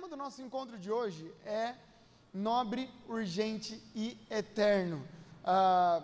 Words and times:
tema 0.00 0.08
do 0.08 0.16
nosso 0.16 0.40
encontro 0.40 0.78
de 0.78 0.90
hoje 0.90 1.30
é 1.44 1.74
nobre, 2.32 2.88
urgente 3.06 3.78
e 3.94 4.16
eterno. 4.30 5.06
Ah, 5.44 6.00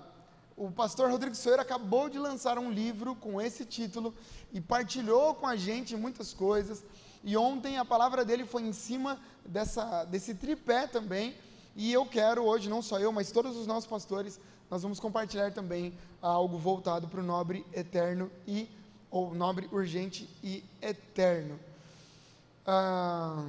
o 0.55 0.71
pastor 0.71 1.11
Rodrigo 1.11 1.35
Soeira 1.35 1.63
acabou 1.63 2.11
de 2.11 2.19
lançar 2.19 2.59
um 2.59 2.71
livro 2.71 3.15
com 3.15 3.41
esse 3.41 3.65
título 3.65 4.15
e 4.53 4.61
partilhou 4.61 5.35
com 5.35 5.47
a 5.47 5.57
gente 5.57 5.97
muitas 5.97 6.35
coisas. 6.35 6.85
E 7.25 7.39
ontem 7.39 7.79
a 7.79 7.87
palavra 7.87 8.23
dele 8.23 8.45
foi 8.45 8.65
em 8.65 8.73
cima 8.75 9.19
dessa, 9.47 10.05
desse 10.05 10.35
tripé 10.35 10.87
também. 10.87 11.35
E 11.75 11.91
eu 11.91 12.05
quero 12.05 12.45
hoje, 12.45 12.69
não 12.69 12.83
só 12.83 12.99
eu, 12.99 13.11
mas 13.11 13.33
todos 13.33 13.57
os 13.57 13.67
nossos 13.67 13.89
pastores, 13.89 14.39
nós 14.71 14.83
vamos 14.83 15.01
compartilhar 15.01 15.55
também 15.55 15.97
algo 16.21 16.59
voltado 16.59 17.09
para 17.09 17.21
o 17.21 17.25
nobre 17.25 17.65
eterno 17.73 18.31
e 18.47 18.69
ou 19.11 19.35
nobre 19.35 19.67
urgente 19.73 20.29
e 20.45 20.63
eterno. 20.83 21.59
Ah, 22.67 23.49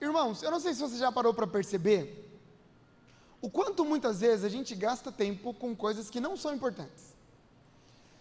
irmãos, 0.00 0.42
eu 0.42 0.50
não 0.50 0.60
sei 0.60 0.74
se 0.74 0.80
você 0.80 0.96
já 0.96 1.10
parou 1.10 1.32
para 1.32 1.46
perceber 1.46 2.24
o 3.40 3.50
quanto 3.50 3.84
muitas 3.84 4.20
vezes 4.20 4.44
a 4.44 4.48
gente 4.48 4.74
gasta 4.74 5.12
tempo 5.12 5.54
com 5.54 5.74
coisas 5.74 6.10
que 6.10 6.20
não 6.20 6.36
são 6.36 6.54
importantes. 6.54 7.14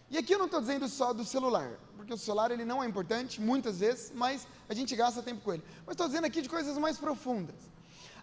E 0.10 0.18
aqui 0.18 0.34
eu 0.34 0.38
não 0.38 0.46
estou 0.46 0.62
dizendo 0.62 0.88
só 0.88 1.14
do 1.14 1.26
celular, 1.26 1.72
porque 1.98 2.14
o 2.14 2.18
celular 2.18 2.52
ele 2.52 2.64
não 2.64 2.84
é 2.84 2.88
importante 2.88 3.42
muitas 3.42 3.80
vezes, 3.80 4.12
mas 4.14 4.48
a 4.70 4.74
gente 4.74 4.96
gasta 4.96 5.24
tempo 5.24 5.42
com 5.42 5.54
ele. 5.54 5.64
Mas 5.86 5.94
estou 5.94 6.08
dizendo 6.08 6.26
aqui 6.26 6.42
de 6.42 6.50
coisas 6.50 6.78
mais 6.78 6.98
profundas. 6.98 7.56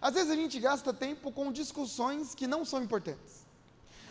Às 0.01 0.13
vezes 0.13 0.29
a 0.31 0.35
gente 0.35 0.59
gasta 0.59 0.93
tempo 0.93 1.31
com 1.31 1.51
discussões 1.51 2.33
que 2.33 2.47
não 2.47 2.63
são 2.63 2.81
importantes. 2.81 3.45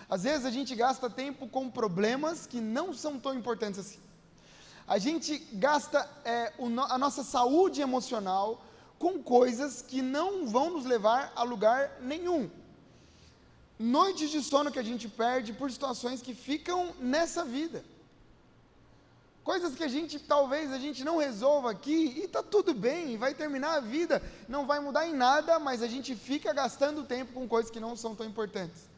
Às 0.08 0.24
vezes 0.24 0.44
a 0.44 0.50
gente 0.50 0.74
gasta 0.74 1.08
tempo 1.08 1.48
com 1.48 1.70
problemas 1.70 2.46
que 2.46 2.60
não 2.60 2.92
são 2.92 3.18
tão 3.18 3.34
importantes 3.34 3.80
assim. 3.80 4.00
A 4.86 4.98
gente 4.98 5.38
gasta 5.54 6.08
é, 6.24 6.52
o, 6.58 6.66
a 6.66 6.98
nossa 6.98 7.22
saúde 7.22 7.80
emocional 7.80 8.62
com 9.02 9.20
coisas 9.20 9.82
que 9.82 10.00
não 10.00 10.46
vão 10.46 10.70
nos 10.70 10.84
levar 10.84 11.32
a 11.34 11.42
lugar 11.42 11.98
nenhum. 12.00 12.48
Noites 13.76 14.30
de 14.30 14.40
sono 14.40 14.70
que 14.70 14.78
a 14.78 14.88
gente 14.90 15.08
perde 15.08 15.52
por 15.52 15.68
situações 15.72 16.22
que 16.22 16.32
ficam 16.32 16.94
nessa 17.00 17.44
vida. 17.44 17.82
Coisas 19.42 19.74
que 19.74 19.82
a 19.82 19.88
gente 19.88 20.20
talvez 20.20 20.70
a 20.70 20.78
gente 20.78 21.02
não 21.02 21.16
resolva 21.16 21.72
aqui 21.72 22.14
e 22.16 22.26
está 22.26 22.44
tudo 22.44 22.72
bem, 22.72 23.16
vai 23.16 23.34
terminar 23.34 23.72
a 23.78 23.80
vida, 23.80 24.22
não 24.48 24.68
vai 24.68 24.78
mudar 24.78 25.04
em 25.04 25.14
nada, 25.14 25.58
mas 25.58 25.82
a 25.82 25.88
gente 25.88 26.14
fica 26.14 26.52
gastando 26.52 27.02
tempo 27.02 27.32
com 27.32 27.48
coisas 27.48 27.72
que 27.72 27.80
não 27.80 27.96
são 27.96 28.14
tão 28.14 28.24
importantes. 28.24 28.88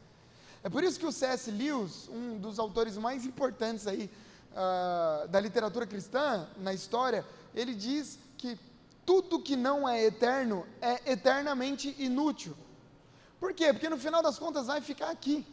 É 0.63 0.69
por 0.69 0.83
isso 0.83 0.99
que 0.99 1.07
o 1.07 1.11
C.S. 1.11 1.49
Lewis, 1.49 2.07
um 2.09 2.37
dos 2.37 2.59
autores 2.59 2.95
mais 2.95 3.25
importantes 3.25 3.87
aí 3.87 4.07
uh, 4.51 5.27
da 5.29 5.39
literatura 5.39 5.87
cristã 5.87 6.47
na 6.57 6.75
história, 6.75 7.25
ele 7.55 7.73
diz 7.73 8.19
que 8.37 8.55
tudo 9.05 9.39
que 9.39 9.55
não 9.55 9.87
é 9.87 10.03
eterno 10.03 10.65
é 10.81 11.11
eternamente 11.11 11.95
inútil. 11.99 12.55
Por 13.39 13.53
quê? 13.53 13.71
Porque 13.71 13.89
no 13.89 13.97
final 13.97 14.23
das 14.23 14.39
contas 14.39 14.67
vai 14.67 14.81
ficar 14.81 15.09
aqui. 15.09 15.45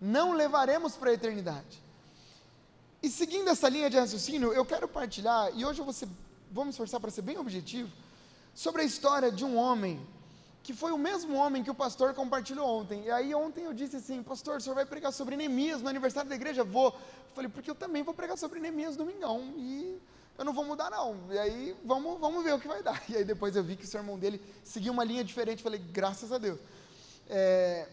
Não 0.00 0.32
levaremos 0.32 0.96
para 0.96 1.10
a 1.10 1.12
eternidade. 1.12 1.82
E 3.02 3.10
seguindo 3.10 3.48
essa 3.48 3.68
linha 3.68 3.90
de 3.90 3.98
raciocínio, 3.98 4.52
eu 4.52 4.64
quero 4.64 4.86
partilhar, 4.88 5.50
e 5.54 5.64
hoje 5.64 5.80
eu 5.80 5.84
vou, 5.84 5.92
ser, 5.92 6.08
vou 6.50 6.64
me 6.64 6.70
esforçar 6.70 7.00
para 7.00 7.10
ser 7.10 7.22
bem 7.22 7.38
objetivo, 7.38 7.90
sobre 8.54 8.82
a 8.82 8.84
história 8.84 9.30
de 9.30 9.44
um 9.44 9.56
homem 9.56 10.00
que 10.62 10.74
foi 10.74 10.92
o 10.92 10.98
mesmo 10.98 11.34
homem 11.36 11.64
que 11.64 11.70
o 11.70 11.74
pastor 11.74 12.12
compartilhou 12.14 12.66
ontem. 12.66 13.04
E 13.04 13.10
aí 13.10 13.34
ontem 13.34 13.64
eu 13.64 13.72
disse 13.72 13.96
assim, 13.96 14.22
pastor, 14.22 14.58
o 14.58 14.60
senhor 14.60 14.74
vai 14.74 14.84
pregar 14.84 15.12
sobre 15.12 15.36
Neemias 15.36 15.80
no 15.80 15.88
aniversário 15.88 16.28
da 16.28 16.36
igreja? 16.36 16.62
Vou. 16.62 16.88
Eu 16.88 17.34
falei, 17.34 17.50
porque 17.50 17.70
eu 17.70 17.74
também 17.74 18.02
vou 18.02 18.12
pregar 18.12 18.36
sobre 18.36 18.60
Neemias 18.60 18.96
domingão. 18.96 19.40
E 19.56 19.98
eu 20.40 20.44
não 20.44 20.54
vou 20.54 20.64
mudar 20.64 20.90
não. 20.90 21.16
E 21.30 21.38
aí 21.38 21.76
vamos, 21.84 22.18
vamos 22.18 22.42
ver 22.42 22.54
o 22.54 22.58
que 22.58 22.66
vai 22.66 22.82
dar. 22.82 23.00
E 23.10 23.16
aí 23.18 23.24
depois 23.24 23.54
eu 23.54 23.62
vi 23.62 23.76
que 23.76 23.84
o 23.84 23.86
sermão 23.86 24.18
dele 24.18 24.42
seguia 24.64 24.90
uma 24.90 25.04
linha 25.04 25.22
diferente. 25.22 25.62
Falei, 25.62 25.78
graças 25.78 26.32
a 26.32 26.38
Deus. 26.38 26.58
É, 27.28 27.86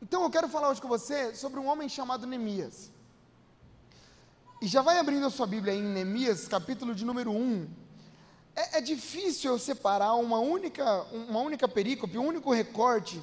então 0.00 0.22
eu 0.22 0.30
quero 0.30 0.48
falar 0.48 0.70
hoje 0.70 0.80
com 0.80 0.86
você 0.86 1.34
sobre 1.34 1.58
um 1.58 1.66
homem 1.66 1.88
chamado 1.88 2.24
Neemias. 2.24 2.90
E 4.62 4.68
já 4.68 4.80
vai 4.80 4.98
abrindo 4.98 5.26
a 5.26 5.30
sua 5.30 5.46
Bíblia 5.46 5.72
aí 5.72 5.80
em 5.80 5.82
Neemias, 5.82 6.46
capítulo 6.46 6.94
de 6.94 7.04
número 7.04 7.32
1 7.32 7.68
é, 8.54 8.78
é 8.78 8.80
difícil 8.80 9.50
eu 9.50 9.58
separar 9.58 10.14
uma 10.14 10.38
única, 10.38 11.02
uma 11.12 11.40
única 11.40 11.68
perícope, 11.68 12.16
um 12.16 12.26
único 12.26 12.52
recorte 12.52 13.22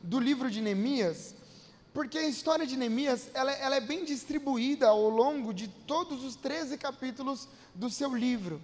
do 0.00 0.20
livro 0.20 0.50
de 0.50 0.60
Neemias, 0.60 1.34
porque 1.98 2.16
a 2.16 2.28
história 2.28 2.64
de 2.64 2.76
Neemias 2.76 3.28
ela, 3.34 3.50
ela 3.50 3.74
é 3.74 3.80
bem 3.80 4.04
distribuída 4.04 4.86
ao 4.86 5.08
longo 5.08 5.52
de 5.52 5.66
todos 5.66 6.22
os 6.22 6.36
13 6.36 6.78
capítulos 6.78 7.48
do 7.74 7.90
seu 7.90 8.14
livro. 8.14 8.62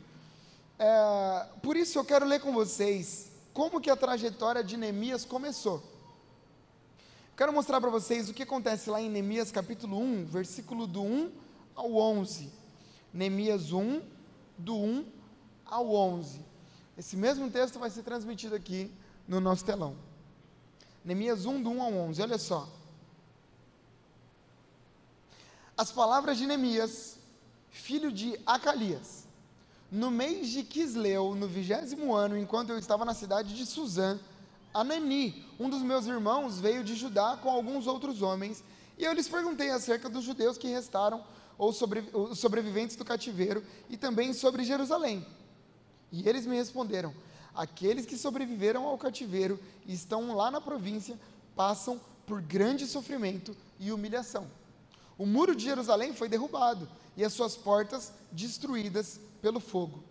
É, 0.78 1.48
por 1.60 1.76
isso 1.76 1.98
eu 1.98 2.04
quero 2.04 2.24
ler 2.24 2.40
com 2.40 2.52
vocês 2.52 3.32
como 3.52 3.80
que 3.80 3.90
a 3.90 3.96
trajetória 3.96 4.62
de 4.62 4.76
Neemias 4.76 5.24
começou. 5.24 5.82
Quero 7.36 7.52
mostrar 7.52 7.80
para 7.80 7.90
vocês 7.90 8.28
o 8.28 8.32
que 8.32 8.44
acontece 8.44 8.88
lá 8.88 9.02
em 9.02 9.10
Neemias 9.10 9.50
capítulo 9.50 9.98
1, 9.98 10.26
versículo 10.26 10.86
do 10.86 11.02
1 11.02 11.32
ao 11.74 11.92
11. 11.92 12.48
Neemias 13.12 13.72
1, 13.72 14.00
do 14.56 14.76
1 14.76 15.06
ao 15.66 15.92
11. 15.92 16.40
Esse 16.96 17.16
mesmo 17.16 17.50
texto 17.50 17.80
vai 17.80 17.90
ser 17.90 18.04
transmitido 18.04 18.54
aqui 18.54 18.92
no 19.26 19.40
nosso 19.40 19.64
telão. 19.64 19.96
Neemias 21.04 21.46
1, 21.46 21.60
do 21.64 21.70
1 21.70 21.82
ao 21.82 21.92
11, 21.94 22.22
olha 22.22 22.38
só. 22.38 22.83
As 25.76 25.90
palavras 25.90 26.38
de 26.38 26.46
Neemias, 26.46 27.18
filho 27.68 28.12
de 28.12 28.38
Acalias, 28.46 29.24
no 29.90 30.08
mês 30.08 30.50
de 30.50 30.62
Quisleu, 30.62 31.34
no 31.34 31.48
vigésimo 31.48 32.14
ano, 32.14 32.38
enquanto 32.38 32.70
eu 32.70 32.78
estava 32.78 33.04
na 33.04 33.12
cidade 33.12 33.56
de 33.56 33.66
Suzã, 33.66 34.20
Anani, 34.72 35.44
um 35.58 35.68
dos 35.68 35.82
meus 35.82 36.06
irmãos, 36.06 36.60
veio 36.60 36.84
de 36.84 36.94
Judá 36.94 37.36
com 37.42 37.50
alguns 37.50 37.88
outros 37.88 38.22
homens, 38.22 38.62
e 38.96 39.04
eu 39.04 39.12
lhes 39.12 39.26
perguntei 39.26 39.70
acerca 39.70 40.08
dos 40.08 40.22
judeus 40.22 40.56
que 40.56 40.68
restaram, 40.68 41.24
ou 41.58 41.72
sobre, 41.72 42.08
os 42.12 42.38
sobreviventes 42.38 42.94
do 42.94 43.04
cativeiro, 43.04 43.64
e 43.90 43.96
também 43.96 44.32
sobre 44.32 44.62
Jerusalém. 44.62 45.26
E 46.12 46.28
eles 46.28 46.46
me 46.46 46.54
responderam: 46.54 47.12
Aqueles 47.52 48.06
que 48.06 48.16
sobreviveram 48.16 48.86
ao 48.86 48.96
cativeiro 48.96 49.58
e 49.86 49.92
estão 49.92 50.36
lá 50.36 50.52
na 50.52 50.60
província 50.60 51.18
passam 51.56 52.00
por 52.26 52.40
grande 52.40 52.86
sofrimento 52.86 53.56
e 53.80 53.90
humilhação. 53.90 54.48
O 55.16 55.26
muro 55.26 55.54
de 55.54 55.64
Jerusalém 55.64 56.12
foi 56.12 56.28
derrubado 56.28 56.88
e 57.16 57.24
as 57.24 57.32
suas 57.32 57.56
portas 57.56 58.12
destruídas 58.32 59.20
pelo 59.40 59.60
fogo. 59.60 60.02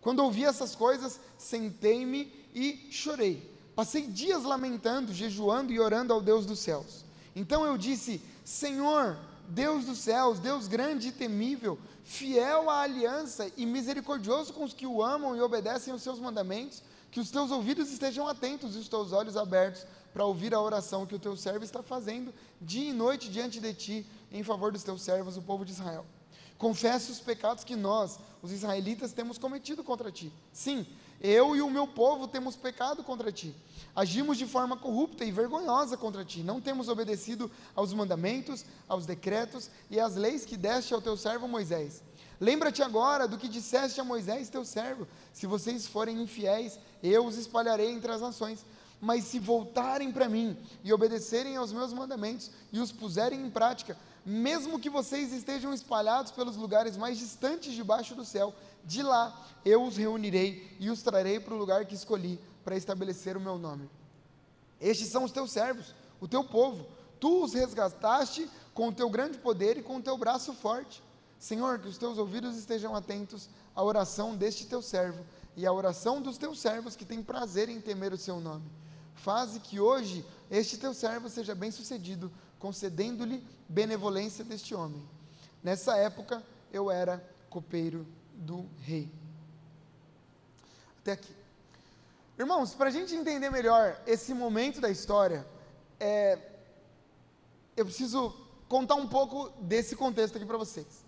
Quando 0.00 0.20
ouvi 0.20 0.44
essas 0.44 0.74
coisas, 0.74 1.18
sentei-me 1.38 2.32
e 2.54 2.88
chorei. 2.90 3.50
Passei 3.74 4.06
dias 4.06 4.44
lamentando, 4.44 5.12
jejuando 5.12 5.72
e 5.72 5.80
orando 5.80 6.12
ao 6.12 6.20
Deus 6.20 6.46
dos 6.46 6.60
céus. 6.60 7.04
Então 7.34 7.64
eu 7.64 7.76
disse: 7.76 8.22
Senhor, 8.44 9.18
Deus 9.48 9.84
dos 9.84 9.98
céus, 9.98 10.38
Deus 10.38 10.68
grande 10.68 11.08
e 11.08 11.12
temível, 11.12 11.78
fiel 12.04 12.70
à 12.70 12.82
aliança 12.82 13.50
e 13.56 13.66
misericordioso 13.66 14.52
com 14.52 14.64
os 14.64 14.72
que 14.72 14.86
o 14.86 15.02
amam 15.02 15.36
e 15.36 15.40
obedecem 15.40 15.92
os 15.92 16.02
seus 16.02 16.20
mandamentos, 16.20 16.82
que 17.10 17.18
os 17.18 17.30
teus 17.30 17.50
ouvidos 17.50 17.90
estejam 17.90 18.28
atentos 18.28 18.76
e 18.76 18.78
os 18.78 18.88
teus 18.88 19.12
olhos 19.12 19.36
abertos 19.36 19.86
para 20.12 20.24
ouvir 20.24 20.54
a 20.54 20.60
oração 20.60 21.04
que 21.04 21.14
o 21.14 21.18
teu 21.18 21.36
servo 21.36 21.64
está 21.64 21.82
fazendo 21.82 22.32
dia 22.60 22.90
e 22.90 22.92
noite 22.92 23.28
diante 23.28 23.58
de 23.58 23.74
ti 23.74 24.06
em 24.34 24.42
favor 24.42 24.72
dos 24.72 24.82
teus 24.82 25.00
servos, 25.00 25.36
o 25.38 25.42
povo 25.42 25.64
de 25.64 25.72
Israel. 25.72 26.04
Confesse 26.58 27.10
os 27.10 27.20
pecados 27.20 27.64
que 27.64 27.76
nós, 27.76 28.18
os 28.42 28.52
israelitas, 28.52 29.12
temos 29.12 29.38
cometido 29.38 29.82
contra 29.82 30.10
ti. 30.10 30.32
Sim, 30.52 30.86
eu 31.20 31.54
e 31.54 31.62
o 31.62 31.70
meu 31.70 31.86
povo 31.86 32.28
temos 32.28 32.56
pecado 32.56 33.02
contra 33.02 33.32
ti. 33.32 33.54
Agimos 33.94 34.36
de 34.36 34.46
forma 34.46 34.76
corrupta 34.76 35.24
e 35.24 35.30
vergonhosa 35.30 35.96
contra 35.96 36.24
ti. 36.24 36.42
Não 36.42 36.60
temos 36.60 36.88
obedecido 36.88 37.50
aos 37.74 37.92
mandamentos, 37.92 38.64
aos 38.88 39.06
decretos 39.06 39.70
e 39.90 40.00
às 40.00 40.16
leis 40.16 40.44
que 40.44 40.56
deste 40.56 40.92
ao 40.92 41.00
teu 41.00 41.16
servo 41.16 41.46
Moisés. 41.46 42.02
Lembra-te 42.40 42.82
agora 42.82 43.28
do 43.28 43.38
que 43.38 43.48
disseste 43.48 44.00
a 44.00 44.04
Moisés, 44.04 44.48
teu 44.48 44.64
servo: 44.64 45.06
se 45.32 45.46
vocês 45.46 45.86
forem 45.86 46.20
infiéis, 46.20 46.78
eu 47.02 47.24
os 47.24 47.36
espalharei 47.36 47.90
entre 47.90 48.10
as 48.10 48.20
nações. 48.20 48.64
Mas 49.00 49.24
se 49.24 49.38
voltarem 49.38 50.10
para 50.10 50.28
mim 50.28 50.56
e 50.82 50.92
obedecerem 50.92 51.56
aos 51.56 51.72
meus 51.72 51.92
mandamentos 51.92 52.50
e 52.72 52.78
os 52.78 52.90
puserem 52.90 53.44
em 53.44 53.50
prática, 53.50 53.96
mesmo 54.24 54.80
que 54.80 54.88
vocês 54.88 55.32
estejam 55.32 55.72
espalhados 55.72 56.32
pelos 56.32 56.56
lugares 56.56 56.96
mais 56.96 57.18
distantes 57.18 57.74
debaixo 57.74 58.14
do 58.14 58.24
céu, 58.24 58.54
de 58.84 59.02
lá 59.02 59.38
eu 59.64 59.82
os 59.82 59.96
reunirei 59.96 60.76
e 60.80 60.90
os 60.90 61.02
trarei 61.02 61.38
para 61.38 61.54
o 61.54 61.58
lugar 61.58 61.84
que 61.84 61.94
escolhi 61.94 62.38
para 62.64 62.76
estabelecer 62.76 63.36
o 63.36 63.40
meu 63.40 63.58
nome. 63.58 63.88
Estes 64.80 65.08
são 65.08 65.24
os 65.24 65.32
teus 65.32 65.50
servos, 65.50 65.94
o 66.20 66.26
teu 66.26 66.44
povo. 66.44 66.86
Tu 67.20 67.42
os 67.42 67.54
resgataste 67.54 68.50
com 68.72 68.88
o 68.88 68.92
teu 68.92 69.08
grande 69.08 69.38
poder 69.38 69.78
e 69.78 69.82
com 69.82 69.96
o 69.96 70.02
teu 70.02 70.16
braço 70.16 70.52
forte. 70.52 71.02
Senhor, 71.38 71.78
que 71.78 71.88
os 71.88 71.98
teus 71.98 72.18
ouvidos 72.18 72.56
estejam 72.56 72.94
atentos 72.94 73.48
à 73.74 73.82
oração 73.82 74.34
deste 74.34 74.66
teu 74.66 74.80
servo 74.80 75.24
e 75.56 75.66
à 75.66 75.72
oração 75.72 76.20
dos 76.20 76.38
teus 76.38 76.58
servos 76.60 76.96
que 76.96 77.04
têm 77.04 77.22
prazer 77.22 77.68
em 77.68 77.80
temer 77.80 78.12
o 78.12 78.18
seu 78.18 78.40
nome. 78.40 78.64
Faze 79.14 79.60
que 79.60 79.78
hoje 79.78 80.24
este 80.50 80.76
teu 80.76 80.92
servo 80.92 81.28
seja 81.28 81.54
bem-sucedido, 81.54 82.32
concedendo-lhe 82.64 83.46
benevolência 83.68 84.42
deste 84.42 84.74
homem. 84.74 85.06
Nessa 85.62 85.98
época 85.98 86.42
eu 86.72 86.90
era 86.90 87.22
copeiro 87.50 88.06
do 88.32 88.64
rei. 88.80 89.12
Até 91.02 91.12
aqui. 91.12 91.36
Irmãos, 92.38 92.72
para 92.72 92.88
a 92.88 92.90
gente 92.90 93.14
entender 93.14 93.50
melhor 93.50 94.00
esse 94.06 94.32
momento 94.32 94.80
da 94.80 94.88
história, 94.88 95.46
é, 96.00 96.38
eu 97.76 97.84
preciso 97.84 98.34
contar 98.66 98.94
um 98.94 99.06
pouco 99.06 99.50
desse 99.60 99.94
contexto 99.94 100.36
aqui 100.36 100.46
para 100.46 100.56
vocês. 100.56 101.04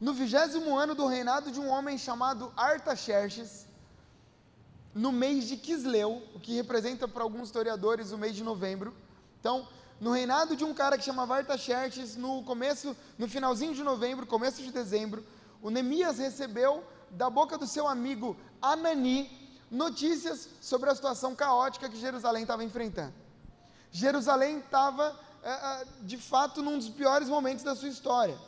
No 0.00 0.14
vigésimo 0.14 0.78
ano 0.78 0.94
do 0.94 1.08
reinado 1.08 1.50
de 1.50 1.58
um 1.58 1.68
homem 1.68 1.98
chamado 1.98 2.52
Artaxerxes, 2.56 3.66
no 4.94 5.10
mês 5.10 5.48
de 5.48 5.56
Quisleu, 5.56 6.22
o 6.36 6.38
que 6.38 6.54
representa 6.54 7.08
para 7.08 7.24
alguns 7.24 7.48
historiadores 7.48 8.12
o 8.12 8.18
mês 8.18 8.36
de 8.36 8.44
novembro. 8.44 8.94
Então, 9.40 9.66
no 10.00 10.12
reinado 10.12 10.54
de 10.54 10.64
um 10.64 10.72
cara 10.72 10.96
que 10.96 11.04
chamava 11.04 11.36
Artaxerxes, 11.36 12.16
no 12.16 12.42
começo, 12.44 12.96
no 13.18 13.28
finalzinho 13.28 13.74
de 13.74 13.82
novembro, 13.82 14.26
começo 14.26 14.62
de 14.62 14.70
dezembro, 14.70 15.24
o 15.60 15.70
Neemias 15.70 16.18
recebeu 16.18 16.84
da 17.10 17.28
boca 17.28 17.58
do 17.58 17.66
seu 17.66 17.88
amigo 17.88 18.36
Anani 18.62 19.30
notícias 19.70 20.48
sobre 20.60 20.88
a 20.88 20.94
situação 20.94 21.34
caótica 21.34 21.88
que 21.88 21.98
Jerusalém 21.98 22.42
estava 22.42 22.62
enfrentando. 22.64 23.12
Jerusalém 23.90 24.58
estava, 24.58 25.18
é, 25.42 25.50
é, 25.50 25.86
de 26.02 26.16
fato, 26.16 26.62
num 26.62 26.78
dos 26.78 26.88
piores 26.88 27.28
momentos 27.28 27.64
da 27.64 27.74
sua 27.74 27.88
história. 27.88 28.38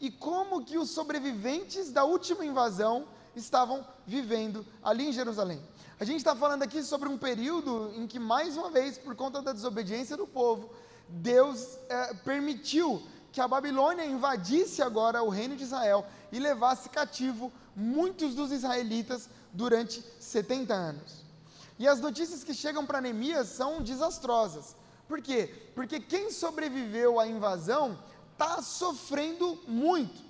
E 0.00 0.10
como 0.10 0.64
que 0.64 0.78
os 0.78 0.90
sobreviventes 0.90 1.90
da 1.90 2.04
última 2.04 2.44
invasão 2.44 3.06
estavam 3.34 3.86
vivendo 4.06 4.66
ali 4.82 5.08
em 5.08 5.12
Jerusalém. 5.12 5.62
A 5.98 6.04
gente 6.04 6.18
está 6.18 6.34
falando 6.34 6.62
aqui 6.62 6.82
sobre 6.82 7.08
um 7.08 7.18
período 7.18 7.92
em 7.94 8.06
que, 8.06 8.18
mais 8.18 8.56
uma 8.56 8.70
vez, 8.70 8.96
por 8.96 9.14
conta 9.14 9.42
da 9.42 9.52
desobediência 9.52 10.16
do 10.16 10.26
povo, 10.26 10.70
Deus 11.10 11.78
é, 11.88 12.14
permitiu 12.14 13.02
que 13.32 13.40
a 13.40 13.48
Babilônia 13.48 14.04
invadisse 14.04 14.82
agora 14.82 15.22
o 15.22 15.28
reino 15.28 15.56
de 15.56 15.64
Israel 15.64 16.06
e 16.32 16.38
levasse 16.38 16.88
cativo 16.88 17.52
muitos 17.74 18.34
dos 18.34 18.52
israelitas 18.52 19.28
durante 19.52 20.02
70 20.18 20.74
anos. 20.74 21.24
E 21.78 21.88
as 21.88 22.00
notícias 22.00 22.44
que 22.44 22.54
chegam 22.54 22.84
para 22.84 23.00
Neemias 23.00 23.48
são 23.48 23.80
desastrosas. 23.80 24.76
Por 25.08 25.20
quê? 25.20 25.70
Porque 25.74 25.98
quem 25.98 26.30
sobreviveu 26.30 27.18
à 27.18 27.26
invasão 27.26 27.98
está 28.32 28.62
sofrendo 28.62 29.58
muito, 29.66 30.22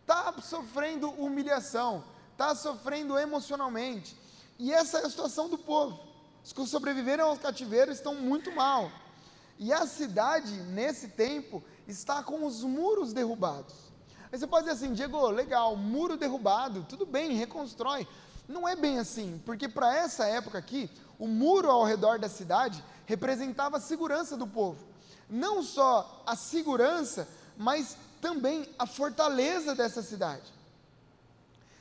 está 0.00 0.34
sofrendo 0.40 1.10
humilhação, 1.10 2.04
está 2.32 2.54
sofrendo 2.54 3.18
emocionalmente. 3.18 4.16
E 4.58 4.72
essa 4.72 4.98
é 4.98 5.06
a 5.06 5.10
situação 5.10 5.48
do 5.48 5.58
povo. 5.58 5.98
Os 6.44 6.52
que 6.52 6.66
sobreviveram 6.66 7.28
ao 7.28 7.38
cativeiro 7.38 7.92
estão 7.92 8.14
muito 8.14 8.52
mal. 8.52 8.90
E 9.58 9.72
a 9.72 9.86
cidade, 9.86 10.52
nesse 10.52 11.08
tempo, 11.08 11.62
está 11.86 12.22
com 12.22 12.44
os 12.44 12.62
muros 12.62 13.12
derrubados. 13.12 13.74
Aí 14.32 14.38
você 14.38 14.46
pode 14.46 14.66
dizer 14.66 14.84
assim, 14.84 14.94
Diego, 14.94 15.28
legal, 15.28 15.76
muro 15.76 16.16
derrubado, 16.16 16.84
tudo 16.88 17.06
bem, 17.06 17.34
reconstrói. 17.34 18.06
Não 18.48 18.68
é 18.68 18.74
bem 18.74 18.98
assim, 18.98 19.40
porque 19.46 19.68
para 19.68 19.96
essa 19.96 20.26
época 20.26 20.58
aqui, 20.58 20.90
o 21.18 21.26
muro 21.28 21.70
ao 21.70 21.84
redor 21.84 22.18
da 22.18 22.28
cidade 22.28 22.82
representava 23.06 23.76
a 23.76 23.80
segurança 23.80 24.36
do 24.36 24.46
povo. 24.46 24.84
Não 25.30 25.62
só 25.62 26.22
a 26.26 26.36
segurança, 26.36 27.28
mas 27.56 27.96
também 28.20 28.68
a 28.78 28.86
fortaleza 28.86 29.74
dessa 29.74 30.02
cidade. 30.02 30.52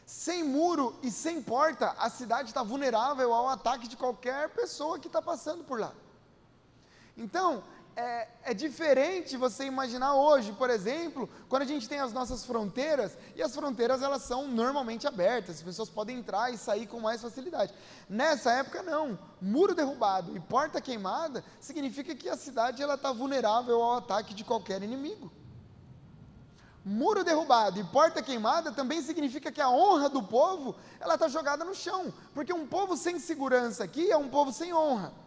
Sem 0.06 0.44
muro 0.44 0.96
e 1.02 1.10
sem 1.10 1.42
porta, 1.42 1.96
a 1.98 2.10
cidade 2.10 2.50
está 2.50 2.62
vulnerável 2.62 3.34
ao 3.34 3.50
ataque 3.50 3.88
de 3.88 3.98
qualquer 3.98 4.50
pessoa 4.50 5.00
que 5.00 5.08
está 5.08 5.22
passando 5.22 5.64
por 5.64 5.80
lá. 5.80 5.92
Então, 7.16 7.64
é, 7.96 8.28
é, 8.46 8.54
diferente 8.54 9.38
você 9.38 9.66
imaginar 9.66 10.16
hoje, 10.16 10.52
por 10.54 10.70
exemplo, 10.70 11.30
quando 11.48 11.62
a 11.62 11.66
gente 11.66 11.88
tem 11.88 12.00
as 12.00 12.12
nossas 12.12 12.44
fronteiras, 12.44 13.16
e 13.36 13.42
as 13.42 13.54
fronteiras 13.54 14.02
elas 14.02 14.24
são 14.24 14.48
normalmente 14.48 15.08
abertas, 15.08 15.58
as 15.58 15.62
pessoas 15.62 15.90
podem 15.90 16.18
entrar 16.18 16.52
e 16.52 16.58
sair 16.58 16.88
com 16.88 17.00
mais 17.00 17.22
facilidade. 17.22 17.72
Nessa 18.10 18.52
época 18.52 18.82
não, 18.82 19.18
muro 19.40 19.76
derrubado 19.76 20.36
e 20.36 20.40
porta 20.40 20.82
queimada 20.82 21.44
significa 21.60 22.16
que 22.16 22.28
a 22.28 22.36
cidade 22.36 22.82
ela 22.82 22.96
está 22.96 23.12
vulnerável 23.12 23.82
ao 23.82 23.98
ataque 23.98 24.34
de 24.34 24.44
qualquer 24.44 24.82
inimigo. 24.82 25.32
Muro 26.84 27.24
derrubado 27.24 27.80
e 27.80 27.84
porta 27.84 28.22
queimada 28.22 28.72
também 28.72 29.02
significa 29.04 29.52
que 29.52 29.62
a 29.62 29.70
honra 29.70 30.10
do 30.10 30.22
povo 30.22 30.76
ela 31.00 31.14
está 31.14 31.28
jogada 31.28 31.64
no 31.64 31.76
chão, 31.76 32.12
porque 32.34 32.52
um 32.52 32.66
povo 32.66 32.98
sem 32.98 33.20
segurança 33.20 33.84
aqui 33.84 34.12
é 34.12 34.18
um 34.18 34.28
povo 34.28 34.52
sem 34.52 34.74
honra 34.74 35.23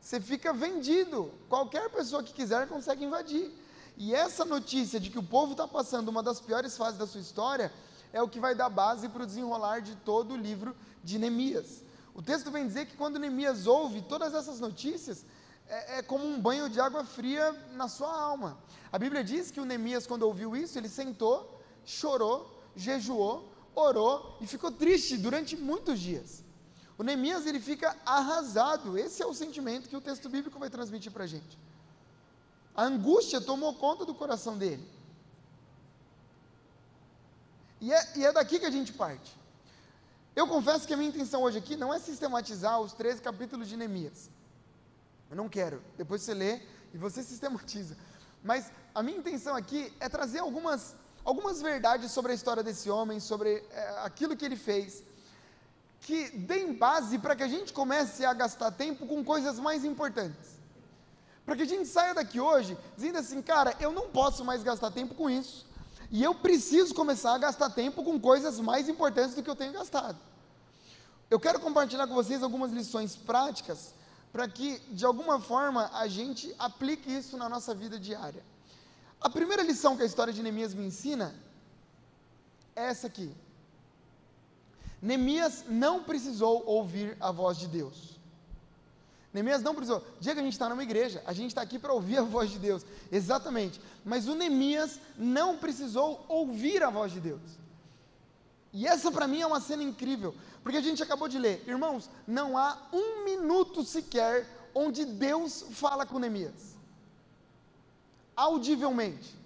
você 0.00 0.20
fica 0.20 0.52
vendido. 0.52 1.30
Qualquer 1.48 1.90
pessoa 1.90 2.22
que 2.22 2.32
quiser 2.32 2.66
consegue 2.68 3.04
invadir. 3.04 3.50
E 3.96 4.14
essa 4.14 4.44
notícia 4.44 5.00
de 5.00 5.10
que 5.10 5.18
o 5.18 5.22
povo 5.22 5.52
está 5.52 5.66
passando 5.66 6.08
uma 6.08 6.22
das 6.22 6.40
piores 6.40 6.76
fases 6.76 6.98
da 6.98 7.06
sua 7.06 7.20
história 7.20 7.72
é 8.12 8.22
o 8.22 8.28
que 8.28 8.40
vai 8.40 8.54
dar 8.54 8.68
base 8.68 9.08
para 9.08 9.24
o 9.24 9.26
desenrolar 9.26 9.80
de 9.80 9.96
todo 9.96 10.34
o 10.34 10.36
livro 10.36 10.74
de 11.02 11.18
Neemias. 11.18 11.82
O 12.14 12.22
texto 12.22 12.50
vem 12.50 12.66
dizer 12.66 12.86
que 12.86 12.96
quando 12.96 13.18
Neemias 13.18 13.66
ouve 13.66 14.02
todas 14.02 14.34
essas 14.34 14.60
notícias, 14.60 15.24
é, 15.68 15.98
é, 15.98 16.02
como 16.02 16.24
um 16.24 16.40
banho 16.40 16.68
de 16.68 16.80
água 16.80 17.04
fria 17.04 17.52
na 17.74 17.88
sua 17.88 18.10
alma. 18.10 18.58
A 18.90 18.98
Bíblia 18.98 19.22
diz 19.22 19.50
que 19.50 19.60
o 19.60 19.64
Neemias, 19.64 20.06
quando 20.06 20.22
ouviu 20.22 20.56
isso, 20.56 20.78
ele 20.78 20.88
sentou, 20.88 21.60
chorou, 21.84 22.62
jejuou, 22.74 23.52
orou 23.74 24.38
e 24.40 24.46
ficou 24.46 24.70
triste 24.70 25.16
durante 25.16 25.56
muitos 25.56 26.00
dias. 26.00 26.42
O 26.98 27.04
Neemias 27.04 27.46
ele 27.46 27.60
fica 27.60 27.96
arrasado. 28.04 28.98
Esse 28.98 29.22
é 29.22 29.26
o 29.26 29.32
sentimento 29.32 29.88
que 29.88 29.96
o 29.96 30.00
texto 30.00 30.28
bíblico 30.28 30.58
vai 30.58 30.68
transmitir 30.68 31.12
para 31.12 31.24
a 31.24 31.26
gente. 31.28 31.56
A 32.74 32.82
angústia 32.82 33.40
tomou 33.40 33.72
conta 33.74 34.04
do 34.04 34.12
coração 34.12 34.58
dele. 34.58 34.84
E 37.80 37.92
é, 37.92 38.18
e 38.18 38.24
é 38.24 38.32
daqui 38.32 38.58
que 38.58 38.66
a 38.66 38.70
gente 38.70 38.92
parte. 38.92 39.38
Eu 40.34 40.48
confesso 40.48 40.86
que 40.86 40.94
a 40.94 40.96
minha 40.96 41.08
intenção 41.08 41.42
hoje 41.42 41.58
aqui 41.58 41.76
não 41.76 41.94
é 41.94 42.00
sistematizar 42.00 42.80
os 42.80 42.92
13 42.92 43.22
capítulos 43.22 43.68
de 43.68 43.76
Neemias. 43.76 44.28
Eu 45.30 45.36
não 45.36 45.48
quero. 45.48 45.80
Depois 45.96 46.22
você 46.22 46.34
lê 46.34 46.60
e 46.92 46.98
você 46.98 47.22
sistematiza. 47.24 47.96
Mas 48.42 48.72
a 48.92 49.04
minha 49.04 49.18
intenção 49.18 49.54
aqui 49.54 49.92
é 50.00 50.08
trazer 50.08 50.40
algumas, 50.40 50.96
algumas 51.24 51.62
verdades 51.62 52.10
sobre 52.10 52.32
a 52.32 52.34
história 52.34 52.62
desse 52.62 52.90
homem, 52.90 53.20
sobre 53.20 53.64
é, 53.70 54.00
aquilo 54.00 54.36
que 54.36 54.44
ele 54.44 54.56
fez 54.56 55.04
que 56.00 56.30
deem 56.30 56.72
base 56.72 57.18
para 57.18 57.36
que 57.36 57.42
a 57.42 57.48
gente 57.48 57.72
comece 57.72 58.24
a 58.24 58.32
gastar 58.32 58.70
tempo 58.70 59.06
com 59.06 59.24
coisas 59.24 59.58
mais 59.58 59.84
importantes. 59.84 60.58
Para 61.44 61.56
que 61.56 61.62
a 61.62 61.66
gente 61.66 61.86
saia 61.86 62.14
daqui 62.14 62.40
hoje 62.40 62.76
dizendo 62.96 63.18
assim, 63.18 63.40
cara, 63.40 63.74
eu 63.80 63.90
não 63.90 64.08
posso 64.08 64.44
mais 64.44 64.62
gastar 64.62 64.90
tempo 64.90 65.14
com 65.14 65.30
isso. 65.30 65.66
E 66.10 66.22
eu 66.22 66.34
preciso 66.34 66.94
começar 66.94 67.34
a 67.34 67.38
gastar 67.38 67.70
tempo 67.70 68.02
com 68.02 68.18
coisas 68.18 68.58
mais 68.60 68.88
importantes 68.88 69.34
do 69.34 69.42
que 69.42 69.50
eu 69.50 69.56
tenho 69.56 69.72
gastado. 69.72 70.18
Eu 71.30 71.38
quero 71.38 71.60
compartilhar 71.60 72.06
com 72.06 72.14
vocês 72.14 72.42
algumas 72.42 72.72
lições 72.72 73.14
práticas 73.14 73.94
para 74.32 74.48
que, 74.48 74.78
de 74.90 75.04
alguma 75.04 75.40
forma, 75.40 75.90
a 75.94 76.06
gente 76.06 76.54
aplique 76.58 77.10
isso 77.12 77.36
na 77.36 77.48
nossa 77.48 77.74
vida 77.74 77.98
diária. 77.98 78.42
A 79.20 79.28
primeira 79.28 79.62
lição 79.62 79.96
que 79.96 80.02
a 80.02 80.06
história 80.06 80.32
de 80.32 80.42
Neemias 80.42 80.72
me 80.74 80.86
ensina 80.86 81.34
é 82.74 82.86
essa 82.86 83.06
aqui. 83.06 83.34
Neemias 85.00 85.64
não 85.68 86.02
precisou 86.02 86.64
ouvir 86.66 87.16
a 87.20 87.30
voz 87.30 87.56
de 87.56 87.68
Deus. 87.68 88.18
Neemias 89.32 89.62
não 89.62 89.74
precisou. 89.74 90.04
Diga, 90.20 90.40
a 90.40 90.44
gente 90.44 90.54
está 90.54 90.68
numa 90.68 90.82
igreja, 90.82 91.22
a 91.24 91.32
gente 91.32 91.50
está 91.50 91.62
aqui 91.62 91.78
para 91.78 91.92
ouvir 91.92 92.18
a 92.18 92.22
voz 92.22 92.50
de 92.50 92.58
Deus. 92.58 92.84
Exatamente. 93.12 93.80
Mas 94.04 94.26
o 94.26 94.34
Neemias 94.34 94.98
não 95.16 95.56
precisou 95.56 96.24
ouvir 96.28 96.82
a 96.82 96.90
voz 96.90 97.12
de 97.12 97.20
Deus. 97.20 97.40
E 98.72 98.86
essa 98.86 99.10
para 99.10 99.26
mim 99.26 99.40
é 99.40 99.46
uma 99.46 99.60
cena 99.60 99.82
incrível, 99.82 100.34
porque 100.62 100.78
a 100.78 100.82
gente 100.82 101.02
acabou 101.02 101.28
de 101.28 101.38
ler, 101.38 101.64
irmãos, 101.66 102.10
não 102.26 102.56
há 102.56 102.76
um 102.92 103.24
minuto 103.24 103.82
sequer 103.82 104.46
onde 104.74 105.04
Deus 105.04 105.64
fala 105.70 106.04
com 106.04 106.18
Neemias, 106.18 106.76
audivelmente. 108.36 109.37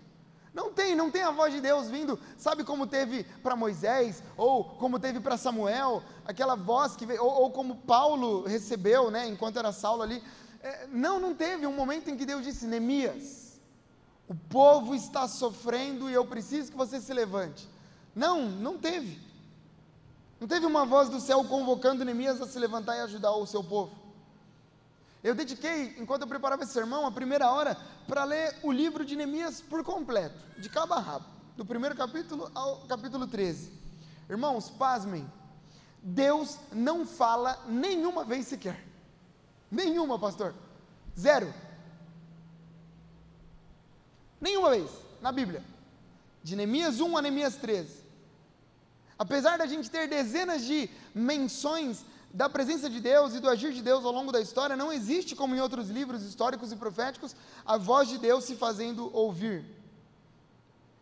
Não 0.54 0.70
tem, 0.70 0.94
não 0.94 1.10
tem 1.10 1.22
a 1.22 1.30
voz 1.30 1.52
de 1.52 1.60
Deus 1.60 1.88
vindo, 1.88 2.18
sabe 2.36 2.62
como 2.62 2.86
teve 2.86 3.24
para 3.42 3.56
Moisés, 3.56 4.22
ou 4.36 4.64
como 4.64 4.98
teve 4.98 5.18
para 5.18 5.38
Samuel, 5.38 6.02
aquela 6.26 6.54
voz 6.54 6.94
que 6.94 7.06
veio, 7.06 7.24
ou, 7.24 7.44
ou, 7.44 7.50
como 7.50 7.76
Paulo 7.76 8.44
recebeu, 8.44 9.10
né, 9.10 9.26
enquanto 9.26 9.58
era 9.58 9.72
Saulo 9.72 10.02
ali. 10.02 10.22
É, 10.62 10.86
não, 10.88 11.18
não 11.18 11.34
teve 11.34 11.66
um 11.66 11.72
momento 11.72 12.10
em 12.10 12.16
que 12.16 12.26
Deus 12.26 12.44
disse: 12.44 12.66
Neemias, 12.66 13.58
o 14.28 14.34
povo 14.34 14.94
está 14.94 15.26
sofrendo 15.26 16.10
e 16.10 16.12
eu 16.12 16.26
preciso 16.26 16.70
que 16.70 16.76
você 16.76 17.00
se 17.00 17.14
levante. 17.14 17.66
Não, 18.14 18.42
não 18.42 18.76
teve. 18.76 19.18
Não 20.38 20.46
teve 20.46 20.66
uma 20.66 20.84
voz 20.84 21.08
do 21.08 21.20
céu 21.20 21.44
convocando 21.44 22.04
Neemias 22.04 22.42
a 22.42 22.46
se 22.46 22.58
levantar 22.58 22.96
e 22.96 23.00
ajudar 23.00 23.32
o 23.32 23.46
seu 23.46 23.64
povo. 23.64 24.01
Eu 25.22 25.34
dediquei, 25.34 25.94
enquanto 25.98 26.22
eu 26.22 26.28
preparava 26.28 26.64
esse 26.64 26.72
sermão, 26.72 27.06
a 27.06 27.12
primeira 27.12 27.50
hora 27.50 27.76
para 28.08 28.24
ler 28.24 28.58
o 28.62 28.72
livro 28.72 29.04
de 29.04 29.14
Neemias 29.14 29.60
por 29.60 29.84
completo, 29.84 30.36
de 30.58 30.68
cabo 30.68 30.94
a 30.94 30.98
rabo, 30.98 31.26
do 31.56 31.64
primeiro 31.64 31.94
capítulo 31.94 32.50
ao 32.54 32.78
capítulo 32.88 33.26
13. 33.26 33.72
Irmãos, 34.28 34.68
pasmem, 34.68 35.30
Deus 36.02 36.58
não 36.72 37.06
fala 37.06 37.62
nenhuma 37.68 38.24
vez 38.24 38.48
sequer. 38.48 38.84
Nenhuma, 39.70 40.18
pastor. 40.18 40.54
Zero. 41.18 41.54
Nenhuma 44.40 44.70
vez 44.70 44.90
na 45.20 45.30
Bíblia. 45.30 45.62
De 46.42 46.56
Neemias 46.56 46.98
1 46.98 47.16
a 47.16 47.22
Neemias 47.22 47.54
13. 47.54 48.02
Apesar 49.16 49.56
da 49.56 49.66
gente 49.66 49.88
ter 49.88 50.08
dezenas 50.08 50.64
de 50.64 50.90
menções 51.14 52.04
da 52.32 52.48
presença 52.48 52.88
de 52.88 53.00
Deus 53.00 53.34
e 53.34 53.40
do 53.40 53.48
agir 53.48 53.72
de 53.72 53.82
Deus 53.82 54.04
ao 54.04 54.12
longo 54.12 54.32
da 54.32 54.40
história, 54.40 54.76
não 54.76 54.92
existe, 54.92 55.36
como 55.36 55.54
em 55.54 55.60
outros 55.60 55.90
livros 55.90 56.22
históricos 56.22 56.72
e 56.72 56.76
proféticos, 56.76 57.36
a 57.64 57.76
voz 57.76 58.08
de 58.08 58.18
Deus 58.18 58.44
se 58.44 58.56
fazendo 58.56 59.14
ouvir. 59.14 59.64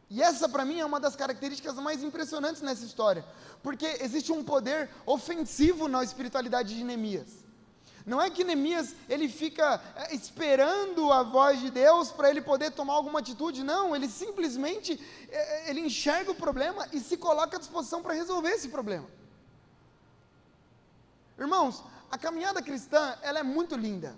E 0.08 0.20
essa, 0.20 0.48
para 0.48 0.64
mim, 0.64 0.80
é 0.80 0.84
uma 0.84 0.98
das 0.98 1.14
características 1.14 1.76
mais 1.76 2.02
impressionantes 2.02 2.62
nessa 2.62 2.84
história, 2.84 3.24
porque 3.62 3.86
existe 4.00 4.32
um 4.32 4.42
poder 4.42 4.90
ofensivo 5.06 5.86
na 5.86 6.02
espiritualidade 6.02 6.74
de 6.74 6.82
Neemias. 6.82 7.44
Não 8.04 8.20
é 8.20 8.28
que 8.28 8.42
Neemias 8.42 8.96
ele 9.08 9.28
fica 9.28 9.80
é, 9.94 10.12
esperando 10.12 11.12
a 11.12 11.22
voz 11.22 11.60
de 11.60 11.70
Deus 11.70 12.10
para 12.10 12.28
ele 12.28 12.40
poder 12.40 12.72
tomar 12.72 12.94
alguma 12.94 13.20
atitude, 13.20 13.62
não, 13.62 13.94
ele 13.94 14.08
simplesmente 14.08 14.98
é, 15.28 15.68
é, 15.68 15.70
ele 15.70 15.80
enxerga 15.80 16.32
o 16.32 16.34
problema 16.34 16.88
e 16.92 16.98
se 16.98 17.16
coloca 17.16 17.56
à 17.56 17.60
disposição 17.60 18.02
para 18.02 18.14
resolver 18.14 18.50
esse 18.50 18.68
problema. 18.68 19.19
Irmãos, 21.40 21.82
a 22.10 22.18
caminhada 22.18 22.60
cristã, 22.60 23.16
ela 23.22 23.38
é 23.38 23.42
muito 23.42 23.74
linda. 23.74 24.14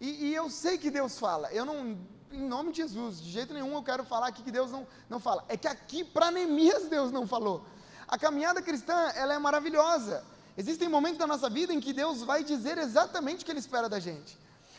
E, 0.00 0.26
e, 0.26 0.34
eu 0.34 0.50
sei 0.50 0.76
que 0.76 0.90
Deus 0.90 1.18
fala. 1.18 1.52
Eu 1.52 1.64
não, 1.64 1.96
em 2.32 2.48
nome 2.48 2.72
de 2.72 2.78
Jesus, 2.78 3.22
de 3.22 3.30
jeito 3.30 3.54
nenhum 3.54 3.72
eu 3.74 3.82
quero 3.82 4.04
falar 4.04 4.26
aqui 4.26 4.42
que 4.42 4.50
Deus 4.50 4.72
não, 4.72 4.84
não 5.08 5.20
fala. 5.20 5.44
É 5.48 5.56
que 5.56 5.68
aqui, 5.68 6.02
para 6.02 6.32
Neemias, 6.32 6.88
Deus 6.88 7.12
não 7.12 7.28
falou. 7.28 7.64
A 8.08 8.18
caminhada 8.18 8.60
cristã, 8.60 9.12
ela 9.14 9.34
é 9.34 9.38
maravilhosa. 9.38 10.24
Existem 10.56 10.88
momentos 10.88 11.18
da 11.18 11.28
nossa 11.28 11.48
vida 11.48 11.72
em 11.72 11.80
que 11.80 11.92
Deus 11.92 12.22
vai 12.22 12.42
dizer 12.42 12.76
exatamente 12.76 13.42
o 13.42 13.46
que 13.46 13.52
Ele 13.52 13.60
espera 13.60 13.88
da 13.88 14.00
gente. 14.00 14.36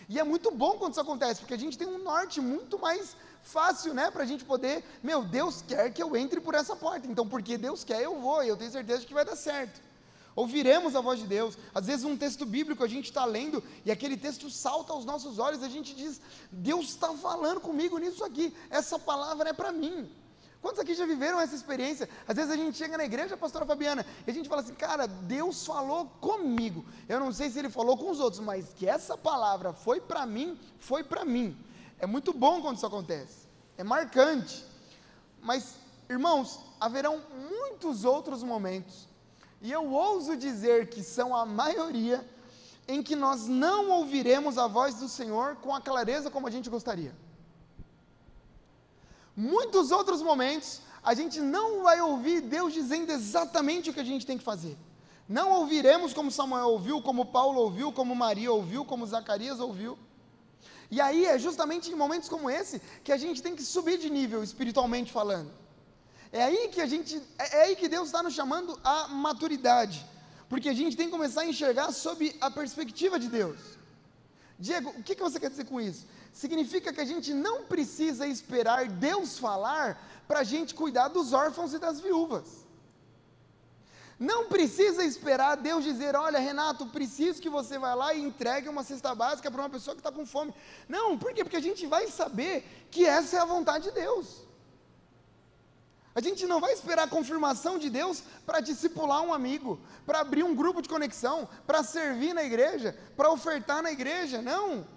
E 0.10 0.20
é 0.20 0.24
muito 0.24 0.52
bom 0.52 0.78
quando 0.78 0.92
isso 0.92 1.02
acontece, 1.02 1.40
porque 1.40 1.54
a 1.54 1.58
gente 1.58 1.78
tem 1.78 1.88
um 1.88 2.04
norte 2.04 2.42
muito 2.42 2.78
mais 2.78 3.16
fácil, 3.42 3.94
né, 3.94 4.12
para 4.12 4.24
a 4.24 4.26
gente 4.26 4.44
poder, 4.44 4.84
meu, 5.02 5.24
Deus 5.24 5.62
quer 5.62 5.92
que 5.92 6.02
eu 6.02 6.16
entre 6.16 6.40
por 6.40 6.56
essa 6.56 6.76
porta, 6.76 7.08
então 7.08 7.28
porque 7.28 7.58
Deus 7.58 7.84
quer 7.84 8.02
eu 8.02 8.20
vou, 8.20 8.44
e 8.44 8.48
eu 8.48 8.58
tenho 8.58 8.72
certeza 8.72 9.06
que 9.06 9.14
vai 9.14 9.24
dar 9.24 9.36
certo. 9.36 9.80
Ouviremos 10.36 10.96
a 10.96 11.02
voz 11.02 11.20
de 11.20 11.26
Deus. 11.26 11.58
Às 11.74 11.88
vezes, 11.88 12.04
um 12.04 12.18
texto 12.18 12.46
bíblico 12.46 12.84
a 12.84 12.88
gente 12.88 13.06
está 13.06 13.24
lendo 13.24 13.64
e 13.86 13.92
aquele 13.92 14.18
texto 14.18 14.50
salta 14.50 14.92
aos 14.92 15.06
nossos 15.06 15.40
olhos. 15.40 15.64
A 15.64 15.70
gente 15.70 15.96
diz: 15.96 16.20
Deus 16.52 16.90
está 16.90 17.14
falando 17.14 17.62
comigo 17.62 17.98
nisso 17.98 18.24
aqui. 18.24 18.54
Essa 18.70 19.00
palavra 19.00 19.50
é 19.50 19.54
para 19.54 19.72
mim. 19.72 20.12
Quantos 20.62 20.80
aqui 20.80 20.94
já 20.94 21.06
viveram 21.06 21.40
essa 21.40 21.56
experiência? 21.56 22.10
Às 22.28 22.36
vezes 22.36 22.52
a 22.52 22.58
gente 22.58 22.76
chega 22.76 22.98
na 22.98 23.06
igreja, 23.06 23.38
pastora 23.38 23.66
Fabiana, 23.66 24.06
e 24.28 24.32
a 24.32 24.34
gente 24.34 24.50
fala 24.50 24.62
assim: 24.62 24.74
Cara, 24.74 25.08
Deus 25.08 25.66
falou 25.66 26.08
comigo. 26.20 26.84
Eu 27.08 27.20
não 27.20 27.32
sei 27.32 27.50
se 27.50 27.58
ele 27.58 27.70
falou 27.70 27.98
com 27.98 28.12
os 28.12 28.20
outros, 28.20 28.42
mas 28.42 28.74
que 28.74 28.90
essa 28.90 29.18
palavra 29.18 29.72
foi 29.72 30.02
para 30.02 30.26
mim, 30.26 30.60
foi 30.80 31.02
para 31.02 31.24
mim. 31.24 31.56
É 31.98 32.06
muito 32.06 32.34
bom 32.34 32.62
quando 32.62 32.76
isso 32.76 32.86
acontece. 32.86 33.48
É 33.78 33.86
marcante. 33.86 34.66
Mas, 35.42 35.76
irmãos, 36.10 36.60
haverão 36.80 37.22
muitos 37.52 38.04
outros 38.04 38.44
momentos 38.44 39.08
e 39.62 39.72
eu 39.72 39.92
ouso 39.92 40.36
dizer 40.36 40.90
que 40.90 41.04
são 41.04 41.36
a 41.36 41.46
maioria 41.46 42.28
em 42.88 43.02
que 43.02 43.16
nós 43.16 43.48
não 43.48 43.90
ouviremos 43.90 44.58
a 44.58 44.68
voz 44.68 44.96
do 44.96 45.10
Senhor 45.10 45.56
com 45.58 45.74
a 45.74 45.82
clareza 45.82 46.30
como 46.30 46.48
a 46.48 46.52
gente 46.52 46.70
gostaria. 46.70 47.16
Muitos 49.36 49.92
outros 49.92 50.22
momentos, 50.22 50.82
a 51.04 51.14
gente 51.14 51.42
não 51.42 51.84
vai 51.84 52.00
ouvir 52.00 52.42
Deus 52.42 52.74
dizendo 52.74 53.12
exatamente 53.12 53.90
o 53.90 53.94
que 53.94 54.00
a 54.00 54.04
gente 54.04 54.26
tem 54.26 54.38
que 54.38 54.44
fazer. 54.44 54.78
Não 55.28 55.52
ouviremos 55.52 56.14
como 56.14 56.32
Samuel 56.32 56.70
ouviu, 56.70 57.02
como 57.02 57.26
Paulo 57.26 57.60
ouviu, 57.60 57.92
como 57.92 58.16
Maria 58.16 58.52
ouviu, 58.52 58.86
como 58.86 59.06
Zacarias 59.06 59.60
ouviu. 59.60 59.98
E 60.92 61.02
aí 61.02 61.26
é 61.26 61.40
justamente 61.40 61.92
em 61.92 61.96
momentos 61.96 62.30
como 62.30 62.50
esse 62.50 62.80
que 63.04 63.12
a 63.12 63.18
gente 63.18 63.42
tem 63.42 63.56
que 63.56 63.64
subir 63.64 63.98
de 63.98 64.10
nível 64.10 64.44
espiritualmente 64.44 65.12
falando. 65.12 65.52
É 66.36 66.44
aí 66.44 66.68
que 66.68 66.82
a 66.82 66.86
gente, 66.86 67.16
é, 67.40 67.60
é 67.60 67.62
aí 67.62 67.76
que 67.78 67.88
Deus 67.88 68.08
está 68.08 68.22
nos 68.22 68.34
chamando 68.34 68.78
à 68.84 69.08
maturidade, 69.08 70.06
porque 70.50 70.68
a 70.68 70.74
gente 70.74 70.98
tem 70.98 71.06
que 71.06 71.12
começar 71.14 71.42
a 71.44 71.48
enxergar 71.48 71.94
sob 71.94 72.36
a 72.42 72.52
perspectiva 72.52 73.18
de 73.18 73.30
Deus. 73.30 73.58
Diego, 74.60 74.90
o 74.90 75.02
que, 75.02 75.16
que 75.16 75.24
você 75.24 75.40
quer 75.40 75.50
dizer 75.50 75.64
com 75.64 75.80
isso? 75.80 76.06
Significa 76.34 76.92
que 76.92 77.00
a 77.00 77.06
gente 77.06 77.34
não 77.34 77.64
precisa 77.64 78.28
esperar 78.28 78.86
Deus 78.90 79.40
falar 79.40 79.88
para 80.28 80.40
a 80.40 80.44
gente 80.44 80.76
cuidar 80.76 81.08
dos 81.08 81.32
órfãos 81.32 81.74
e 81.74 81.80
das 81.80 82.02
viúvas. 82.02 82.66
Não 84.20 84.50
precisa 84.50 85.06
esperar 85.06 85.56
Deus 85.56 85.86
dizer: 85.86 86.18
Olha, 86.18 86.40
Renato, 86.40 86.86
preciso 86.88 87.42
que 87.42 87.50
você 87.50 87.80
vá 87.80 87.94
lá 87.94 88.14
e 88.14 88.22
entregue 88.22 88.68
uma 88.68 88.84
cesta 88.84 89.16
básica 89.16 89.50
para 89.50 89.62
uma 89.62 89.70
pessoa 89.70 89.96
que 89.96 90.02
está 90.02 90.12
com 90.12 90.26
fome. 90.26 90.54
Não, 90.90 91.18
por 91.18 91.34
quê? 91.34 91.46
Porque 91.46 91.56
a 91.56 91.62
gente 91.62 91.88
vai 91.88 92.08
saber 92.12 92.88
que 92.92 93.06
essa 93.06 93.38
é 93.38 93.40
a 93.40 93.46
vontade 93.46 93.86
de 93.86 93.92
Deus. 93.92 94.46
A 96.16 96.22
gente 96.22 96.48
não 96.48 96.62
vai 96.62 96.72
esperar 96.72 97.04
a 97.04 97.10
confirmação 97.10 97.78
de 97.78 97.90
Deus 97.90 98.24
para 98.46 98.62
discipular 98.62 99.22
um 99.22 99.34
amigo, 99.34 99.78
para 100.06 100.22
abrir 100.22 100.44
um 100.44 100.56
grupo 100.56 100.82
de 100.82 100.88
conexão, 100.88 101.46
para 101.68 101.84
servir 101.84 102.34
na 102.34 102.42
igreja, 102.42 102.98
para 103.18 103.30
ofertar 103.30 103.84
na 103.84 103.92
igreja, 103.92 104.42
não. 104.42 104.88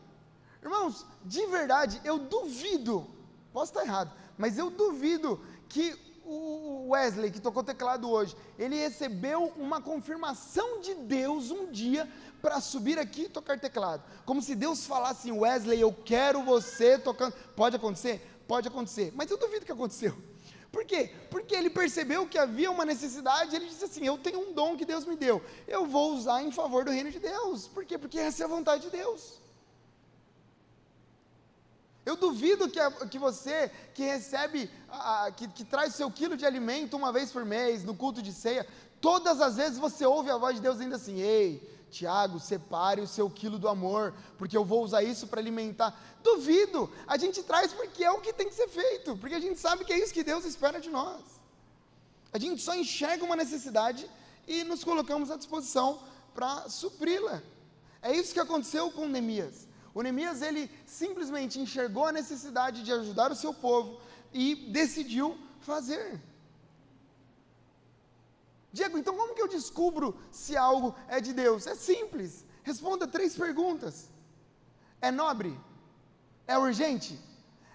Irmãos, 0.62 1.04
de 1.24 1.44
verdade, 1.46 2.00
eu 2.04 2.20
duvido, 2.20 3.04
posso 3.52 3.72
estar 3.72 3.84
errado, 3.84 4.12
mas 4.38 4.58
eu 4.58 4.70
duvido 4.70 5.44
que 5.68 5.98
o 6.24 6.90
Wesley, 6.90 7.32
que 7.32 7.40
tocou 7.40 7.64
teclado 7.64 8.08
hoje, 8.08 8.36
ele 8.56 8.76
recebeu 8.76 9.52
uma 9.56 9.80
confirmação 9.80 10.80
de 10.80 10.94
Deus 10.94 11.50
um 11.50 11.72
dia 11.72 12.08
para 12.40 12.60
subir 12.60 12.96
aqui 12.96 13.22
e 13.22 13.28
tocar 13.28 13.58
teclado. 13.58 14.04
Como 14.24 14.40
se 14.40 14.54
Deus 14.54 14.86
falasse, 14.86 15.32
Wesley, 15.32 15.80
eu 15.80 15.92
quero 15.92 16.44
você 16.44 16.96
tocando. 16.96 17.34
Pode 17.56 17.74
acontecer? 17.74 18.20
Pode 18.46 18.68
acontecer, 18.68 19.12
mas 19.16 19.30
eu 19.30 19.36
duvido 19.36 19.66
que 19.66 19.72
aconteceu. 19.72 20.16
Por 20.70 20.84
quê? 20.84 21.10
Porque 21.30 21.54
ele 21.54 21.70
percebeu 21.70 22.26
que 22.26 22.38
havia 22.38 22.70
uma 22.70 22.84
necessidade, 22.84 23.56
ele 23.56 23.66
disse 23.66 23.84
assim: 23.84 24.06
Eu 24.06 24.18
tenho 24.18 24.40
um 24.40 24.52
dom 24.52 24.76
que 24.76 24.84
Deus 24.84 25.04
me 25.04 25.16
deu, 25.16 25.42
eu 25.66 25.86
vou 25.86 26.14
usar 26.14 26.42
em 26.42 26.52
favor 26.52 26.84
do 26.84 26.90
reino 26.90 27.10
de 27.10 27.18
Deus. 27.18 27.66
Por 27.66 27.84
quê? 27.84 27.96
Porque 27.96 28.18
essa 28.18 28.42
é 28.42 28.46
a 28.46 28.48
vontade 28.48 28.82
de 28.84 28.90
Deus. 28.90 29.38
Eu 32.04 32.16
duvido 32.16 32.70
que, 32.70 32.80
que 33.10 33.18
você 33.18 33.70
que 33.94 34.02
recebe, 34.02 34.70
a, 34.88 35.30
que, 35.30 35.46
que 35.48 35.64
traz 35.64 35.94
seu 35.94 36.10
quilo 36.10 36.36
de 36.38 36.46
alimento 36.46 36.96
uma 36.96 37.12
vez 37.12 37.30
por 37.30 37.44
mês, 37.44 37.84
no 37.84 37.94
culto 37.94 38.22
de 38.22 38.32
ceia, 38.32 38.66
todas 39.00 39.40
as 39.42 39.56
vezes 39.56 39.78
você 39.78 40.06
ouve 40.06 40.30
a 40.30 40.38
voz 40.38 40.56
de 40.56 40.62
Deus 40.62 40.80
ainda 40.80 40.96
assim: 40.96 41.20
Ei, 41.20 41.62
Tiago, 41.90 42.38
separe 42.38 43.00
o 43.00 43.06
seu 43.06 43.28
quilo 43.28 43.58
do 43.58 43.68
amor, 43.68 44.14
porque 44.36 44.56
eu 44.56 44.64
vou 44.64 44.82
usar 44.82 45.02
isso 45.02 45.26
para 45.26 45.40
alimentar. 45.40 45.98
Duvido, 46.22 46.90
a 47.06 47.16
gente 47.16 47.42
traz 47.42 47.72
porque 47.72 48.04
é 48.04 48.10
o 48.10 48.20
que 48.20 48.32
tem 48.32 48.48
que 48.48 48.54
ser 48.54 48.68
feito, 48.68 49.16
porque 49.16 49.34
a 49.34 49.40
gente 49.40 49.58
sabe 49.58 49.84
que 49.84 49.92
é 49.92 49.98
isso 49.98 50.12
que 50.12 50.24
Deus 50.24 50.44
espera 50.44 50.80
de 50.80 50.90
nós. 50.90 51.20
A 52.32 52.38
gente 52.38 52.62
só 52.62 52.74
enxerga 52.74 53.24
uma 53.24 53.36
necessidade 53.36 54.08
e 54.46 54.64
nos 54.64 54.84
colocamos 54.84 55.30
à 55.30 55.36
disposição 55.36 56.00
para 56.34 56.68
supri-la. 56.68 57.42
É 58.00 58.14
isso 58.14 58.32
que 58.32 58.40
aconteceu 58.40 58.90
com 58.90 59.08
Neemias. 59.08 59.66
O 59.94 60.02
Neemias, 60.02 60.42
ele 60.42 60.70
simplesmente 60.86 61.58
enxergou 61.58 62.06
a 62.06 62.12
necessidade 62.12 62.82
de 62.82 62.92
ajudar 62.92 63.32
o 63.32 63.36
seu 63.36 63.52
povo 63.52 64.00
e 64.32 64.54
decidiu 64.70 65.36
fazer. 65.60 66.20
Diego, 68.78 68.96
então 68.96 69.16
como 69.16 69.34
que 69.34 69.42
eu 69.42 69.48
descubro 69.48 70.16
se 70.30 70.56
algo 70.56 70.94
é 71.08 71.20
de 71.20 71.32
Deus? 71.32 71.66
É 71.66 71.74
simples. 71.74 72.44
Responda 72.62 73.06
três 73.06 73.36
perguntas: 73.36 74.08
É 75.00 75.10
nobre? 75.10 75.58
É 76.46 76.56
urgente? 76.56 77.18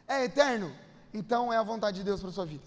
É 0.08 0.24
eterno? 0.24 0.74
Então 1.14 1.52
é 1.52 1.58
a 1.58 1.64
vontade 1.64 1.98
de 1.98 2.04
Deus 2.04 2.22
para 2.22 2.32
sua 2.32 2.46
vida. 2.46 2.64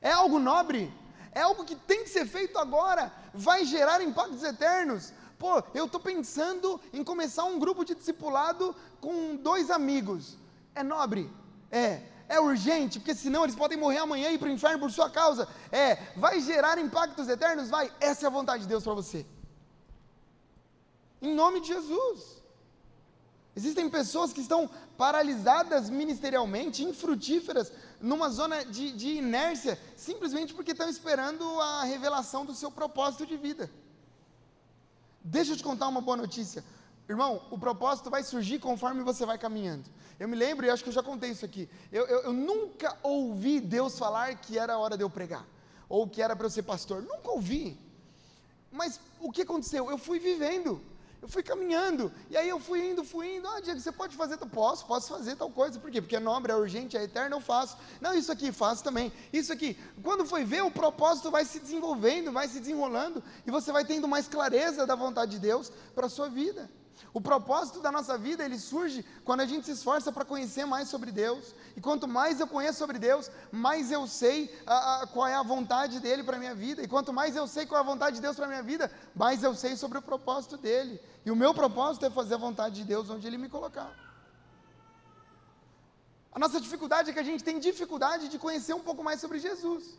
É 0.00 0.10
algo 0.10 0.38
nobre? 0.38 0.92
É 1.32 1.40
algo 1.40 1.64
que 1.64 1.76
tem 1.76 2.02
que 2.02 2.10
ser 2.10 2.26
feito 2.26 2.58
agora? 2.58 3.12
Vai 3.32 3.64
gerar 3.64 4.02
impactos 4.02 4.42
eternos? 4.42 5.12
Pô, 5.38 5.62
eu 5.72 5.86
estou 5.86 6.00
pensando 6.00 6.80
em 6.92 7.04
começar 7.04 7.44
um 7.44 7.58
grupo 7.60 7.84
de 7.84 7.94
discipulado 7.94 8.74
com 9.00 9.36
dois 9.36 9.70
amigos. 9.70 10.36
É 10.74 10.82
nobre? 10.82 11.30
É 11.70 12.02
é 12.28 12.38
urgente, 12.38 12.98
porque 12.98 13.14
senão 13.14 13.44
eles 13.44 13.56
podem 13.56 13.78
morrer 13.78 13.98
amanhã 13.98 14.30
e 14.30 14.34
ir 14.34 14.38
para 14.38 14.48
o 14.48 14.52
inferno 14.52 14.78
por 14.78 14.90
sua 14.90 15.08
causa. 15.08 15.48
É, 15.72 15.96
vai 16.16 16.40
gerar 16.40 16.78
impactos 16.78 17.28
eternos? 17.28 17.70
Vai, 17.70 17.90
essa 17.98 18.26
é 18.26 18.28
a 18.28 18.30
vontade 18.30 18.64
de 18.64 18.68
Deus 18.68 18.84
para 18.84 18.94
você. 18.94 19.24
Em 21.22 21.34
nome 21.34 21.60
de 21.60 21.68
Jesus. 21.68 22.38
Existem 23.56 23.88
pessoas 23.90 24.32
que 24.32 24.40
estão 24.40 24.70
paralisadas 24.96 25.90
ministerialmente, 25.90 26.84
infrutíferas, 26.84 27.72
numa 28.00 28.28
zona 28.28 28.64
de, 28.64 28.92
de 28.92 29.08
inércia, 29.14 29.76
simplesmente 29.96 30.54
porque 30.54 30.72
estão 30.72 30.88
esperando 30.88 31.44
a 31.60 31.82
revelação 31.82 32.44
do 32.44 32.54
seu 32.54 32.70
propósito 32.70 33.26
de 33.26 33.36
vida. 33.36 33.68
Deixa 35.24 35.52
eu 35.52 35.56
te 35.56 35.64
contar 35.64 35.88
uma 35.88 36.00
boa 36.00 36.16
notícia. 36.16 36.62
Irmão, 37.08 37.42
o 37.50 37.58
propósito 37.58 38.10
vai 38.10 38.22
surgir 38.22 38.58
conforme 38.58 39.02
você 39.02 39.24
vai 39.24 39.38
caminhando. 39.38 39.88
Eu 40.20 40.28
me 40.28 40.36
lembro, 40.36 40.66
e 40.66 40.70
acho 40.70 40.82
que 40.82 40.90
eu 40.90 40.94
já 40.94 41.02
contei 41.02 41.30
isso 41.30 41.44
aqui. 41.44 41.68
Eu, 41.90 42.06
eu, 42.06 42.20
eu 42.24 42.32
nunca 42.32 42.98
ouvi 43.02 43.60
Deus 43.60 43.98
falar 43.98 44.34
que 44.36 44.58
era 44.58 44.74
a 44.74 44.78
hora 44.78 44.96
de 44.96 45.02
eu 45.02 45.08
pregar, 45.08 45.46
ou 45.88 46.06
que 46.06 46.20
era 46.20 46.36
para 46.36 46.46
eu 46.46 46.50
ser 46.50 46.64
pastor. 46.64 47.02
Nunca 47.02 47.30
ouvi. 47.30 47.78
Mas 48.70 49.00
o 49.20 49.32
que 49.32 49.42
aconteceu? 49.42 49.90
Eu 49.90 49.96
fui 49.96 50.18
vivendo. 50.18 50.82
Eu 51.20 51.28
fui 51.28 51.42
caminhando, 51.42 52.12
e 52.30 52.36
aí 52.36 52.48
eu 52.48 52.60
fui 52.60 52.90
indo, 52.90 53.02
fui 53.02 53.36
indo. 53.36 53.48
Ah, 53.48 53.58
Diego, 53.58 53.80
você 53.80 53.90
pode 53.90 54.14
fazer? 54.14 54.36
Posso, 54.36 54.86
posso 54.86 55.08
fazer 55.08 55.34
tal 55.34 55.50
coisa. 55.50 55.76
Por 55.80 55.90
quê? 55.90 56.00
Porque 56.00 56.14
é 56.14 56.20
nobre, 56.20 56.52
é 56.52 56.54
urgente, 56.54 56.96
é 56.96 57.02
eterno, 57.02 57.36
eu 57.36 57.40
faço. 57.40 57.76
Não, 58.00 58.14
isso 58.14 58.30
aqui, 58.30 58.52
faço 58.52 58.84
também. 58.84 59.12
Isso 59.32 59.52
aqui. 59.52 59.76
Quando 60.00 60.24
foi 60.24 60.44
ver, 60.44 60.62
o 60.62 60.70
propósito 60.70 61.28
vai 61.28 61.44
se 61.44 61.58
desenvolvendo, 61.58 62.30
vai 62.30 62.46
se 62.46 62.60
desenrolando, 62.60 63.20
e 63.44 63.50
você 63.50 63.72
vai 63.72 63.84
tendo 63.84 64.06
mais 64.06 64.28
clareza 64.28 64.86
da 64.86 64.94
vontade 64.94 65.32
de 65.32 65.38
Deus 65.40 65.72
para 65.92 66.06
a 66.06 66.10
sua 66.10 66.28
vida. 66.28 66.70
O 67.12 67.20
propósito 67.20 67.80
da 67.80 67.90
nossa 67.90 68.18
vida, 68.18 68.44
ele 68.44 68.58
surge 68.58 69.04
quando 69.24 69.40
a 69.40 69.46
gente 69.46 69.66
se 69.66 69.72
esforça 69.72 70.12
para 70.12 70.24
conhecer 70.24 70.64
mais 70.64 70.88
sobre 70.88 71.10
Deus. 71.10 71.54
E 71.76 71.80
quanto 71.80 72.06
mais 72.06 72.40
eu 72.40 72.46
conheço 72.46 72.78
sobre 72.78 72.98
Deus, 72.98 73.30
mais 73.50 73.90
eu 73.90 74.06
sei 74.06 74.54
a, 74.66 75.02
a, 75.02 75.06
qual 75.06 75.26
é 75.26 75.34
a 75.34 75.42
vontade 75.42 76.00
dele 76.00 76.22
para 76.22 76.36
a 76.36 76.38
minha 76.38 76.54
vida. 76.54 76.82
E 76.82 76.88
quanto 76.88 77.12
mais 77.12 77.36
eu 77.36 77.46
sei 77.46 77.66
qual 77.66 77.78
é 77.80 77.82
a 77.82 77.86
vontade 77.86 78.16
de 78.16 78.22
Deus 78.22 78.36
para 78.36 78.46
a 78.46 78.48
minha 78.48 78.62
vida, 78.62 78.90
mais 79.14 79.42
eu 79.42 79.54
sei 79.54 79.76
sobre 79.76 79.98
o 79.98 80.02
propósito 80.02 80.56
dele. 80.56 81.00
E 81.24 81.30
o 81.30 81.36
meu 81.36 81.52
propósito 81.52 82.06
é 82.06 82.10
fazer 82.10 82.34
a 82.34 82.38
vontade 82.38 82.76
de 82.76 82.84
Deus 82.84 83.10
onde 83.10 83.26
ele 83.26 83.38
me 83.38 83.48
colocar. 83.48 83.92
A 86.32 86.38
nossa 86.38 86.60
dificuldade 86.60 87.10
é 87.10 87.12
que 87.12 87.18
a 87.18 87.24
gente 87.24 87.42
tem 87.42 87.58
dificuldade 87.58 88.28
de 88.28 88.38
conhecer 88.38 88.74
um 88.74 88.80
pouco 88.80 89.02
mais 89.02 89.20
sobre 89.20 89.38
Jesus. 89.38 89.98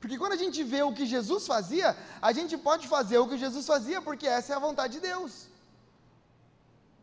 Porque 0.00 0.16
quando 0.16 0.32
a 0.32 0.36
gente 0.36 0.62
vê 0.62 0.82
o 0.82 0.94
que 0.94 1.04
Jesus 1.04 1.46
fazia, 1.46 1.96
a 2.22 2.32
gente 2.32 2.56
pode 2.56 2.88
fazer 2.88 3.18
o 3.18 3.28
que 3.28 3.36
Jesus 3.36 3.66
fazia 3.66 4.00
porque 4.00 4.26
essa 4.26 4.54
é 4.54 4.56
a 4.56 4.58
vontade 4.58 4.94
de 4.94 5.00
Deus. 5.00 5.49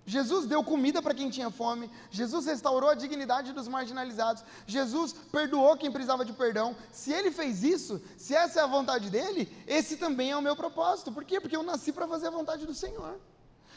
Jesus 0.08 0.46
deu 0.46 0.64
comida 0.64 1.02
para 1.02 1.14
quem 1.14 1.30
tinha 1.30 1.52
fome, 1.52 1.92
Jesus 2.10 2.46
restaurou 2.46 2.90
a 2.90 2.96
dignidade 2.96 3.52
dos 3.52 3.68
marginalizados, 3.68 4.42
Jesus 4.66 5.12
perdoou 5.12 5.76
quem 5.76 5.92
precisava 5.92 6.24
de 6.24 6.32
perdão. 6.32 6.78
Se 6.94 7.12
ele 7.12 7.30
fez 7.30 7.62
isso, 7.62 8.02
se 8.16 8.34
essa 8.34 8.62
é 8.62 8.64
a 8.64 8.68
vontade 8.68 9.10
dele, 9.10 9.54
esse 9.68 9.98
também 9.98 10.32
é 10.32 10.38
o 10.38 10.42
meu 10.42 10.56
propósito. 10.56 11.12
Por 11.12 11.26
quê? 11.26 11.42
Porque 11.42 11.58
eu 11.58 11.62
nasci 11.62 11.92
para 11.92 12.08
fazer 12.08 12.28
a 12.28 12.32
vontade 12.32 12.66
do 12.66 12.74
Senhor. 12.74 13.20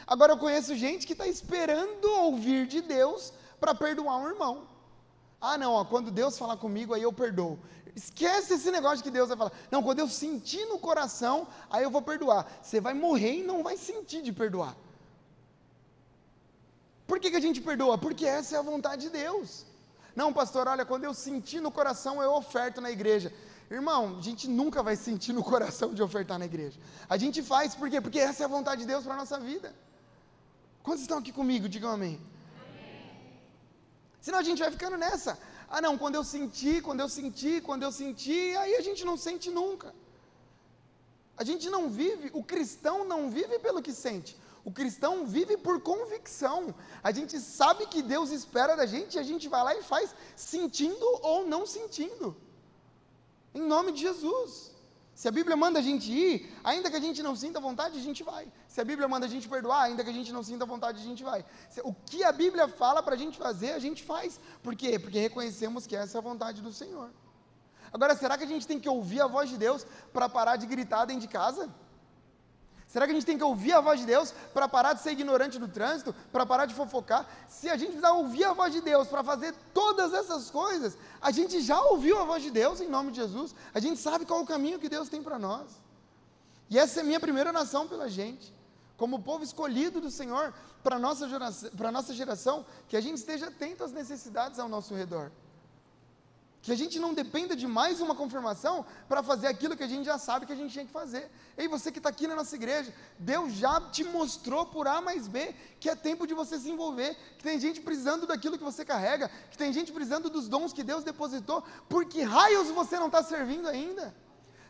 Agora 0.06 0.34
eu 0.34 0.38
conheço 0.38 0.76
gente 0.76 1.04
que 1.04 1.14
está 1.14 1.26
esperando 1.26 2.08
ouvir 2.20 2.68
de 2.68 2.80
Deus 2.80 3.32
para 3.58 3.74
perdoar 3.74 4.16
um 4.18 4.28
irmão. 4.28 4.68
Ah, 5.40 5.58
não, 5.58 5.72
ó, 5.72 5.84
quando 5.84 6.12
Deus 6.12 6.38
falar 6.38 6.58
comigo, 6.58 6.94
aí 6.94 7.02
eu 7.02 7.12
perdoo. 7.12 7.58
Esquece 7.96 8.54
esse 8.54 8.70
negócio 8.70 9.02
que 9.02 9.10
Deus 9.10 9.30
vai 9.30 9.36
falar. 9.36 9.52
Não, 9.68 9.82
quando 9.82 9.98
eu 9.98 10.08
sentir 10.08 10.64
no 10.66 10.78
coração, 10.78 11.48
aí 11.68 11.82
eu 11.82 11.90
vou 11.90 12.02
perdoar. 12.02 12.46
Você 12.62 12.80
vai 12.80 12.94
morrer 12.94 13.40
e 13.40 13.42
não 13.42 13.64
vai 13.64 13.76
sentir 13.76 14.22
de 14.22 14.32
perdoar. 14.32 14.76
Por 17.10 17.18
que, 17.18 17.28
que 17.32 17.36
a 17.36 17.46
gente 17.46 17.60
perdoa? 17.60 17.98
Porque 17.98 18.24
essa 18.24 18.54
é 18.54 18.58
a 18.60 18.62
vontade 18.62 19.02
de 19.06 19.10
Deus. 19.10 19.66
Não, 20.14 20.32
pastor, 20.32 20.68
olha, 20.72 20.84
quando 20.90 21.04
eu 21.08 21.12
sentir 21.12 21.60
no 21.60 21.72
coração, 21.78 22.22
eu 22.22 22.32
oferto 22.40 22.80
na 22.80 22.88
igreja. 22.96 23.32
Irmão, 23.68 24.18
a 24.18 24.22
gente 24.22 24.44
nunca 24.48 24.80
vai 24.80 24.94
sentir 24.94 25.32
no 25.32 25.42
coração 25.52 25.92
de 25.92 26.02
ofertar 26.04 26.38
na 26.38 26.44
igreja. 26.44 26.78
A 27.08 27.16
gente 27.16 27.42
faz, 27.42 27.74
por 27.74 27.90
quê? 27.90 28.00
Porque 28.00 28.20
essa 28.20 28.44
é 28.44 28.46
a 28.46 28.54
vontade 28.56 28.82
de 28.82 28.86
Deus 28.86 29.02
para 29.02 29.14
a 29.14 29.16
nossa 29.16 29.40
vida. 29.40 29.74
Quantos 30.84 31.02
estão 31.02 31.18
aqui 31.18 31.32
comigo? 31.32 31.68
Digam 31.68 31.90
amém. 31.90 32.14
amém. 32.14 33.10
Senão 34.20 34.38
a 34.38 34.44
gente 34.48 34.60
vai 34.60 34.70
ficando 34.70 34.96
nessa. 34.96 35.36
Ah, 35.68 35.80
não, 35.80 35.98
quando 35.98 36.14
eu 36.14 36.22
sentir, 36.22 36.80
quando 36.80 37.00
eu 37.00 37.08
sentir, 37.08 37.60
quando 37.60 37.82
eu 37.82 37.90
sentir, 37.90 38.56
aí 38.56 38.76
a 38.76 38.82
gente 38.82 39.04
não 39.04 39.16
sente 39.16 39.50
nunca. 39.50 39.92
A 41.36 41.42
gente 41.42 41.68
não 41.68 41.90
vive, 41.90 42.30
o 42.32 42.44
cristão 42.44 43.04
não 43.04 43.28
vive 43.30 43.58
pelo 43.58 43.82
que 43.82 43.92
sente. 43.92 44.38
O 44.64 44.70
cristão 44.70 45.26
vive 45.26 45.56
por 45.56 45.80
convicção. 45.80 46.74
A 47.02 47.12
gente 47.12 47.38
sabe 47.40 47.86
que 47.86 48.02
Deus 48.02 48.30
espera 48.30 48.76
da 48.76 48.86
gente 48.86 49.14
e 49.14 49.18
a 49.18 49.22
gente 49.22 49.48
vai 49.48 49.62
lá 49.62 49.74
e 49.74 49.82
faz, 49.82 50.14
sentindo 50.36 51.06
ou 51.22 51.46
não 51.46 51.66
sentindo. 51.66 52.36
Em 53.54 53.62
nome 53.62 53.92
de 53.92 54.00
Jesus. 54.00 54.70
Se 55.14 55.28
a 55.28 55.30
Bíblia 55.30 55.54
manda 55.54 55.78
a 55.78 55.82
gente 55.82 56.10
ir, 56.10 56.50
ainda 56.64 56.90
que 56.90 56.96
a 56.96 57.00
gente 57.00 57.22
não 57.22 57.36
sinta 57.36 57.60
vontade, 57.60 57.98
a 57.98 58.02
gente 58.02 58.22
vai. 58.22 58.50
Se 58.66 58.80
a 58.80 58.84
Bíblia 58.84 59.06
manda 59.06 59.26
a 59.26 59.28
gente 59.28 59.46
perdoar, 59.48 59.82
ainda 59.82 60.02
que 60.02 60.08
a 60.08 60.12
gente 60.14 60.32
não 60.32 60.42
sinta 60.42 60.64
vontade, 60.64 60.98
a 60.98 61.04
gente 61.04 61.22
vai. 61.22 61.44
O 61.84 61.92
que 61.92 62.24
a 62.24 62.32
Bíblia 62.32 62.68
fala 62.68 63.02
para 63.02 63.14
a 63.14 63.18
gente 63.18 63.36
fazer, 63.36 63.72
a 63.72 63.78
gente 63.78 64.02
faz. 64.02 64.40
Por 64.62 64.74
quê? 64.74 64.98
Porque 64.98 65.18
reconhecemos 65.18 65.86
que 65.86 65.94
essa 65.94 66.16
é 66.16 66.18
a 66.18 66.22
vontade 66.22 66.62
do 66.62 66.72
Senhor. 66.72 67.10
Agora, 67.92 68.16
será 68.16 68.38
que 68.38 68.44
a 68.44 68.46
gente 68.46 68.66
tem 68.66 68.80
que 68.80 68.88
ouvir 68.88 69.20
a 69.20 69.26
voz 69.26 69.50
de 69.50 69.58
Deus 69.58 69.84
para 70.12 70.28
parar 70.28 70.56
de 70.56 70.66
gritar 70.66 71.04
dentro 71.04 71.22
de 71.22 71.28
casa? 71.28 71.68
Será 72.90 73.06
que 73.06 73.12
a 73.12 73.14
gente 73.14 73.24
tem 73.24 73.38
que 73.38 73.44
ouvir 73.44 73.72
a 73.72 73.80
voz 73.80 74.00
de 74.00 74.06
Deus 74.06 74.34
para 74.52 74.66
parar 74.66 74.94
de 74.94 75.00
ser 75.00 75.12
ignorante 75.12 75.60
do 75.60 75.68
trânsito, 75.68 76.12
para 76.32 76.44
parar 76.44 76.66
de 76.66 76.74
fofocar? 76.74 77.24
Se 77.48 77.70
a 77.70 77.76
gente 77.76 77.90
precisar 77.90 78.10
ouvir 78.14 78.42
a 78.42 78.52
voz 78.52 78.72
de 78.72 78.80
Deus 78.80 79.06
para 79.06 79.22
fazer 79.22 79.54
todas 79.72 80.12
essas 80.12 80.50
coisas, 80.50 80.98
a 81.22 81.30
gente 81.30 81.60
já 81.60 81.80
ouviu 81.80 82.18
a 82.18 82.24
voz 82.24 82.42
de 82.42 82.50
Deus 82.50 82.80
em 82.80 82.88
nome 82.88 83.12
de 83.12 83.18
Jesus, 83.18 83.54
a 83.72 83.78
gente 83.78 84.00
sabe 84.00 84.26
qual 84.26 84.40
é 84.40 84.42
o 84.42 84.46
caminho 84.46 84.80
que 84.80 84.88
Deus 84.88 85.08
tem 85.08 85.22
para 85.22 85.38
nós. 85.38 85.70
E 86.68 86.80
essa 86.80 86.98
é 86.98 87.02
a 87.02 87.06
minha 87.06 87.20
primeira 87.20 87.52
nação 87.52 87.86
pela 87.86 88.08
gente, 88.08 88.52
como 88.96 89.22
povo 89.22 89.44
escolhido 89.44 90.00
do 90.00 90.10
Senhor 90.10 90.52
para 90.82 90.96
a 90.96 90.98
nossa, 90.98 91.28
nossa 91.92 92.12
geração, 92.12 92.66
que 92.88 92.96
a 92.96 93.00
gente 93.00 93.18
esteja 93.18 93.46
atento 93.46 93.84
às 93.84 93.92
necessidades 93.92 94.58
ao 94.58 94.68
nosso 94.68 94.96
redor. 94.96 95.30
Que 96.62 96.72
a 96.72 96.76
gente 96.76 96.98
não 96.98 97.14
dependa 97.14 97.56
de 97.56 97.66
mais 97.66 98.00
uma 98.02 98.14
confirmação 98.14 98.84
para 99.08 99.22
fazer 99.22 99.46
aquilo 99.46 99.76
que 99.76 99.82
a 99.82 99.88
gente 99.88 100.04
já 100.04 100.18
sabe 100.18 100.44
que 100.44 100.52
a 100.52 100.56
gente 100.56 100.72
tinha 100.72 100.84
que 100.84 100.92
fazer. 100.92 101.30
Ei, 101.56 101.66
você 101.66 101.90
que 101.90 101.98
está 101.98 102.10
aqui 102.10 102.26
na 102.26 102.36
nossa 102.36 102.54
igreja, 102.54 102.92
Deus 103.18 103.54
já 103.54 103.80
te 103.80 104.04
mostrou 104.04 104.66
por 104.66 104.86
A 104.86 105.00
mais 105.00 105.26
B 105.26 105.54
que 105.80 105.88
é 105.88 105.96
tempo 105.96 106.26
de 106.26 106.34
você 106.34 106.58
se 106.58 106.68
envolver, 106.68 107.16
que 107.38 107.44
tem 107.44 107.58
gente 107.58 107.80
precisando 107.80 108.26
daquilo 108.26 108.58
que 108.58 108.64
você 108.64 108.84
carrega, 108.84 109.30
que 109.50 109.56
tem 109.56 109.72
gente 109.72 109.90
precisando 109.90 110.28
dos 110.28 110.48
dons 110.48 110.74
que 110.74 110.82
Deus 110.82 111.02
depositou, 111.02 111.64
por 111.88 112.04
que 112.04 112.20
raios 112.22 112.68
você 112.68 112.98
não 112.98 113.06
está 113.06 113.22
servindo 113.22 113.66
ainda? 113.66 114.14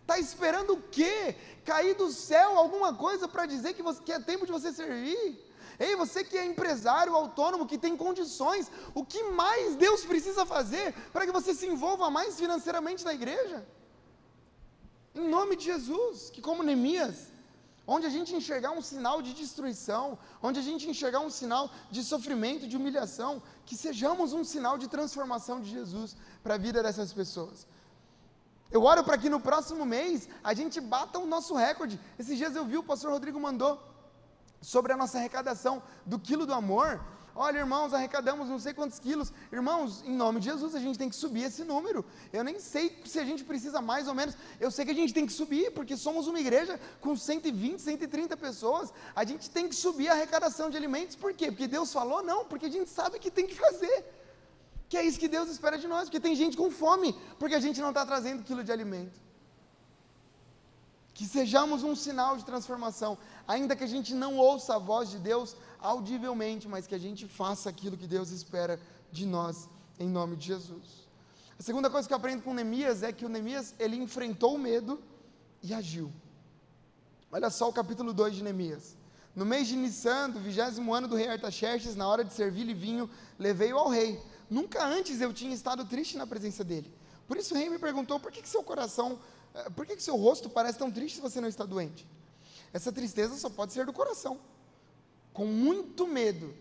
Está 0.03 0.16
esperando 0.18 0.74
o 0.74 0.83
quê? 0.83 1.37
Cair 1.64 1.94
do 1.96 2.11
céu 2.12 2.57
alguma 2.57 2.94
coisa 2.94 3.26
para 3.26 3.46
dizer 3.46 3.74
que, 3.74 3.83
você, 3.83 4.00
que 4.03 4.12
é 4.12 4.20
tempo 4.20 4.46
de 4.46 4.53
você 4.53 4.72
servir? 4.72 5.49
Ei, 5.85 5.97
você 5.97 6.23
que 6.23 6.37
é 6.37 6.45
empresário 6.45 7.16
autônomo, 7.16 7.66
que 7.66 7.79
tem 7.85 7.97
condições, 7.97 8.71
o 8.95 9.03
que 9.03 9.23
mais 9.43 9.77
Deus 9.77 10.05
precisa 10.05 10.45
fazer 10.45 10.93
para 11.11 11.25
que 11.25 11.33
você 11.33 11.55
se 11.55 11.66
envolva 11.66 12.11
mais 12.11 12.38
financeiramente 12.38 13.03
na 13.03 13.14
igreja? 13.14 13.66
Em 15.14 15.27
nome 15.27 15.57
de 15.57 15.64
Jesus, 15.64 16.29
que 16.29 16.43
como 16.43 16.62
Neemias, 16.62 17.29
onde 17.87 18.05
a 18.07 18.11
gente 18.11 18.35
enxergar 18.35 18.73
um 18.73 18.83
sinal 18.83 19.23
de 19.23 19.33
destruição, 19.33 20.19
onde 20.43 20.61
a 20.61 20.62
gente 20.62 20.88
enxergar 20.88 21.21
um 21.21 21.31
sinal 21.31 21.71
de 21.90 22.05
sofrimento, 22.05 22.69
de 22.69 22.77
humilhação, 22.77 23.43
que 23.64 23.75
sejamos 23.75 24.35
um 24.35 24.45
sinal 24.45 24.77
de 24.77 24.87
transformação 24.87 25.62
de 25.62 25.71
Jesus 25.71 26.14
para 26.43 26.57
a 26.57 26.59
vida 26.59 26.83
dessas 26.83 27.11
pessoas. 27.11 27.66
Eu 28.71 28.83
oro 28.85 29.03
para 29.03 29.16
que 29.16 29.31
no 29.31 29.40
próximo 29.40 29.87
mês 29.87 30.29
a 30.45 30.53
gente 30.53 30.79
bata 30.79 31.19
o 31.19 31.27
nosso 31.27 31.55
recorde. 31.55 31.99
Esses 32.19 32.37
dias 32.37 32.55
eu 32.55 32.66
vi 32.66 32.77
o 32.77 32.83
pastor 32.83 33.11
Rodrigo 33.11 33.40
mandou 33.40 33.89
sobre 34.61 34.92
a 34.92 34.96
nossa 34.96 35.18
arrecadação 35.18 35.83
do 36.05 36.18
quilo 36.18 36.46
do 36.46 36.53
amor. 36.53 37.01
Olha, 37.35 37.59
irmãos, 37.59 37.94
arrecadamos 37.94 38.49
não 38.49 38.59
sei 38.59 38.75
quantos 38.75 38.99
quilos. 38.99 39.33
Irmãos, 39.53 40.03
em 40.05 40.14
nome 40.14 40.40
de 40.40 40.46
Jesus, 40.46 40.75
a 40.75 40.81
gente 40.81 40.99
tem 40.99 41.09
que 41.09 41.14
subir 41.14 41.44
esse 41.44 41.64
número. 41.64 42.05
Eu 42.33 42.42
nem 42.44 42.59
sei 42.59 43.01
se 43.05 43.18
a 43.18 43.25
gente 43.25 43.44
precisa 43.44 43.81
mais 43.81 44.09
ou 44.09 44.14
menos. 44.14 44.37
Eu 44.59 44.70
sei 44.70 44.85
que 44.85 44.90
a 44.90 44.94
gente 44.94 45.14
tem 45.14 45.27
que 45.27 45.33
subir, 45.33 45.73
porque 45.73 45.96
somos 45.96 46.27
uma 46.27 46.40
igreja 46.40 46.79
com 47.01 47.16
120, 47.16 47.81
130 47.81 48.37
pessoas. 48.37 48.92
A 49.14 49.25
gente 49.25 49.49
tem 49.49 49.68
que 49.68 49.75
subir 49.75 50.09
a 50.09 50.12
arrecadação 50.12 50.68
de 50.68 50.77
alimentos. 50.77 51.16
Por 51.16 51.33
quê? 51.33 51.51
Porque 51.51 51.68
Deus 51.68 51.92
falou? 51.92 52.23
Não, 52.23 52.44
porque 52.44 52.66
a 52.66 52.70
gente 52.70 52.90
sabe 52.90 53.18
que 53.18 53.31
tem 53.31 53.46
que 53.46 53.55
fazer. 53.55 54.05
Que 54.88 54.96
é 54.96 55.05
isso 55.05 55.18
que 55.18 55.29
Deus 55.29 55.49
espera 55.49 55.79
de 55.79 55.87
nós. 55.87 56.05
Porque 56.05 56.20
tem 56.20 56.35
gente 56.35 56.57
com 56.57 56.70
fome, 56.70 57.16
porque 57.38 57.55
a 57.55 57.61
gente 57.61 57.81
não 57.81 57.90
está 57.90 58.05
trazendo 58.05 58.42
quilo 58.42 58.64
de 58.64 58.73
alimento. 58.73 59.30
Que 61.20 61.26
sejamos 61.26 61.83
um 61.85 61.94
sinal 61.94 62.38
de 62.38 62.46
transformação, 62.46 63.18
ainda 63.46 63.76
que 63.76 63.85
a 63.85 63.87
gente 63.87 64.14
não 64.14 64.38
ouça 64.38 64.76
a 64.76 64.78
voz 64.78 65.11
de 65.11 65.18
Deus 65.18 65.54
audivelmente, 65.78 66.66
mas 66.66 66.87
que 66.87 66.94
a 66.94 66.98
gente 66.98 67.28
faça 67.28 67.68
aquilo 67.68 67.94
que 67.94 68.06
Deus 68.06 68.30
espera 68.30 68.80
de 69.12 69.26
nós, 69.26 69.68
em 69.98 70.09
nome 70.09 70.35
de 70.35 70.46
Jesus. 70.46 71.06
A 71.59 71.62
segunda 71.62 71.90
coisa 71.90 72.09
que 72.09 72.14
eu 72.14 72.16
aprendo 72.16 72.42
com 72.42 72.54
Neemias 72.54 73.02
é 73.02 73.12
que 73.12 73.26
o 73.26 73.28
Neemias, 73.28 73.74
ele 73.78 73.96
enfrentou 73.96 74.54
o 74.54 74.59
medo 74.59 74.98
e 75.62 75.74
agiu. 75.74 76.11
Olha 77.30 77.50
só 77.50 77.68
o 77.68 77.72
capítulo 77.74 78.14
2 78.14 78.37
de 78.37 78.42
Neemias. 78.42 78.96
No 79.37 79.44
mês 79.44 79.68
de 79.68 79.76
Nissan, 79.76 80.30
do 80.30 80.40
vigésimo 80.40 80.94
ano 80.94 81.06
do 81.06 81.16
rei 81.16 81.28
Artaxerxes, 81.28 81.96
na 81.96 82.09
hora 82.09 82.24
de 82.24 82.33
servir-lhe 82.33 82.72
vinho, 82.72 83.11
levei-o 83.38 83.76
ao 83.76 83.90
rei. 83.90 84.18
Nunca 84.48 84.83
antes 84.87 85.20
eu 85.20 85.35
tinha 85.35 85.54
estado 85.54 85.85
triste 85.85 86.16
na 86.16 86.26
presença 86.26 86.64
dele. 86.64 86.90
Por 87.28 87.37
isso 87.37 87.54
o 87.54 87.59
rei 87.59 87.68
me 87.68 87.78
perguntou, 87.78 88.18
por 88.18 88.33
que, 88.33 88.40
que 88.40 88.48
seu 88.48 88.62
coração 88.62 89.18
por 89.74 89.86
que, 89.86 89.96
que 89.96 90.02
seu 90.02 90.16
rosto 90.16 90.48
parece 90.48 90.78
tão 90.78 90.90
triste 90.90 91.16
se 91.16 91.20
você 91.20 91.40
não 91.40 91.48
está 91.48 91.64
doente? 91.64 92.06
Essa 92.72 92.92
tristeza 92.92 93.36
só 93.36 93.50
pode 93.50 93.72
ser 93.72 93.84
do 93.84 93.92
coração. 93.92 94.38
Com 95.32 95.46
muito 95.46 96.06
medo, 96.06 96.54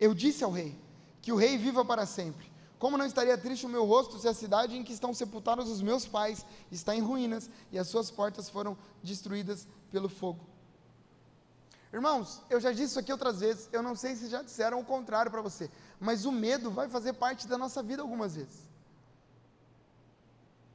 eu 0.00 0.14
disse 0.14 0.42
ao 0.42 0.50
rei: 0.50 0.76
Que 1.22 1.32
o 1.32 1.36
rei 1.36 1.56
viva 1.56 1.84
para 1.84 2.06
sempre. 2.06 2.50
Como 2.78 2.96
não 2.96 3.06
estaria 3.06 3.36
triste 3.36 3.66
o 3.66 3.68
meu 3.68 3.84
rosto 3.84 4.18
se 4.18 4.28
a 4.28 4.34
cidade 4.34 4.76
em 4.76 4.84
que 4.84 4.92
estão 4.92 5.12
sepultados 5.12 5.68
os 5.68 5.82
meus 5.82 6.06
pais 6.06 6.46
está 6.70 6.94
em 6.94 7.00
ruínas 7.00 7.50
e 7.72 7.78
as 7.78 7.88
suas 7.88 8.10
portas 8.10 8.48
foram 8.48 8.76
destruídas 9.02 9.66
pelo 9.90 10.08
fogo? 10.08 10.46
Irmãos, 11.92 12.42
eu 12.50 12.60
já 12.60 12.70
disse 12.70 12.90
isso 12.90 12.98
aqui 12.98 13.10
outras 13.10 13.40
vezes, 13.40 13.68
eu 13.72 13.82
não 13.82 13.96
sei 13.96 14.14
se 14.14 14.28
já 14.28 14.42
disseram 14.42 14.78
o 14.78 14.84
contrário 14.84 15.30
para 15.30 15.40
você, 15.40 15.70
mas 15.98 16.24
o 16.24 16.30
medo 16.30 16.70
vai 16.70 16.88
fazer 16.88 17.14
parte 17.14 17.48
da 17.48 17.56
nossa 17.56 17.82
vida 17.82 18.02
algumas 18.02 18.36
vezes. 18.36 18.68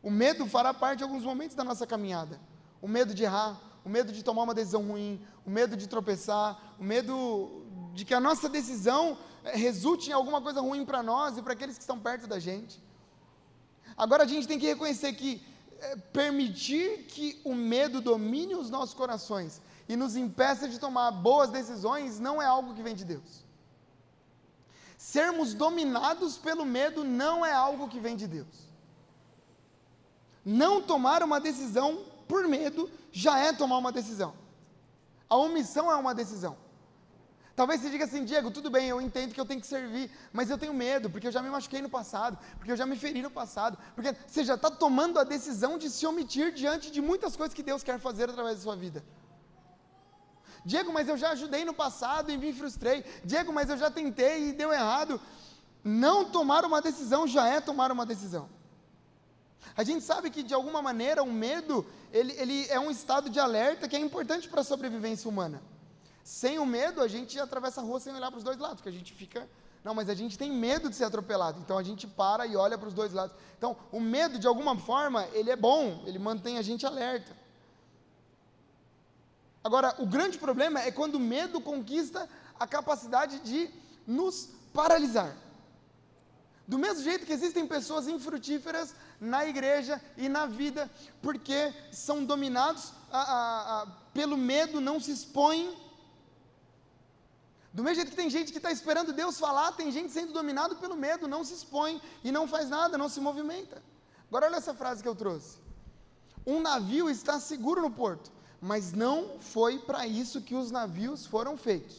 O 0.03 0.11
medo 0.11 0.45
fará 0.45 0.73
parte 0.73 0.97
de 0.97 1.03
alguns 1.03 1.23
momentos 1.23 1.55
da 1.55 1.63
nossa 1.63 1.87
caminhada. 1.87 2.39
O 2.81 2.87
medo 2.87 3.13
de 3.13 3.23
errar, 3.23 3.57
o 3.85 3.89
medo 3.89 4.11
de 4.11 4.21
tomar 4.21 4.43
uma 4.43 4.53
decisão 4.53 4.83
ruim, 4.83 5.25
o 5.45 5.49
medo 5.49 5.77
de 5.77 5.87
tropeçar, 5.87 6.75
o 6.77 6.83
medo 6.83 7.65
de 7.93 8.03
que 8.03 8.13
a 8.13 8.19
nossa 8.19 8.49
decisão 8.49 9.17
eh, 9.45 9.55
resulte 9.55 10.09
em 10.09 10.13
alguma 10.13 10.41
coisa 10.41 10.59
ruim 10.59 10.85
para 10.85 11.01
nós 11.01 11.37
e 11.37 11.41
para 11.41 11.53
aqueles 11.53 11.77
que 11.77 11.81
estão 11.81 11.97
perto 11.97 12.27
da 12.27 12.37
gente. 12.37 12.83
Agora 13.95 14.23
a 14.23 14.27
gente 14.27 14.47
tem 14.47 14.59
que 14.59 14.65
reconhecer 14.65 15.13
que 15.13 15.41
é, 15.79 15.95
permitir 15.95 17.05
que 17.07 17.39
o 17.43 17.53
medo 17.53 18.01
domine 18.01 18.55
os 18.55 18.69
nossos 18.69 18.93
corações 18.93 19.61
e 19.87 19.95
nos 19.95 20.15
impeça 20.15 20.67
de 20.67 20.79
tomar 20.79 21.11
boas 21.11 21.49
decisões 21.49 22.19
não 22.19 22.41
é 22.41 22.45
algo 22.45 22.73
que 22.73 22.81
vem 22.81 22.95
de 22.95 23.05
Deus. 23.05 23.43
Sermos 24.97 25.53
dominados 25.53 26.37
pelo 26.37 26.65
medo 26.65 27.03
não 27.03 27.45
é 27.45 27.51
algo 27.51 27.89
que 27.89 27.99
vem 27.99 28.15
de 28.15 28.27
Deus. 28.27 28.62
Não 30.45 30.81
tomar 30.81 31.23
uma 31.23 31.39
decisão 31.39 32.05
por 32.27 32.47
medo 32.47 32.89
já 33.11 33.37
é 33.39 33.53
tomar 33.53 33.77
uma 33.77 33.91
decisão. 33.91 34.33
A 35.29 35.35
omissão 35.37 35.91
é 35.91 35.95
uma 35.95 36.13
decisão. 36.13 36.57
Talvez 37.55 37.81
você 37.81 37.89
diga 37.91 38.05
assim, 38.05 38.25
Diego, 38.25 38.49
tudo 38.49 38.71
bem, 38.71 38.89
eu 38.89 38.99
entendo 38.99 39.31
que 39.31 39.39
eu 39.39 39.45
tenho 39.45 39.61
que 39.61 39.67
servir, 39.67 40.09
mas 40.31 40.49
eu 40.49 40.57
tenho 40.57 40.73
medo, 40.73 41.07
porque 41.07 41.27
eu 41.27 41.31
já 41.31 41.39
me 41.39 41.49
machuquei 41.49 41.83
no 41.83 41.89
passado, 41.89 42.37
porque 42.57 42.71
eu 42.71 42.75
já 42.75 42.85
me 42.85 42.95
feri 42.95 43.21
no 43.21 43.29
passado, 43.29 43.77
porque 43.93 44.15
você 44.25 44.43
já 44.43 44.55
está 44.55 44.71
tomando 44.71 45.19
a 45.19 45.23
decisão 45.23 45.77
de 45.77 45.87
se 45.89 46.05
omitir 46.07 46.51
diante 46.51 46.89
de 46.89 46.99
muitas 46.99 47.35
coisas 47.35 47.53
que 47.53 47.61
Deus 47.61 47.83
quer 47.83 47.99
fazer 47.99 48.27
através 48.27 48.57
da 48.57 48.63
sua 48.63 48.75
vida. 48.75 49.03
Diego, 50.65 50.91
mas 50.91 51.07
eu 51.07 51.17
já 51.17 51.31
ajudei 51.31 51.63
no 51.63 51.73
passado 51.73 52.31
e 52.31 52.37
me 52.37 52.51
frustrei. 52.53 53.05
Diego, 53.23 53.53
mas 53.53 53.69
eu 53.69 53.77
já 53.77 53.91
tentei 53.91 54.49
e 54.49 54.53
deu 54.53 54.71
errado. 54.73 55.21
Não 55.83 56.25
tomar 56.25 56.65
uma 56.65 56.81
decisão 56.81 57.27
já 57.27 57.47
é 57.47 57.61
tomar 57.61 57.91
uma 57.91 58.05
decisão. 58.05 58.49
A 59.75 59.83
gente 59.83 60.03
sabe 60.03 60.29
que 60.29 60.43
de 60.43 60.53
alguma 60.53 60.81
maneira 60.81 61.23
o 61.23 61.31
medo 61.31 61.85
ele, 62.11 62.33
ele 62.33 62.67
é 62.67 62.79
um 62.79 62.91
estado 62.91 63.29
de 63.29 63.39
alerta 63.39 63.87
que 63.87 63.95
é 63.95 63.99
importante 63.99 64.47
para 64.47 64.61
a 64.61 64.63
sobrevivência 64.63 65.29
humana. 65.29 65.61
Sem 66.23 66.59
o 66.59 66.65
medo, 66.65 67.01
a 67.01 67.07
gente 67.07 67.39
atravessa 67.39 67.81
a 67.81 67.83
rua 67.83 67.99
sem 67.99 68.13
olhar 68.13 68.29
para 68.29 68.37
os 68.37 68.43
dois 68.43 68.57
lados, 68.57 68.77
porque 68.77 68.89
a 68.89 68.93
gente 68.93 69.13
fica. 69.13 69.49
Não, 69.83 69.93
mas 69.93 70.07
a 70.07 70.13
gente 70.13 70.37
tem 70.37 70.49
medo 70.49 70.89
de 70.89 70.95
ser 70.95 71.03
atropelado, 71.03 71.59
então 71.59 71.77
a 71.77 71.83
gente 71.83 72.07
para 72.07 72.45
e 72.47 72.55
olha 72.55 72.77
para 72.77 72.87
os 72.87 72.93
dois 72.93 73.11
lados. 73.11 73.35
Então, 73.57 73.75
o 73.91 73.99
medo, 73.99 74.39
de 74.39 74.47
alguma 74.47 74.77
forma, 74.77 75.27
ele 75.33 75.51
é 75.51 75.55
bom, 75.57 76.01
ele 76.05 76.17
mantém 76.17 76.57
a 76.57 76.61
gente 76.61 76.85
alerta. 76.85 77.35
Agora, 79.61 79.95
o 79.99 80.05
grande 80.05 80.37
problema 80.37 80.79
é 80.81 80.91
quando 80.91 81.15
o 81.15 81.19
medo 81.19 81.59
conquista 81.59 82.29
a 82.57 82.65
capacidade 82.65 83.39
de 83.39 83.69
nos 84.07 84.49
paralisar. 84.73 85.35
Do 86.67 86.79
mesmo 86.79 87.03
jeito 87.03 87.25
que 87.25 87.33
existem 87.33 87.67
pessoas 87.67 88.07
infrutíferas 88.07 88.95
na 89.19 89.45
igreja 89.45 90.01
e 90.17 90.29
na 90.29 90.45
vida, 90.45 90.89
porque 91.21 91.73
são 91.91 92.23
dominados 92.23 92.93
a, 93.11 93.19
a, 93.19 93.81
a, 93.81 93.87
pelo 94.13 94.37
medo, 94.37 94.79
não 94.79 94.99
se 94.99 95.11
expõem 95.11 95.75
do 97.73 97.81
mesmo 97.81 97.95
jeito 97.95 98.11
que 98.11 98.15
tem 98.15 98.29
gente 98.29 98.51
que 98.51 98.59
está 98.59 98.71
esperando 98.71 99.11
Deus 99.11 99.39
falar, 99.39 99.71
tem 99.71 99.91
gente 99.91 100.11
sendo 100.11 100.31
dominado 100.31 100.75
pelo 100.75 100.95
medo, 100.95 101.27
não 101.27 101.43
se 101.43 101.55
expõe 101.55 101.99
e 102.23 102.31
não 102.31 102.47
faz 102.47 102.69
nada, 102.69 102.99
não 102.99 103.09
se 103.09 103.19
movimenta. 103.19 103.81
Agora 104.27 104.45
olha 104.45 104.57
essa 104.57 104.75
frase 104.75 105.01
que 105.01 105.09
eu 105.09 105.15
trouxe. 105.15 105.57
Um 106.45 106.61
navio 106.61 107.09
está 107.09 107.39
seguro 107.39 107.81
no 107.81 107.89
porto, 107.89 108.31
mas 108.61 108.93
não 108.93 109.39
foi 109.39 109.79
para 109.79 110.05
isso 110.05 110.41
que 110.41 110.53
os 110.53 110.69
navios 110.69 111.25
foram 111.25 111.57
feitos. 111.57 111.97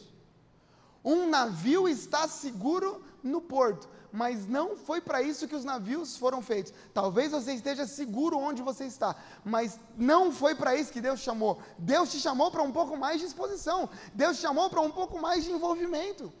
Um 1.03 1.29
navio 1.29 1.89
está 1.89 2.25
seguro 2.25 3.03
no 3.21 3.41
porto, 3.41 3.89
mas 4.15 4.47
não 4.47 4.77
foi 4.77 5.01
para 5.01 5.21
isso 5.21 5.47
que 5.47 5.55
os 5.55 5.65
navios 5.65 6.15
foram 6.17 6.41
feitos. 6.41 6.73
Talvez 6.93 7.31
você 7.31 7.53
esteja 7.53 7.85
seguro 7.85 8.37
onde 8.37 8.61
você 8.61 8.85
está, 8.85 9.15
mas 9.43 9.77
não 9.97 10.31
foi 10.31 10.55
para 10.55 10.75
isso 10.75 10.91
que 10.91 11.01
Deus 11.01 11.19
chamou. 11.19 11.59
Deus 11.77 12.11
te 12.11 12.19
chamou 12.19 12.49
para 12.49 12.63
um 12.63 12.71
pouco 12.71 12.95
mais 12.97 13.19
de 13.19 13.27
exposição, 13.27 13.89
Deus 14.13 14.37
te 14.37 14.41
chamou 14.41 14.69
para 14.69 14.81
um 14.81 14.89
pouco 14.89 15.19
mais 15.19 15.43
de 15.43 15.51
envolvimento. 15.51 16.31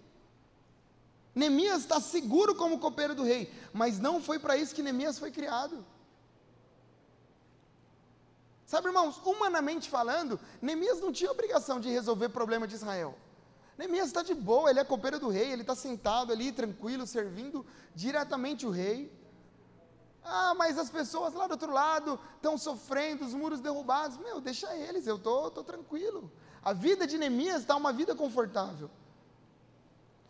Neemias 1.35 1.81
está 1.81 1.99
seguro 1.99 2.55
como 2.55 2.79
copeiro 2.79 3.13
do 3.13 3.23
rei, 3.23 3.53
mas 3.73 3.99
não 3.99 4.21
foi 4.21 4.39
para 4.39 4.55
isso 4.55 4.73
que 4.73 4.81
Neemias 4.81 5.19
foi 5.19 5.31
criado. 5.31 5.85
Sabe, 8.65 8.87
irmãos, 8.87 9.21
humanamente 9.23 9.89
falando, 9.89 10.39
Neemias 10.61 11.01
não 11.01 11.11
tinha 11.11 11.29
obrigação 11.29 11.79
de 11.79 11.89
resolver 11.89 12.27
o 12.27 12.29
problema 12.29 12.65
de 12.65 12.75
Israel. 12.75 13.15
Neemias 13.77 14.07
está 14.07 14.23
de 14.23 14.33
boa, 14.33 14.69
ele 14.69 14.79
é 14.79 14.83
copeiro 14.83 15.19
do 15.19 15.29
rei, 15.29 15.51
ele 15.51 15.61
está 15.61 15.75
sentado 15.75 16.31
ali, 16.31 16.51
tranquilo, 16.51 17.05
servindo 17.05 17.65
diretamente 17.93 18.65
o 18.65 18.69
rei. 18.69 19.11
Ah, 20.23 20.55
mas 20.55 20.77
as 20.77 20.89
pessoas 20.89 21.33
lá 21.33 21.45
do 21.45 21.51
outro 21.51 21.71
lado 21.71 22.19
estão 22.35 22.57
sofrendo, 22.57 23.25
os 23.25 23.33
muros 23.33 23.59
derrubados. 23.59 24.17
Meu, 24.17 24.39
deixa 24.39 24.75
eles, 24.75 25.05
eu 25.05 25.17
estou 25.17 25.51
tô, 25.51 25.61
tô 25.61 25.63
tranquilo. 25.63 26.31
A 26.63 26.73
vida 26.73 27.05
de 27.05 27.17
Neemias 27.17 27.61
está 27.61 27.75
uma 27.75 27.93
vida 27.93 28.15
confortável. 28.15 28.89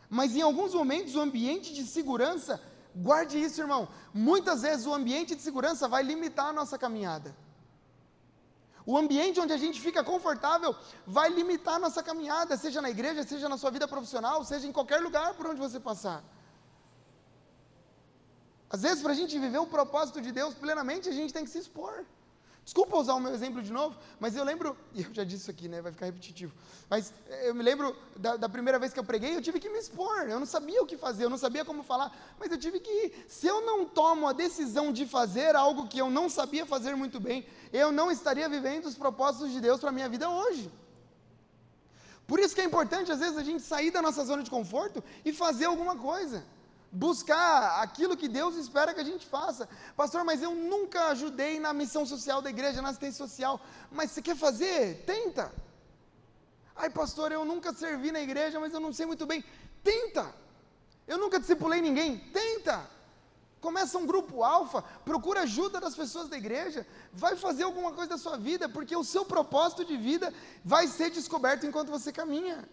Mas 0.10 0.36
em 0.36 0.41
alguns 0.41 0.73
momentos 0.73 1.15
o 1.15 1.21
ambiente 1.21 1.73
de 1.73 1.86
segurança, 1.86 2.62
guarde 2.95 3.41
isso, 3.41 3.62
irmão. 3.62 3.88
Muitas 4.13 4.63
vezes 4.63 4.86
o 4.86 4.93
ambiente 4.93 5.36
de 5.36 5.41
segurança 5.41 5.88
vai 5.88 6.03
limitar 6.03 6.47
a 6.47 6.53
nossa 6.53 6.77
caminhada. 6.77 7.36
O 8.86 8.98
ambiente 8.98 9.39
onde 9.39 9.52
a 9.52 9.58
gente 9.58 9.82
fica 9.82 10.04
confortável 10.04 10.76
vai 11.08 11.30
limitar 11.30 11.76
a 11.76 11.80
nossa 11.80 12.04
caminhada, 12.04 12.56
seja 12.56 12.82
na 12.82 12.89
igreja, 12.89 13.24
seja 13.24 13.50
na 13.50 13.58
sua 13.58 13.71
vida 13.71 13.88
profissional, 13.88 14.43
seja 14.43 14.67
em 14.67 14.71
qualquer 14.71 15.02
lugar 15.02 15.34
por 15.34 15.48
onde 15.48 15.60
você 15.60 15.80
passar. 15.80 16.24
Às 18.69 18.82
vezes, 18.84 19.02
para 19.02 19.13
a 19.13 19.15
gente 19.15 19.39
viver 19.39 19.58
o 19.58 19.65
propósito 19.65 20.21
de 20.21 20.32
Deus 20.32 20.54
plenamente, 20.54 21.10
a 21.10 21.12
gente 21.12 21.34
tem 21.34 21.43
que 21.43 21.50
se 21.50 21.60
expor. 21.60 22.06
Desculpa 22.65 22.97
usar 22.97 23.13
o 23.13 23.19
meu 23.19 23.32
exemplo 23.32 23.62
de 23.62 23.71
novo, 23.71 23.95
mas 24.19 24.36
eu 24.36 24.43
lembro, 24.43 24.75
e 24.91 25.04
eu 25.04 25.13
já 25.13 25.23
disse 25.23 25.43
isso 25.43 25.51
aqui, 25.51 25.67
né? 25.69 25.84
Vai 25.84 25.91
ficar 25.91 26.08
repetitivo. 26.08 26.51
Mas 26.89 27.13
eh, 27.30 27.49
eu 27.49 27.54
me 27.54 27.62
lembro 27.62 27.95
da, 28.17 28.36
da, 28.38 28.49
primeira 28.49 28.80
vez 28.80 28.91
que 28.91 28.99
eu 28.99 29.04
preguei, 29.04 29.36
eu 29.36 29.41
tive 29.41 29.60
que 29.60 29.69
me 29.69 29.78
expor. 29.78 30.28
Eu 30.28 30.39
não 30.39 30.47
sabia 30.47 30.82
o 30.82 30.86
que 30.86 30.97
fazer, 30.97 31.25
eu 31.25 31.30
não 31.30 31.38
sabia 31.38 31.63
como 31.63 31.84
falar, 31.84 32.12
mas 32.39 32.51
eu 32.51 32.58
tive 32.58 32.80
que 32.80 32.89
ir. 32.89 33.25
Se 33.28 33.45
eu 33.45 33.62
não 33.62 33.86
tomo 33.86 34.28
a 34.28 34.34
decisão 34.34 34.91
de 34.91 35.06
fazer 35.06 35.56
algo 35.56 35.88
que 35.88 35.99
eu 35.99 36.10
não 36.10 36.28
sabia 36.28 36.65
fazer 36.65 36.95
muito 36.95 37.19
bem, 37.19 37.45
eu 37.71 37.91
não 37.91 38.10
estaria 38.10 38.49
vivendo 38.49 38.88
os 38.88 38.97
propósitos 38.97 39.51
de 39.51 39.62
Deus 39.62 39.80
para 39.80 39.89
a 39.89 39.93
minha 39.93 40.10
vida 40.10 40.28
hoje. 40.28 40.71
Por 42.25 42.39
isso 42.39 42.56
que 42.56 42.62
é 42.62 42.63
importante, 42.63 43.12
às 43.12 43.19
vezes, 43.19 43.38
a 43.38 43.43
gente 43.43 43.62
sair 43.62 43.91
da 43.91 44.01
nossa 44.01 44.25
zona 44.25 44.41
de 44.41 44.49
conforto 44.49 45.04
e 45.23 45.32
fazer 45.32 45.65
alguma 45.65 45.95
coisa 45.95 46.43
buscar 46.95 47.81
aquilo 47.81 48.15
que 48.15 48.27
Deus 48.27 48.55
espera 48.55 48.93
que 48.93 49.01
a 49.01 49.03
gente 49.03 49.25
faça. 49.25 49.67
Pastor, 49.97 50.23
mas 50.23 50.41
eu 50.41 50.55
nunca 50.55 51.08
ajudei 51.10 51.60
na 51.60 51.73
missão 51.73 52.05
social 52.05 52.41
da 52.41 52.49
igreja, 52.49 52.81
na 52.81 52.89
assistência 52.89 53.27
social. 53.27 53.60
Mas 53.91 54.12
você 54.12 54.21
quer 54.21 54.36
fazer? 54.36 55.03
Tenta. 55.05 55.51
Ai, 56.75 56.89
pastor, 56.89 57.31
eu 57.31 57.43
nunca 57.43 57.73
servi 57.73 58.12
na 58.12 58.21
igreja, 58.21 58.60
mas 58.60 58.73
eu 58.73 58.79
não 58.79 58.93
sei 58.93 59.05
muito 59.05 59.25
bem. 59.25 59.43
Tenta. 59.84 60.34
Eu 61.05 61.17
nunca 61.17 61.39
discipulei 61.39 61.81
ninguém. 61.81 62.17
Tenta. 62.17 62.89
Começa 63.60 63.97
um 63.97 64.05
grupo 64.05 64.43
alfa, 64.43 64.81
procura 65.03 65.41
ajuda 65.41 65.81
das 65.81 65.95
pessoas 65.95 66.29
da 66.29 66.38
igreja, 66.38 66.86
vai 67.12 67.36
fazer 67.36 67.63
alguma 67.63 67.91
coisa 67.91 68.12
da 68.12 68.17
sua 68.17 68.38
vida, 68.38 68.69
porque 68.69 68.95
o 68.95 69.03
seu 69.03 69.25
propósito 69.25 69.84
de 69.84 69.97
vida 69.97 70.31
vai 70.63 70.88
ser 70.88 71.10
descoberto 71.10 71.65
enquanto 71.65 71.89
você 71.89 72.12
caminha. 72.12 72.69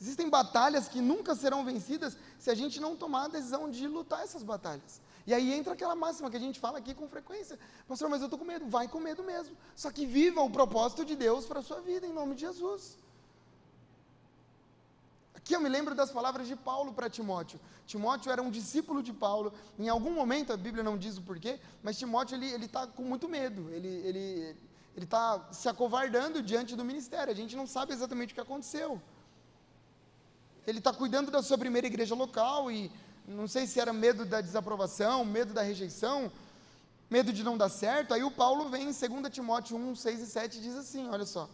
Existem 0.00 0.30
batalhas 0.30 0.88
que 0.88 1.02
nunca 1.02 1.34
serão 1.34 1.62
vencidas 1.62 2.16
se 2.38 2.50
a 2.50 2.54
gente 2.54 2.80
não 2.80 2.96
tomar 2.96 3.24
a 3.24 3.28
decisão 3.28 3.70
de 3.70 3.86
lutar 3.86 4.22
essas 4.22 4.42
batalhas. 4.42 4.98
E 5.26 5.34
aí 5.34 5.52
entra 5.52 5.74
aquela 5.74 5.94
máxima 5.94 6.30
que 6.30 6.38
a 6.38 6.40
gente 6.40 6.58
fala 6.58 6.78
aqui 6.78 6.94
com 6.94 7.06
frequência: 7.06 7.58
Pastor, 7.86 8.08
mas 8.08 8.22
eu 8.22 8.24
estou 8.24 8.38
com 8.38 8.46
medo. 8.46 8.66
Vai 8.66 8.88
com 8.88 8.98
medo 8.98 9.22
mesmo. 9.22 9.54
Só 9.76 9.90
que 9.90 10.06
viva 10.06 10.40
o 10.40 10.48
propósito 10.48 11.04
de 11.04 11.14
Deus 11.14 11.44
para 11.44 11.60
a 11.60 11.62
sua 11.62 11.82
vida, 11.82 12.06
em 12.06 12.14
nome 12.14 12.34
de 12.34 12.40
Jesus. 12.40 12.96
Aqui 15.34 15.54
eu 15.54 15.60
me 15.60 15.68
lembro 15.68 15.94
das 15.94 16.10
palavras 16.10 16.48
de 16.48 16.56
Paulo 16.56 16.94
para 16.94 17.10
Timóteo. 17.10 17.60
Timóteo 17.86 18.32
era 18.32 18.42
um 18.42 18.50
discípulo 18.50 19.02
de 19.02 19.12
Paulo. 19.12 19.52
Em 19.78 19.90
algum 19.90 20.12
momento, 20.12 20.50
a 20.50 20.56
Bíblia 20.56 20.82
não 20.82 20.96
diz 20.96 21.18
o 21.18 21.22
porquê, 21.22 21.60
mas 21.82 21.98
Timóteo 21.98 22.36
ele 22.36 22.64
está 22.64 22.86
com 22.86 23.02
muito 23.02 23.28
medo. 23.28 23.68
Ele 23.70 23.88
ele 23.88 24.56
ele 24.96 25.04
está 25.04 25.46
se 25.52 25.68
acovardando 25.68 26.42
diante 26.42 26.74
do 26.74 26.84
ministério. 26.86 27.30
A 27.30 27.36
gente 27.36 27.54
não 27.54 27.66
sabe 27.66 27.92
exatamente 27.92 28.32
o 28.32 28.34
que 28.34 28.40
aconteceu 28.40 29.00
ele 30.66 30.78
está 30.78 30.92
cuidando 30.92 31.30
da 31.30 31.42
sua 31.42 31.58
primeira 31.58 31.86
igreja 31.86 32.14
local 32.14 32.70
e 32.70 32.90
não 33.26 33.46
sei 33.46 33.66
se 33.66 33.80
era 33.80 33.92
medo 33.92 34.24
da 34.24 34.40
desaprovação, 34.40 35.24
medo 35.24 35.52
da 35.52 35.62
rejeição, 35.62 36.30
medo 37.08 37.32
de 37.32 37.42
não 37.42 37.56
dar 37.56 37.68
certo. 37.68 38.14
Aí 38.14 38.22
o 38.22 38.30
Paulo 38.30 38.68
vem 38.68 38.88
em 38.88 38.92
2 38.92 39.32
Timóteo 39.32 39.76
1, 39.76 39.94
6 39.94 40.20
e 40.20 40.26
7 40.26 40.58
e 40.58 40.60
diz 40.60 40.76
assim: 40.76 41.08
olha 41.08 41.24
só. 41.24 41.48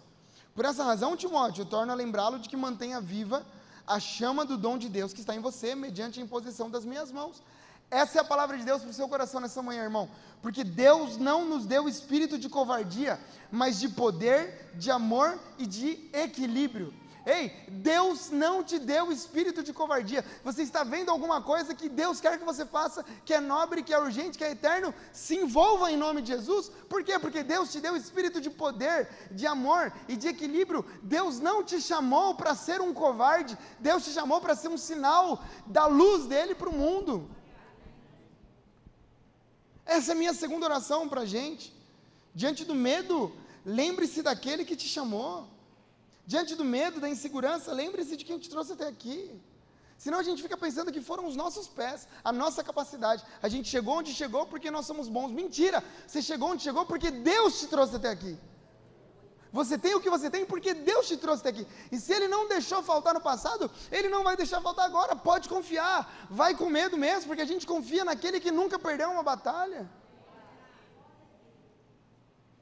Por 0.55 0.65
essa 0.65 0.83
razão, 0.83 1.17
Timóteo, 1.17 1.67
torna 1.67 1.93
a 1.93 1.97
lembrá-lo 1.97 2.39
de 2.39 2.49
que 2.49 2.57
mantenha 2.57 3.01
viva 3.01 3.45
a 3.87 4.01
chama 4.01 4.45
do 4.45 4.57
dom 4.57 4.77
de 4.77 4.89
Deus 4.89 5.13
que 5.13 5.21
está 5.21 5.35
em 5.35 5.41
você, 5.41 5.75
mediante 5.75 6.19
a 6.19 6.23
imposição 6.23 6.69
das 6.69 6.85
minhas 6.85 7.13
mãos. 7.13 7.43
Essa 7.91 8.19
é 8.19 8.21
a 8.21 8.25
palavra 8.25 8.59
de 8.59 8.65
Deus 8.65 8.83
para 8.83 8.91
o 8.91 8.95
seu 8.95 9.09
coração 9.09 9.41
nessa 9.41 9.63
manhã, 9.63 9.85
irmão. 9.85 10.09
Porque 10.43 10.65
Deus 10.65 11.17
não 11.17 11.45
nos 11.45 11.67
deu 11.67 11.89
espírito 11.89 12.39
de 12.39 12.49
covardia, 12.49 13.21
mas 13.51 13.79
de 13.79 13.89
poder, 13.89 14.73
de 14.75 14.91
amor 14.91 15.39
e 15.57 15.67
de 15.67 16.09
equilíbrio. 16.13 16.93
Ei, 17.27 17.53
Deus 17.69 18.31
não 18.31 18.63
te 18.63 18.79
deu 18.79 19.11
espírito 19.11 19.61
de 19.61 19.73
covardia. 19.73 20.25
Você 20.45 20.63
está 20.63 20.85
vendo 20.85 21.11
alguma 21.11 21.43
coisa 21.43 21.75
que 21.75 21.89
Deus 21.89 22.21
quer 22.21 22.39
que 22.39 22.45
você 22.45 22.65
faça, 22.65 23.05
que 23.25 23.35
é 23.35 23.41
nobre, 23.41 23.83
que 23.83 23.93
é 23.93 23.99
urgente, 23.99 24.39
que 24.39 24.45
é 24.45 24.53
eterno? 24.53 24.95
Se 25.13 25.35
envolva 25.35 25.91
em 25.91 25.97
nome 25.97 26.23
de 26.23 26.29
Jesus. 26.29 26.71
Por 26.89 27.03
quê? 27.03 27.19
Porque 27.19 27.43
Deus 27.43 27.73
te 27.73 27.81
deu 27.81 27.97
espírito 27.97 28.41
de 28.41 28.49
poder, 28.49 29.09
de 29.33 29.45
amor 29.45 29.93
e 30.07 30.17
de 30.17 30.29
equilíbrio. 30.29 30.85
Deus 31.03 31.41
não 31.41 31.65
te 31.65 31.81
chamou 31.81 32.37
para 32.37 32.55
ser 32.55 32.81
um 32.81 32.95
covarde. 32.95 33.59
Deus 33.81 34.05
te 34.05 34.13
chamou 34.13 34.41
para 34.41 34.55
ser 34.55 34.69
um 34.69 34.79
sinal 34.79 35.43
da 35.67 35.87
luz 35.87 36.27
dele 36.27 36.55
para 36.55 36.69
o 36.69 36.73
mundo. 36.73 37.29
Essa 39.85 40.13
é 40.13 40.15
a 40.15 40.19
minha 40.19 40.33
segunda 40.33 40.67
oração 40.67 41.09
para 41.09 41.23
a 41.23 41.27
gente. 41.27 41.75
Diante 42.33 42.65
do 42.65 42.75
medo, 42.75 43.35
lembre-se 43.65 44.23
daquele 44.23 44.65
que 44.65 44.77
te 44.77 44.87
chamou. 44.87 45.56
Diante 46.27 46.55
do 46.57 46.65
medo, 46.65 47.01
da 47.01 47.09
insegurança, 47.09 47.73
lembre-se 47.73 48.17
de 48.17 48.25
quem 48.25 48.39
te 48.39 48.51
trouxe 48.51 48.73
até 48.73 48.89
aqui. 48.89 49.41
Senão 49.97 50.19
a 50.19 50.23
gente 50.23 50.43
fica 50.43 50.57
pensando 50.57 50.93
que 50.93 51.01
foram 51.01 51.27
os 51.27 51.37
nossos 51.37 51.69
pés, 51.69 52.07
a 52.23 52.33
nossa 52.33 52.63
capacidade. 52.63 53.25
A 53.41 53.49
gente 53.49 53.69
chegou 53.69 53.99
onde 53.99 54.13
chegou 54.13 54.45
porque 54.47 54.71
nós 54.71 54.87
somos 54.87 55.09
bons. 55.09 55.31
Mentira! 55.31 55.83
Você 56.07 56.21
chegou 56.21 56.51
onde 56.51 56.63
chegou 56.63 56.85
porque 56.85 57.11
Deus 57.11 57.61
te 57.61 57.67
trouxe 57.69 57.97
até 57.97 58.11
aqui. 58.11 58.37
Você 59.53 59.79
tem 59.79 59.95
o 59.95 60.01
que 60.01 60.11
você 60.11 60.29
tem 60.29 60.45
porque 60.45 60.75
Deus 60.75 61.07
te 61.09 61.17
trouxe 61.17 61.41
até 61.41 61.51
aqui. 61.51 61.67
E 61.91 61.99
se 61.99 62.13
Ele 62.13 62.29
não 62.29 62.47
deixou 62.47 62.83
faltar 62.83 63.15
no 63.15 63.21
passado, 63.21 63.71
Ele 63.91 64.09
não 64.09 64.23
vai 64.23 64.37
deixar 64.37 64.61
faltar 64.61 64.85
agora. 64.85 65.17
Pode 65.17 65.49
confiar. 65.49 66.27
Vai 66.29 66.55
com 66.55 66.69
medo 66.69 66.97
mesmo, 66.97 67.29
porque 67.29 67.43
a 67.43 67.51
gente 67.53 67.67
confia 67.67 68.05
naquele 68.05 68.41
que 68.41 68.51
nunca 68.51 68.79
perdeu 68.79 69.11
uma 69.11 69.23
batalha. 69.23 69.89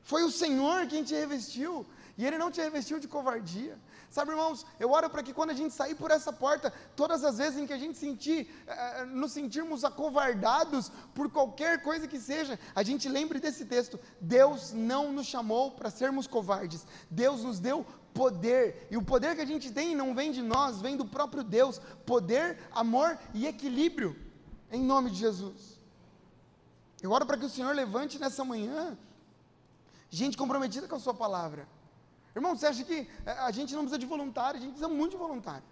Foi 0.03 0.22
o 0.22 0.31
Senhor 0.31 0.87
quem 0.87 1.03
te 1.03 1.14
revestiu. 1.14 1.85
E 2.16 2.24
Ele 2.24 2.38
não 2.38 2.50
te 2.50 2.61
revestiu 2.61 3.00
de 3.00 3.09
covardia. 3.09 3.77
Sabe, 4.09 4.31
irmãos, 4.31 4.64
eu 4.79 4.92
oro 4.92 5.11
para 5.11 5.22
que 5.22 5.33
quando 5.33 5.50
a 5.50 5.55
gente 5.55 5.74
sair 5.74 5.96
por 5.96 6.12
essa 6.12 6.33
porta, 6.33 6.72
todas 6.94 7.24
as 7.24 7.38
vezes 7.38 7.59
em 7.59 7.66
que 7.66 7.72
a 7.72 7.79
gente 7.79 7.98
sentir, 7.98 8.48
eh, 8.66 9.05
nos 9.07 9.33
sentirmos 9.33 9.83
acovardados 9.85 10.92
por 11.12 11.29
qualquer 11.29 11.83
coisa 11.83 12.07
que 12.07 12.20
seja, 12.20 12.59
a 12.72 12.85
gente 12.85 13.09
lembre 13.09 13.40
desse 13.40 13.64
texto. 13.64 13.98
Deus 14.20 14.72
não 14.72 15.12
nos 15.12 15.27
chamou 15.27 15.72
para 15.72 15.90
sermos 15.90 16.29
covardes. 16.29 16.87
Deus 17.11 17.42
nos 17.42 17.59
deu 17.59 17.85
poder. 18.12 18.87
E 18.92 18.96
o 18.96 19.03
poder 19.03 19.35
que 19.35 19.42
a 19.42 19.46
gente 19.46 19.72
tem 19.72 19.96
não 19.96 20.14
vem 20.14 20.31
de 20.31 20.40
nós, 20.42 20.81
vem 20.81 20.96
do 20.96 21.05
próprio 21.05 21.42
Deus. 21.42 21.81
Poder, 22.07 22.61
amor 22.70 23.18
e 23.33 23.48
equilíbrio. 23.48 24.16
Em 24.70 24.81
nome 24.81 25.11
de 25.11 25.16
Jesus. 25.16 25.81
Eu 27.03 27.11
oro 27.11 27.27
para 27.27 27.37
que 27.37 27.44
o 27.44 27.50
Senhor 27.50 27.74
levante 27.74 28.20
nessa 28.20 28.44
manhã 28.44 28.96
gente 30.09 30.37
comprometida 30.37 30.87
com 30.87 30.94
a 30.94 31.00
Sua 31.00 31.12
palavra 31.12 31.66
Irmão, 32.34 32.56
você 32.56 32.66
acha 32.66 32.84
que 32.84 33.08
é, 33.24 33.30
a 33.30 33.50
gente 33.50 33.74
não 33.74 33.82
precisa 33.82 33.98
de 33.98 34.06
voluntário? 34.06 34.58
A 34.58 34.60
gente 34.60 34.72
precisa 34.72 34.88
muito 34.88 35.12
de 35.12 35.16
voluntário. 35.16 35.62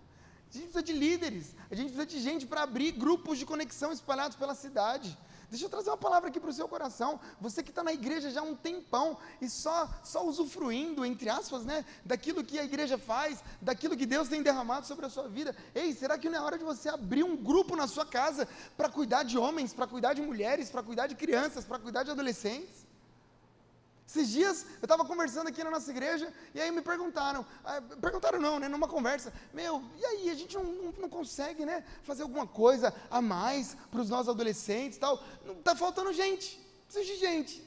A 0.49 0.53
gente 0.53 0.65
precisa 0.65 0.83
de 0.83 0.93
líderes. 0.93 1.55
A 1.71 1.75
gente 1.75 1.93
precisa 1.93 2.07
de 2.07 2.21
gente 2.21 2.47
para 2.47 2.63
abrir 2.63 2.93
grupos 2.93 3.39
de 3.39 3.47
conexão 3.47 3.91
espalhados 3.91 4.37
pela 4.37 4.55
cidade. 4.55 5.19
Deixa 5.53 5.67
eu 5.67 5.69
trazer 5.69 5.91
uma 5.91 5.99
palavra 5.99 6.31
aqui 6.31 6.41
para 6.41 6.49
o 6.49 6.53
seu 6.53 6.67
coração. 6.67 7.21
Você 7.39 7.63
que 7.63 7.69
está 7.69 7.83
na 7.83 7.93
igreja 7.93 8.31
já 8.31 8.41
há 8.41 8.43
um 8.43 8.55
tempão 8.55 9.19
e 9.39 9.51
só, 9.51 9.87
só 10.03 10.27
usufruindo, 10.27 11.05
entre 11.05 11.29
aspas, 11.29 11.63
né, 11.63 11.85
daquilo 12.05 12.43
que 12.43 12.59
a 12.59 12.65
igreja 12.65 12.97
faz, 12.97 13.45
daquilo 13.61 13.95
que 13.95 14.07
Deus 14.07 14.29
tem 14.29 14.43
derramado 14.43 14.87
sobre 14.87 15.05
a 15.05 15.11
sua 15.11 15.29
vida. 15.29 15.55
Ei, 15.75 15.93
será 15.93 16.17
que 16.17 16.31
não 16.31 16.39
é 16.39 16.41
hora 16.41 16.57
de 16.57 16.65
você 16.65 16.89
abrir 16.89 17.23
um 17.23 17.37
grupo 17.37 17.77
na 17.77 17.87
sua 17.87 18.07
casa 18.07 18.49
para 18.79 18.89
cuidar 18.89 19.25
de 19.25 19.37
homens, 19.37 19.75
para 19.75 19.87
cuidar 19.87 20.15
de 20.15 20.23
mulheres, 20.23 20.71
para 20.71 20.83
cuidar 20.83 21.07
de 21.07 21.15
crianças, 21.15 21.67
para 21.67 21.79
cuidar 21.79 22.03
de 22.03 22.11
adolescentes? 22.11 22.82
Esses 24.13 24.29
dias 24.29 24.67
eu 24.75 24.85
estava 24.85 25.07
conversando 25.07 25.49
aqui 25.49 25.65
na 25.65 25.71
nossa 25.71 25.91
igreja 25.91 26.31
e 26.55 26.61
aí 26.61 26.71
me 26.71 26.83
perguntaram, 26.83 27.47
ah, 27.65 27.81
perguntaram 27.99 28.39
não, 28.39 28.59
né, 28.59 28.69
numa 28.69 28.87
conversa, 28.87 29.33
meu, 29.55 29.83
e 29.99 30.05
aí, 30.05 30.29
a 30.29 30.35
gente 30.35 30.55
não, 30.55 30.65
não, 30.65 30.93
não 30.99 31.09
consegue, 31.09 31.65
né, 31.65 31.83
fazer 32.03 32.23
alguma 32.23 32.47
coisa 32.47 32.95
a 33.11 33.23
mais 33.23 33.75
para 33.91 34.03
os 34.03 34.11
nossos 34.11 34.29
adolescentes 34.29 34.99
tal, 34.99 35.25
está 35.59 35.75
faltando 35.75 36.13
gente, 36.13 36.61
precisa 36.85 37.07
de 37.11 37.19
gente, 37.19 37.65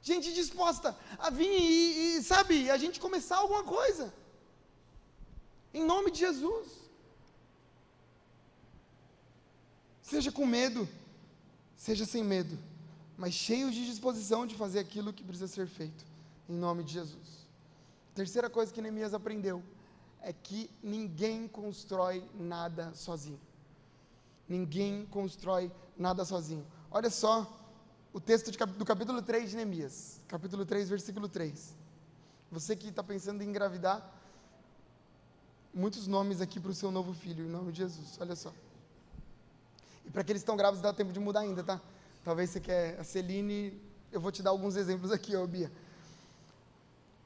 gente 0.00 0.32
disposta 0.32 0.96
a 1.18 1.28
vir 1.28 1.46
e, 1.46 2.16
e, 2.16 2.22
sabe, 2.22 2.70
a 2.70 2.78
gente 2.78 2.98
começar 2.98 3.36
alguma 3.36 3.62
coisa, 3.62 4.14
em 5.74 5.84
nome 5.84 6.10
de 6.10 6.20
Jesus, 6.20 6.68
seja 10.00 10.32
com 10.32 10.46
medo, 10.46 10.88
seja 11.76 12.06
sem 12.06 12.24
medo, 12.24 12.58
mas 13.22 13.34
cheios 13.34 13.72
de 13.72 13.86
disposição 13.86 14.44
de 14.44 14.56
fazer 14.56 14.80
aquilo 14.80 15.12
que 15.12 15.22
precisa 15.22 15.46
ser 15.46 15.68
feito, 15.68 16.04
em 16.48 16.54
nome 16.54 16.82
de 16.82 16.94
Jesus. 16.94 17.46
Terceira 18.16 18.50
coisa 18.50 18.74
que 18.74 18.82
Neemias 18.82 19.14
aprendeu 19.14 19.62
é 20.20 20.32
que 20.32 20.68
ninguém 20.82 21.46
constrói 21.46 22.28
nada 22.34 22.92
sozinho. 22.96 23.38
Ninguém 24.48 25.06
constrói 25.06 25.70
nada 25.96 26.24
sozinho. 26.24 26.66
Olha 26.90 27.08
só 27.10 27.46
o 28.12 28.18
texto 28.20 28.50
de, 28.50 28.58
do 28.58 28.84
capítulo 28.84 29.22
3 29.22 29.50
de 29.50 29.54
Neemias, 29.54 30.20
capítulo 30.26 30.66
3, 30.66 30.88
versículo 30.88 31.28
3. 31.28 31.76
Você 32.50 32.74
que 32.74 32.88
está 32.88 33.04
pensando 33.04 33.40
em 33.40 33.48
engravidar, 33.48 34.04
muitos 35.72 36.08
nomes 36.08 36.40
aqui 36.40 36.58
para 36.58 36.72
o 36.72 36.74
seu 36.74 36.90
novo 36.90 37.14
filho, 37.14 37.44
em 37.44 37.48
nome 37.48 37.70
de 37.70 37.78
Jesus, 37.78 38.18
olha 38.20 38.34
só. 38.34 38.52
E 40.04 40.10
para 40.10 40.22
aqueles 40.22 40.42
que 40.42 40.44
estão 40.44 40.56
grávidos, 40.56 40.82
dá 40.82 40.92
tempo 40.92 41.12
de 41.12 41.20
mudar 41.20 41.42
ainda, 41.42 41.62
tá? 41.62 41.80
Talvez 42.24 42.50
você 42.50 42.60
quer 42.60 43.00
a 43.00 43.04
Celine, 43.04 43.80
eu 44.12 44.20
vou 44.20 44.30
te 44.30 44.42
dar 44.42 44.50
alguns 44.50 44.76
exemplos 44.76 45.10
aqui, 45.10 45.34
ó, 45.34 45.44
Bia. 45.46 45.72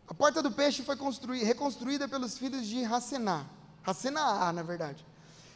A 0.08 0.14
porta 0.14 0.42
do 0.42 0.50
peixe 0.50 0.82
foi 0.82 0.96
reconstruída 1.44 2.08
pelos 2.08 2.38
filhos 2.38 2.66
de 2.66 2.84
Hassená. 2.84 3.44
Hassená, 3.84 4.52
na 4.52 4.62
verdade. 4.62 5.04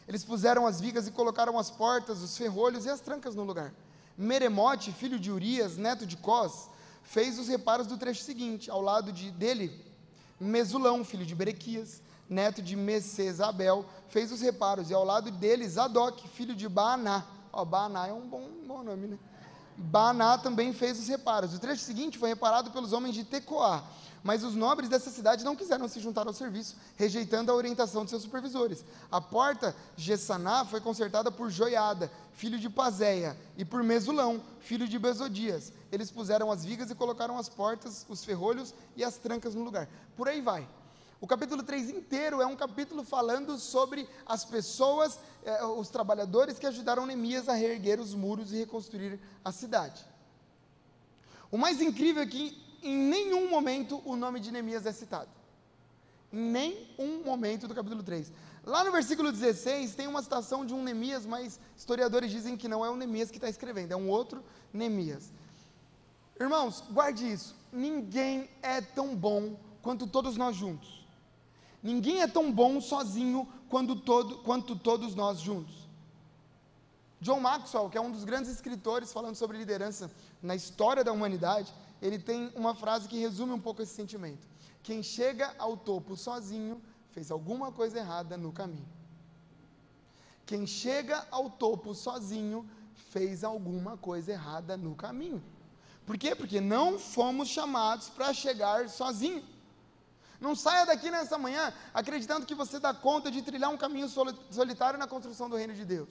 Eles 0.07 0.23
puseram 0.23 0.67
as 0.67 0.81
vigas 0.81 1.07
e 1.07 1.11
colocaram 1.11 1.57
as 1.57 1.71
portas, 1.71 2.21
os 2.21 2.37
ferrolhos 2.37 2.85
e 2.85 2.89
as 2.89 2.99
trancas 2.99 3.33
no 3.33 3.43
lugar. 3.43 3.73
Meremote, 4.17 4.91
filho 4.91 5.17
de 5.17 5.31
Urias, 5.31 5.77
neto 5.77 6.05
de 6.05 6.17
Cós, 6.17 6.69
fez 7.01 7.39
os 7.39 7.47
reparos 7.47 7.87
do 7.87 7.97
trecho 7.97 8.21
seguinte. 8.21 8.69
Ao 8.69 8.81
lado 8.81 9.11
de, 9.11 9.31
dele, 9.31 9.73
Mesulão, 10.39 11.03
filho 11.03 11.25
de 11.25 11.33
Berequias, 11.33 12.01
neto 12.29 12.61
de 12.61 12.75
Messesabel, 12.75 13.85
fez 14.09 14.31
os 14.31 14.41
reparos. 14.41 14.89
E 14.89 14.93
ao 14.93 15.05
lado 15.05 15.31
dele, 15.31 15.67
Zadok, 15.67 16.27
filho 16.27 16.55
de 16.55 16.67
Baaná. 16.67 17.25
Ó, 17.53 17.63
Baaná 17.63 18.07
é 18.07 18.13
um 18.13 18.27
bom, 18.27 18.47
bom 18.67 18.83
nome, 18.83 19.07
né? 19.07 19.19
Baná 19.81 20.37
também 20.37 20.71
fez 20.73 20.99
os 20.99 21.07
reparos. 21.07 21.53
O 21.53 21.59
trecho 21.59 21.83
seguinte 21.83 22.17
foi 22.17 22.29
reparado 22.29 22.69
pelos 22.69 22.93
homens 22.93 23.15
de 23.15 23.23
Tecoá, 23.23 23.83
mas 24.23 24.43
os 24.43 24.53
nobres 24.53 24.87
dessa 24.87 25.09
cidade 25.09 25.43
não 25.43 25.55
quiseram 25.55 25.87
se 25.87 25.99
juntar 25.99 26.27
ao 26.27 26.33
serviço, 26.33 26.75
rejeitando 26.95 27.51
a 27.51 27.55
orientação 27.55 28.03
de 28.03 28.11
seus 28.11 28.21
supervisores. 28.21 28.85
A 29.11 29.19
porta 29.19 29.75
Gessaná 29.97 30.63
foi 30.65 30.79
consertada 30.79 31.31
por 31.31 31.49
Joiada, 31.49 32.11
filho 32.33 32.59
de 32.59 32.69
Pazéia, 32.69 33.35
e 33.57 33.65
por 33.65 33.81
Mesulão, 33.83 34.41
filho 34.59 34.87
de 34.87 34.99
Bezodias. 34.99 35.73
Eles 35.91 36.11
puseram 36.11 36.51
as 36.51 36.63
vigas 36.63 36.91
e 36.91 36.95
colocaram 36.95 37.37
as 37.37 37.49
portas, 37.49 38.05
os 38.07 38.23
ferrolhos 38.23 38.75
e 38.95 39.03
as 39.03 39.17
trancas 39.17 39.55
no 39.55 39.63
lugar. 39.63 39.89
Por 40.15 40.27
aí 40.27 40.41
vai. 40.41 40.67
O 41.21 41.27
capítulo 41.27 41.61
3 41.61 41.91
inteiro 41.91 42.41
é 42.41 42.47
um 42.47 42.55
capítulo 42.55 43.03
falando 43.03 43.59
sobre 43.59 44.09
as 44.25 44.43
pessoas, 44.43 45.19
eh, 45.45 45.63
os 45.65 45.87
trabalhadores 45.87 46.57
que 46.57 46.65
ajudaram 46.65 47.05
Neemias 47.05 47.47
a 47.47 47.53
reerguer 47.53 47.99
os 47.99 48.15
muros 48.15 48.51
e 48.51 48.57
reconstruir 48.57 49.19
a 49.45 49.51
cidade. 49.51 50.03
O 51.51 51.59
mais 51.59 51.79
incrível 51.79 52.23
é 52.23 52.25
que 52.25 52.59
em 52.81 52.97
nenhum 52.97 53.51
momento 53.51 54.01
o 54.03 54.15
nome 54.15 54.39
de 54.39 54.51
Neemias 54.51 54.87
é 54.87 54.91
citado. 54.91 55.29
Em 56.33 56.39
nenhum 56.39 57.23
momento 57.23 57.67
do 57.67 57.75
capítulo 57.75 58.01
3. 58.01 58.33
Lá 58.65 58.83
no 58.83 58.91
versículo 58.91 59.31
16 59.31 59.93
tem 59.93 60.07
uma 60.07 60.23
citação 60.23 60.65
de 60.65 60.73
um 60.73 60.81
Neemias, 60.81 61.23
mas 61.23 61.59
historiadores 61.77 62.31
dizem 62.31 62.57
que 62.57 62.67
não 62.67 62.83
é 62.83 62.89
o 62.89 62.95
Neemias 62.95 63.29
que 63.29 63.37
está 63.37 63.47
escrevendo, 63.47 63.91
é 63.91 63.95
um 63.95 64.09
outro 64.09 64.43
Neemias. 64.73 65.31
Irmãos, 66.39 66.83
guarde 66.89 67.31
isso. 67.31 67.55
Ninguém 67.71 68.49
é 68.63 68.81
tão 68.81 69.15
bom 69.15 69.55
quanto 69.83 70.07
todos 70.07 70.35
nós 70.35 70.55
juntos. 70.55 71.00
Ninguém 71.81 72.21
é 72.21 72.27
tão 72.27 72.51
bom 72.51 72.79
sozinho 72.79 73.47
quanto, 73.69 73.95
todo, 73.95 74.37
quanto 74.39 74.75
todos 74.75 75.15
nós 75.15 75.39
juntos. 75.39 75.81
John 77.19 77.39
Maxwell, 77.39 77.89
que 77.89 77.97
é 77.97 78.01
um 78.01 78.11
dos 78.11 78.23
grandes 78.23 78.51
escritores 78.51 79.13
falando 79.13 79.35
sobre 79.35 79.57
liderança 79.57 80.11
na 80.41 80.55
história 80.55 81.03
da 81.03 81.11
humanidade, 81.11 81.71
ele 82.01 82.17
tem 82.17 82.51
uma 82.55 82.73
frase 82.73 83.07
que 83.07 83.19
resume 83.19 83.53
um 83.53 83.59
pouco 83.59 83.81
esse 83.81 83.93
sentimento. 83.93 84.47
Quem 84.81 85.03
chega 85.03 85.53
ao 85.59 85.77
topo 85.77 86.17
sozinho 86.17 86.81
fez 87.11 87.29
alguma 87.29 87.71
coisa 87.71 87.99
errada 87.99 88.37
no 88.37 88.51
caminho. 88.51 88.87
Quem 90.45 90.65
chega 90.65 91.25
ao 91.29 91.49
topo 91.49 91.93
sozinho 91.93 92.67
fez 93.11 93.43
alguma 93.43 93.97
coisa 93.97 94.31
errada 94.31 94.75
no 94.75 94.95
caminho. 94.95 95.43
Por 96.05 96.17
quê? 96.17 96.35
Porque 96.35 96.59
não 96.59 96.97
fomos 96.97 97.47
chamados 97.47 98.09
para 98.09 98.33
chegar 98.33 98.89
sozinho. 98.89 99.43
Não 100.41 100.55
saia 100.55 100.87
daqui 100.87 101.11
nessa 101.11 101.37
manhã 101.37 101.71
acreditando 101.93 102.47
que 102.47 102.55
você 102.55 102.79
dá 102.79 102.93
conta 102.95 103.29
de 103.29 103.43
trilhar 103.43 103.69
um 103.69 103.77
caminho 103.77 104.09
solitário 104.49 104.97
na 104.97 105.07
construção 105.07 105.47
do 105.47 105.55
reino 105.55 105.75
de 105.75 105.85
Deus. 105.85 106.09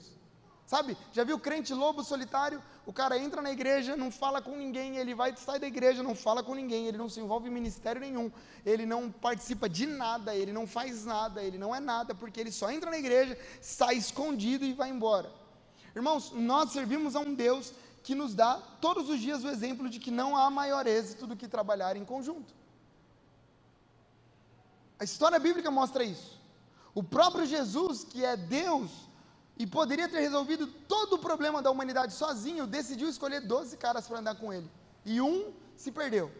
Sabe? 0.65 0.97
Já 1.11 1.25
viu 1.25 1.37
crente 1.37 1.73
lobo 1.73 2.01
solitário? 2.01 2.63
O 2.85 2.93
cara 2.93 3.17
entra 3.19 3.41
na 3.41 3.51
igreja, 3.51 3.97
não 3.97 4.09
fala 4.09 4.41
com 4.41 4.55
ninguém, 4.55 4.95
ele 4.95 5.13
vai 5.13 5.35
sair 5.35 5.59
da 5.59 5.67
igreja, 5.67 6.01
não 6.01 6.15
fala 6.15 6.41
com 6.41 6.55
ninguém, 6.55 6.87
ele 6.87 6.97
não 6.97 7.09
se 7.09 7.19
envolve 7.19 7.49
em 7.49 7.51
ministério 7.51 7.99
nenhum, 7.99 8.31
ele 8.65 8.85
não 8.85 9.11
participa 9.11 9.67
de 9.67 9.85
nada, 9.85 10.33
ele 10.33 10.53
não 10.53 10.65
faz 10.65 11.03
nada, 11.03 11.43
ele 11.43 11.57
não 11.57 11.75
é 11.75 11.81
nada, 11.81 12.15
porque 12.15 12.39
ele 12.39 12.53
só 12.53 12.71
entra 12.71 12.89
na 12.89 12.97
igreja, 12.97 13.37
sai 13.59 13.95
escondido 13.95 14.63
e 14.63 14.71
vai 14.71 14.89
embora. 14.89 15.29
Irmãos, 15.93 16.31
nós 16.31 16.71
servimos 16.71 17.17
a 17.17 17.19
um 17.19 17.33
Deus 17.33 17.73
que 18.01 18.15
nos 18.15 18.33
dá 18.33 18.55
todos 18.79 19.09
os 19.09 19.19
dias 19.19 19.43
o 19.43 19.49
exemplo 19.49 19.89
de 19.89 19.99
que 19.99 20.09
não 20.09 20.37
há 20.37 20.49
maior 20.49 20.87
êxito 20.87 21.27
do 21.27 21.35
que 21.35 21.49
trabalhar 21.49 21.97
em 21.97 22.05
conjunto. 22.05 22.60
A 25.01 25.03
história 25.03 25.39
bíblica 25.39 25.71
mostra 25.71 26.03
isso. 26.03 26.39
O 26.93 27.01
próprio 27.01 27.43
Jesus, 27.43 28.03
que 28.03 28.23
é 28.23 28.37
Deus, 28.37 28.91
e 29.57 29.65
poderia 29.65 30.07
ter 30.07 30.19
resolvido 30.19 30.67
todo 30.67 31.13
o 31.13 31.17
problema 31.17 31.59
da 31.59 31.71
humanidade 31.71 32.13
sozinho, 32.13 32.67
decidiu 32.67 33.09
escolher 33.09 33.41
12 33.41 33.77
caras 33.77 34.07
para 34.07 34.19
andar 34.19 34.35
com 34.35 34.53
ele. 34.53 34.69
E 35.03 35.19
um 35.19 35.51
se 35.75 35.91
perdeu. 35.91 36.31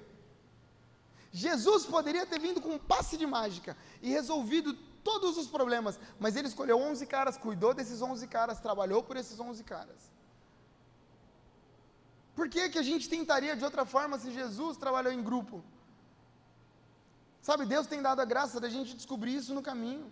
Jesus 1.34 1.88
poderia 1.88 2.24
ter 2.24 2.40
vindo 2.40 2.62
com 2.62 2.76
um 2.76 2.78
passe 2.78 3.18
de 3.18 3.26
mágica 3.26 3.76
e 4.00 4.12
resolvido 4.12 4.76
todos 5.04 5.40
os 5.40 5.48
problemas, 5.48 6.00
mas 6.20 6.36
ele 6.36 6.48
escolheu 6.48 6.78
11 6.78 7.08
caras, 7.08 7.38
cuidou 7.38 7.74
desses 7.74 8.00
11 8.00 8.28
caras, 8.28 8.60
trabalhou 8.60 9.02
por 9.02 9.18
esses 9.18 9.40
11 9.40 9.64
caras. 9.64 10.12
Por 12.36 12.48
que, 12.48 12.70
que 12.70 12.78
a 12.78 12.84
gente 12.84 13.10
tentaria 13.10 13.56
de 13.56 13.66
outra 13.66 13.86
forma 13.86 14.20
se 14.20 14.32
Jesus 14.32 14.78
trabalhou 14.78 15.12
em 15.12 15.24
grupo? 15.24 15.64
Sabe, 17.42 17.66
Deus 17.66 17.88
tem 17.88 18.02
dado 18.02 18.20
a 18.22 18.26
graça 18.26 18.60
da 18.60 18.70
gente 18.70 18.96
descobrir 18.96 19.36
isso 19.36 19.54
no 19.54 19.62
caminho. 19.62 20.12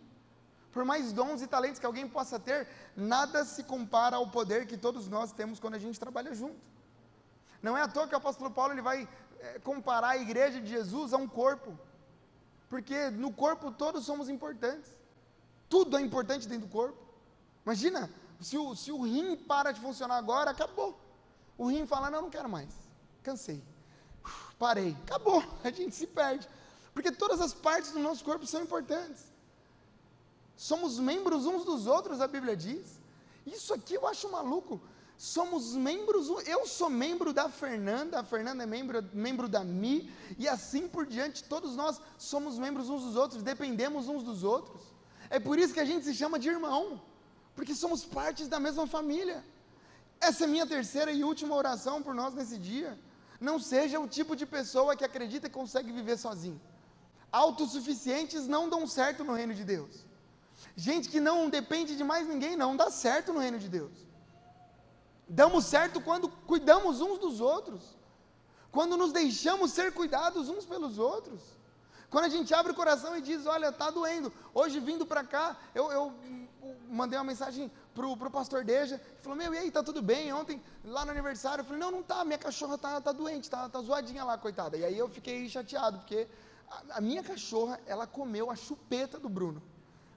Por 0.72 0.84
mais 0.86 1.12
dons 1.12 1.42
e 1.42 1.48
talentos 1.48 1.80
que 1.80 1.86
alguém 1.86 2.08
possa 2.08 2.40
ter, 2.40 2.68
nada 2.96 3.44
se 3.44 3.64
compara 3.64 4.18
ao 4.18 4.28
poder 4.28 4.68
que 4.68 4.78
todos 4.78 5.08
nós 5.08 5.32
temos 5.32 5.60
quando 5.60 5.76
a 5.76 5.80
gente 5.80 6.00
trabalha 6.00 6.34
junto. 6.34 6.60
Não 7.62 7.78
é 7.78 7.82
à 7.82 7.88
toa 7.88 8.08
que 8.08 8.14
o 8.14 8.18
apóstolo 8.18 8.52
Paulo 8.52 8.74
ele 8.74 8.82
vai 8.82 9.08
é, 9.40 9.60
comparar 9.60 10.10
a 10.10 10.18
igreja 10.18 10.62
de 10.62 10.70
Jesus 10.70 11.14
a 11.14 11.18
um 11.18 11.28
corpo, 11.28 11.78
porque 12.70 13.10
no 13.10 13.32
corpo 13.34 13.72
todos 13.72 14.06
somos 14.06 14.30
importantes, 14.30 14.92
tudo 15.68 15.98
é 15.98 16.02
importante 16.02 16.48
dentro 16.48 16.68
do 16.68 16.72
corpo. 16.72 16.98
Imagina, 17.66 18.10
se 18.40 18.58
o, 18.58 18.76
se 18.76 18.92
o 18.92 19.02
rim 19.04 19.36
para 19.36 19.72
de 19.72 19.82
funcionar 19.82 20.18
agora, 20.18 20.52
acabou. 20.52 21.00
O 21.58 21.68
rim 21.68 21.86
fala: 21.86 22.10
Não, 22.10 22.24
não 22.24 22.30
quero 22.30 22.48
mais, 22.48 22.74
cansei, 23.22 23.62
parei, 24.58 24.96
acabou, 25.04 25.44
a 25.64 25.70
gente 25.70 25.94
se 25.94 26.08
perde, 26.08 26.48
porque 26.94 27.12
todas 27.12 27.40
as 27.42 27.54
partes 27.54 27.92
do 27.92 28.00
nosso 28.00 28.24
corpo 28.24 28.46
são 28.46 28.62
importantes. 28.62 29.24
Somos 30.56 31.00
membros 31.00 31.46
uns 31.46 31.64
dos 31.64 31.88
outros, 31.88 32.20
a 32.20 32.28
Bíblia 32.28 32.56
diz. 32.56 33.00
Isso 33.46 33.74
aqui 33.74 33.94
eu 33.94 34.08
acho 34.08 34.30
maluco. 34.30 34.82
Somos 35.18 35.74
membros, 35.74 36.30
eu 36.48 36.66
sou 36.66 36.90
membro 36.90 37.34
da 37.34 37.50
Fernanda, 37.50 38.22
a 38.22 38.24
Fernanda 38.24 38.64
é 38.64 38.66
membro, 38.66 39.04
membro 39.14 39.50
da 39.50 39.66
Mi, 39.66 40.10
e 40.38 40.48
assim 40.48 40.88
por 40.88 41.06
diante, 41.06 41.44
todos 41.44 41.76
nós 41.76 42.00
somos 42.18 42.58
membros 42.58 42.90
uns 42.90 43.04
dos 43.04 43.18
outros, 43.18 43.44
dependemos 43.44 44.08
uns 44.08 44.24
dos 44.24 44.44
outros. 44.46 44.82
É 45.30 45.38
por 45.38 45.60
isso 45.60 45.74
que 45.74 45.80
a 45.82 45.86
gente 45.86 46.06
se 46.06 46.16
chama 46.16 46.40
de 46.40 46.48
irmão, 46.48 47.02
porque 47.54 47.76
somos 47.76 48.06
partes 48.06 48.48
da 48.48 48.62
mesma 48.62 48.88
família. 48.88 49.44
Essa 50.22 50.46
é 50.46 50.48
minha 50.48 50.66
terceira 50.66 51.12
e 51.12 51.22
última 51.24 51.54
oração 51.54 52.02
por 52.02 52.14
nós 52.14 52.34
nesse 52.34 52.58
dia. 52.58 52.98
Não 53.42 53.60
seja 53.60 54.00
o 54.00 54.08
tipo 54.08 54.36
de 54.36 54.46
pessoa 54.46 54.96
que 54.96 55.04
acredita 55.04 55.50
que 55.50 55.56
consegue 55.56 55.92
viver 55.92 56.18
sozinho. 56.18 56.60
Autossuficientes 57.32 58.48
não 58.48 58.70
dão 58.70 58.88
certo 58.88 59.24
no 59.24 59.34
reino 59.34 59.54
de 59.54 59.64
Deus. 59.64 60.06
Gente 60.76 61.10
que 61.10 61.20
não 61.20 61.50
depende 61.50 61.96
de 61.96 62.04
mais 62.04 62.28
ninguém, 62.28 62.56
não 62.56 62.76
dá 62.76 62.90
certo 62.90 63.32
no 63.32 63.40
reino 63.40 63.60
de 63.60 63.70
Deus. 63.70 63.92
Damos 65.28 65.66
certo 65.66 66.02
quando 66.02 66.28
cuidamos 66.28 67.02
uns 67.02 67.20
dos 67.20 67.40
outros, 67.40 67.96
quando 68.72 68.98
nos 68.98 69.12
deixamos 69.12 69.72
ser 69.72 69.94
cuidados 69.94 70.50
uns 70.50 70.66
pelos 70.66 70.98
outros, 70.98 71.42
quando 72.10 72.26
a 72.26 72.30
gente 72.30 72.54
abre 72.54 72.72
o 72.72 72.76
coração 72.76 73.16
e 73.16 73.22
diz: 73.22 73.46
Olha, 73.46 73.68
está 73.68 73.92
doendo. 73.92 74.34
Hoje, 74.54 74.80
vindo 74.80 75.06
para 75.06 75.24
cá, 75.24 75.56
eu, 75.76 75.92
eu, 75.92 76.14
mandei 76.90 77.18
uma 77.20 77.26
mensagem 77.26 77.72
para 77.94 78.08
o 78.08 78.32
pastor 78.32 78.64
Deja, 78.64 78.96
ele 78.96 79.22
falou: 79.22 79.38
Meu, 79.38 79.54
e 79.54 79.58
aí, 79.60 79.68
está 79.68 79.84
tudo 79.84 80.02
bem? 80.02 80.34
Ontem, 80.34 80.62
lá 80.84 81.06
no 81.06 81.12
aniversário, 81.12 81.62
eu 81.62 81.66
falei: 81.66 81.80
Não, 81.80 81.92
não 81.92 82.02
tá, 82.02 82.26
minha 82.26 82.40
cachorra 82.40 82.76
está 82.76 83.00
tá 83.00 83.12
doente, 83.12 83.44
está 83.44 83.70
tá 83.70 83.80
zoadinha 83.82 84.24
lá, 84.24 84.38
coitada. 84.38 84.76
E 84.76 84.84
aí 84.84 84.98
eu 84.98 85.08
fiquei 85.08 85.48
chateado, 85.48 86.00
porque 86.00 86.28
a, 86.70 86.98
a 86.98 87.02
minha 87.02 87.24
cachorra, 87.24 87.80
ela 87.86 88.06
comeu 88.06 88.52
a 88.52 88.56
chupeta 88.56 89.20
do 89.20 89.28
Bruno. 89.28 89.62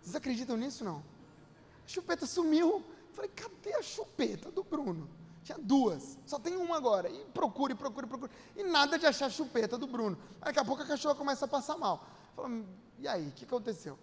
Vocês 0.00 0.14
acreditam 0.14 0.56
nisso 0.56 0.84
não? 0.84 1.02
A 1.84 1.88
chupeta 1.88 2.26
sumiu. 2.26 2.84
Falei, 3.12 3.30
cadê 3.30 3.74
a 3.74 3.82
chupeta 3.82 4.50
do 4.50 4.62
Bruno? 4.62 5.08
Tinha 5.44 5.58
duas, 5.58 6.18
só 6.24 6.38
tem 6.38 6.56
uma 6.56 6.76
agora. 6.76 7.10
E 7.10 7.24
procure, 7.26 7.74
procure, 7.74 8.06
procure. 8.06 8.30
E 8.56 8.62
nada 8.62 8.98
de 8.98 9.06
achar 9.06 9.26
a 9.26 9.30
chupeta 9.30 9.76
do 9.76 9.86
Bruno. 9.86 10.16
Daqui 10.40 10.58
a 10.58 10.64
pouco 10.64 10.82
a 10.82 10.86
cachorra 10.86 11.14
começa 11.14 11.44
a 11.44 11.48
passar 11.48 11.76
mal. 11.76 12.06
Falei, 12.34 12.64
e 12.98 13.08
aí, 13.08 13.28
o 13.28 13.32
que 13.32 13.44
aconteceu? 13.44 13.98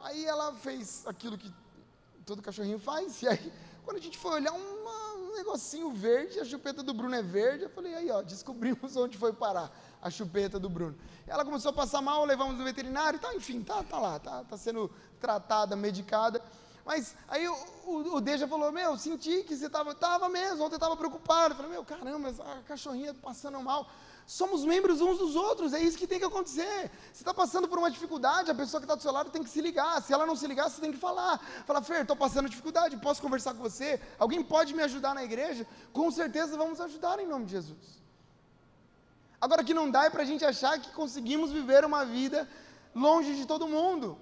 Aí 0.00 0.24
ela 0.24 0.54
fez 0.54 1.06
aquilo 1.06 1.36
que 1.36 1.52
todo 2.24 2.40
cachorrinho 2.40 2.78
faz. 2.78 3.20
E 3.22 3.28
aí, 3.28 3.52
quando 3.84 3.98
a 3.98 4.00
gente 4.00 4.16
foi 4.16 4.32
olhar 4.32 4.52
uma, 4.52 5.14
um 5.14 5.36
negocinho 5.36 5.90
verde, 5.90 6.40
a 6.40 6.44
chupeta 6.44 6.82
do 6.82 6.94
Bruno 6.94 7.14
é 7.14 7.22
verde, 7.22 7.64
eu 7.64 7.70
falei, 7.70 7.94
aí 7.94 8.10
ó, 8.10 8.22
descobrimos 8.22 8.96
onde 8.96 9.18
foi 9.18 9.32
parar 9.32 9.70
a 10.02 10.10
chupeta 10.10 10.58
do 10.58 10.68
Bruno. 10.68 10.96
Ela 11.26 11.44
começou 11.44 11.70
a 11.70 11.74
passar 11.74 12.00
mal, 12.00 12.24
levamos 12.24 12.58
no 12.58 12.64
veterinário 12.64 13.18
tá, 13.18 13.34
enfim, 13.34 13.62
tá, 13.62 13.82
tá 13.82 13.98
lá, 13.98 14.18
tá, 14.18 14.44
tá 14.44 14.56
sendo 14.56 14.90
tratada, 15.20 15.76
medicada. 15.76 16.42
Mas 16.84 17.14
aí 17.28 17.46
o, 17.46 17.54
o, 17.84 18.16
o 18.16 18.20
Deja 18.20 18.48
falou, 18.48 18.72
meu, 18.72 18.96
senti 18.96 19.44
que 19.44 19.56
você 19.56 19.66
estava, 19.66 19.92
estava 19.92 20.28
mesmo, 20.28 20.64
ontem 20.64 20.74
estava 20.74 20.96
preocupado. 20.96 21.52
Eu 21.52 21.56
falei, 21.56 21.70
meu, 21.70 21.84
caramba, 21.84 22.30
a 22.30 22.62
cachorrinha 22.62 23.14
passando 23.14 23.60
mal. 23.62 23.86
Somos 24.26 24.64
membros 24.64 25.00
uns 25.00 25.18
dos 25.18 25.34
outros, 25.34 25.72
é 25.72 25.80
isso 25.80 25.98
que 25.98 26.06
tem 26.06 26.18
que 26.18 26.24
acontecer. 26.24 26.90
Você 27.12 27.22
está 27.22 27.34
passando 27.34 27.66
por 27.66 27.78
uma 27.78 27.90
dificuldade, 27.90 28.50
a 28.50 28.54
pessoa 28.54 28.80
que 28.80 28.84
está 28.84 28.94
do 28.94 29.02
seu 29.02 29.12
lado 29.12 29.30
tem 29.30 29.42
que 29.42 29.50
se 29.50 29.60
ligar. 29.60 30.00
Se 30.02 30.12
ela 30.12 30.24
não 30.24 30.36
se 30.36 30.46
ligar, 30.46 30.70
você 30.70 30.80
tem 30.80 30.92
que 30.92 30.98
falar. 30.98 31.38
Fala, 31.66 31.82
Fer, 31.82 32.02
estou 32.02 32.16
passando 32.16 32.48
dificuldade, 32.48 32.96
posso 32.96 33.20
conversar 33.20 33.54
com 33.54 33.60
você? 33.60 34.00
Alguém 34.18 34.42
pode 34.42 34.72
me 34.72 34.82
ajudar 34.82 35.14
na 35.14 35.24
igreja? 35.24 35.66
Com 35.92 36.10
certeza 36.10 36.56
vamos 36.56 36.80
ajudar 36.80 37.18
em 37.18 37.26
nome 37.26 37.46
de 37.46 37.52
Jesus. 37.52 37.99
Agora, 39.40 39.64
que 39.64 39.72
não 39.72 39.90
dá 39.90 40.04
é 40.04 40.10
para 40.10 40.22
a 40.22 40.26
gente 40.26 40.44
achar 40.44 40.78
que 40.78 40.90
conseguimos 40.90 41.50
viver 41.50 41.84
uma 41.84 42.04
vida 42.04 42.48
longe 42.94 43.34
de 43.34 43.46
todo 43.46 43.66
mundo. 43.66 44.18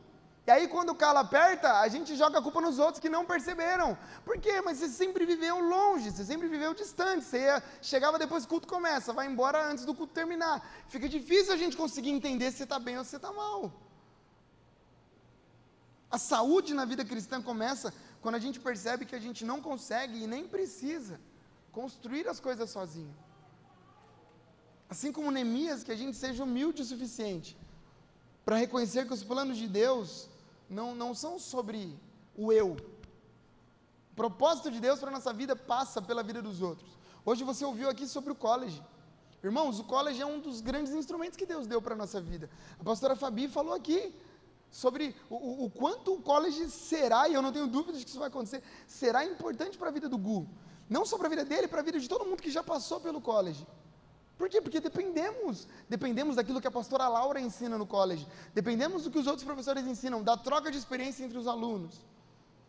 E 0.47 0.51
aí, 0.51 0.67
quando 0.67 0.91
o 0.91 0.95
calo 0.95 1.19
aperta, 1.19 1.81
a 1.81 1.89
gente 1.89 2.17
joga 2.17 2.39
a 2.39 2.43
culpa 2.43 2.61
nos 2.61 2.79
outros 2.79 3.01
que 3.01 3.11
não 3.11 3.27
perceberam. 3.27 3.99
Por 4.25 4.39
quê? 4.39 4.63
Mas 4.63 4.79
você 4.79 4.89
sempre 4.89 5.27
viveu 5.27 5.61
longe, 5.61 6.11
você 6.11 6.25
sempre 6.25 6.49
viveu 6.49 6.73
distante. 6.73 7.25
Você 7.25 7.41
ia, 7.41 7.63
chegava 7.83 8.19
depois 8.19 8.45
que 8.45 8.47
o 8.47 8.51
culto 8.53 8.67
começa, 8.67 9.13
vai 9.13 9.27
embora 9.27 9.63
antes 9.71 9.85
do 9.85 9.95
culto 9.95 10.15
terminar. 10.15 10.67
Fica 10.89 11.07
difícil 11.07 11.53
a 11.53 11.57
gente 11.57 11.77
conseguir 11.77 12.11
entender 12.11 12.51
se 12.51 12.59
você 12.59 12.63
está 12.63 12.79
bem 12.79 12.97
ou 12.97 13.05
se 13.05 13.11
você 13.11 13.17
está 13.17 13.31
mal. 13.31 13.71
A 16.11 16.17
saúde 16.17 16.73
na 16.73 16.87
vida 16.87 17.05
cristã 17.05 17.43
começa 17.43 17.93
quando 18.23 18.37
a 18.37 18.39
gente 18.39 18.59
percebe 18.59 19.05
que 19.05 19.15
a 19.15 19.21
gente 19.21 19.45
não 19.45 19.61
consegue 19.61 20.23
e 20.23 20.27
nem 20.27 20.49
precisa 20.49 21.21
construir 21.73 22.27
as 22.27 22.41
coisas 22.41 22.71
sozinho. 22.71 23.15
Assim 24.89 25.13
como 25.13 25.31
Neemias, 25.31 25.85
que 25.85 25.93
a 25.93 25.97
gente 25.97 26.17
seja 26.17 26.43
humilde 26.43 26.83
o 26.83 26.85
suficiente 26.85 27.57
para 28.45 28.57
reconhecer 28.57 29.07
que 29.07 29.13
os 29.13 29.23
planos 29.23 29.59
de 29.59 29.69
Deus 29.69 30.29
não, 30.71 30.95
não 30.95 31.15
são 31.15 31.39
sobre 31.39 31.95
o 32.35 32.51
eu. 32.51 32.77
O 34.13 34.15
propósito 34.17 34.71
de 34.71 34.81
Deus 34.81 34.99
para 34.99 35.11
a 35.11 35.13
nossa 35.13 35.33
vida 35.33 35.55
passa 35.55 36.01
pela 36.01 36.23
vida 36.23 36.41
dos 36.41 36.63
outros. 36.63 36.91
Hoje 37.25 37.45
você 37.45 37.65
ouviu 37.65 37.91
aqui 37.91 38.07
sobre 38.07 38.33
o 38.33 38.35
college. 38.35 38.83
Irmãos, 39.45 39.79
o 39.79 39.85
college 39.85 40.21
é 40.21 40.27
um 40.27 40.41
dos 40.41 40.61
grandes 40.61 40.93
instrumentos 40.93 41.37
que 41.37 41.45
Deus 41.45 41.67
deu 41.67 41.81
para 41.81 41.95
a 41.95 41.97
nossa 41.97 42.21
vida. 42.21 42.49
A 42.81 42.83
pastora 42.83 43.15
Fabi 43.15 43.49
falou 43.49 43.75
aqui 43.75 44.15
sobre 44.71 45.15
o, 45.29 45.65
o, 45.65 45.71
quanto 45.71 46.15
o 46.15 46.23
college 46.23 46.69
será, 46.71 47.29
e 47.29 47.35
eu 47.35 47.43
não 47.43 47.53
tenho 47.53 47.67
dúvidas 47.67 48.01
de 48.01 48.05
que 48.05 48.11
isso 48.11 48.19
vai 48.19 48.29
acontecer, 48.29 48.63
será 48.87 49.25
importante 49.25 49.79
para 49.79 49.89
a 49.89 49.93
vida 49.93 50.09
do 50.09 50.19
Gu. 50.19 50.49
Não 50.89 51.05
só 51.05 51.19
para 51.19 51.27
a 51.27 51.31
vida 51.31 51.45
dele, 51.45 51.69
para 51.69 51.81
a 51.81 51.85
vida 51.85 52.01
de 52.01 52.09
todo 52.09 52.25
mundo 52.25 52.43
que 52.43 52.51
já 52.51 52.63
passou 52.63 52.99
pelo 52.99 53.21
college. 53.21 53.67
Por 54.39 54.49
quê? 54.49 54.61
Porque 54.63 54.79
dependemos, 54.79 55.67
dependemos 55.89 56.37
daquilo 56.37 56.61
que 56.61 56.69
a 56.69 56.71
pastora 56.71 57.09
Laura 57.09 57.41
ensina 57.41 57.77
no 57.77 57.85
college, 57.85 58.25
dependemos 58.55 59.03
do 59.03 59.11
que 59.11 59.19
os 59.19 59.27
outros 59.27 59.45
professores 59.45 59.85
ensinam, 59.85 60.23
da 60.23 60.37
troca 60.37 60.71
de 60.71 60.79
experiência 60.79 61.25
entre 61.25 61.37
os 61.37 61.49
alunos. 61.49 62.07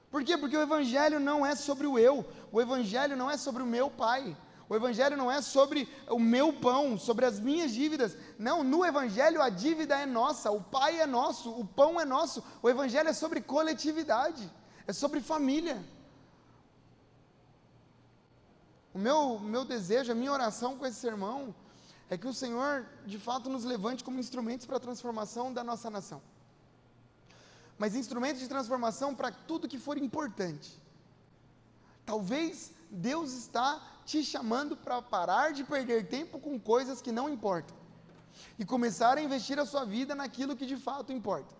Por 0.09 0.23
quê? 0.23 0.35
Porque 0.35 0.57
o 0.57 0.61
evangelho 0.61 1.19
não 1.19 1.45
é 1.45 1.55
sobre 1.55 1.85
o 1.85 1.99
eu, 1.99 2.25
o 2.51 2.59
evangelho 2.59 3.15
não 3.15 3.29
é 3.29 3.37
sobre 3.37 3.61
o 3.61 3.67
meu 3.67 3.91
pai, 3.91 4.35
o 4.67 4.75
evangelho 4.75 5.15
não 5.15 5.31
é 5.31 5.41
sobre 5.41 5.87
o 6.09 6.19
meu 6.19 6.53
pão, 6.53 6.97
sobre 6.97 7.25
as 7.25 7.39
minhas 7.39 7.71
dívidas. 7.71 8.17
Não, 8.37 8.63
no 8.63 8.83
evangelho 8.83 9.41
a 9.41 9.49
dívida 9.49 9.99
é 9.99 10.07
nossa, 10.07 10.51
o 10.51 10.61
pai 10.61 10.99
é 10.99 11.05
nosso, 11.05 11.51
o 11.51 11.65
pão 11.65 11.99
é 12.01 12.05
nosso. 12.05 12.43
O 12.61 12.69
evangelho 12.69 13.09
é 13.09 13.13
sobre 13.13 13.41
coletividade, 13.41 14.51
é 14.87 14.93
sobre 14.93 15.21
família. 15.21 15.83
O 18.99 19.01
meu, 19.01 19.39
meu 19.39 19.63
desejo, 19.63 20.11
a 20.11 20.15
minha 20.15 20.29
oração 20.29 20.77
com 20.77 20.85
esse 20.85 20.97
sermão 20.97 21.55
é 22.09 22.17
que 22.17 22.27
o 22.27 22.33
Senhor, 22.33 22.85
de 23.05 23.17
fato, 23.17 23.49
nos 23.49 23.63
levante 23.63 24.03
como 24.03 24.19
instrumentos 24.19 24.65
para 24.65 24.75
a 24.75 24.79
transformação 24.79 25.53
da 25.53 25.63
nossa 25.63 25.89
nação. 25.89 26.21
Mas 27.77 27.95
instrumentos 27.95 28.41
de 28.41 28.49
transformação 28.49 29.15
para 29.15 29.31
tudo 29.31 29.69
que 29.69 29.79
for 29.79 29.97
importante. 29.97 30.77
Talvez 32.05 32.73
Deus 32.91 33.31
está 33.31 33.81
te 34.05 34.21
chamando 34.21 34.75
para 34.75 35.01
parar 35.01 35.53
de 35.53 35.63
perder 35.63 36.09
tempo 36.09 36.37
com 36.37 36.59
coisas 36.59 37.01
que 37.01 37.13
não 37.13 37.29
importam 37.29 37.77
e 38.57 38.65
começar 38.65 39.17
a 39.17 39.21
investir 39.21 39.57
a 39.59 39.65
sua 39.65 39.85
vida 39.85 40.13
naquilo 40.13 40.57
que 40.57 40.65
de 40.65 40.75
fato 40.75 41.13
importa. 41.13 41.55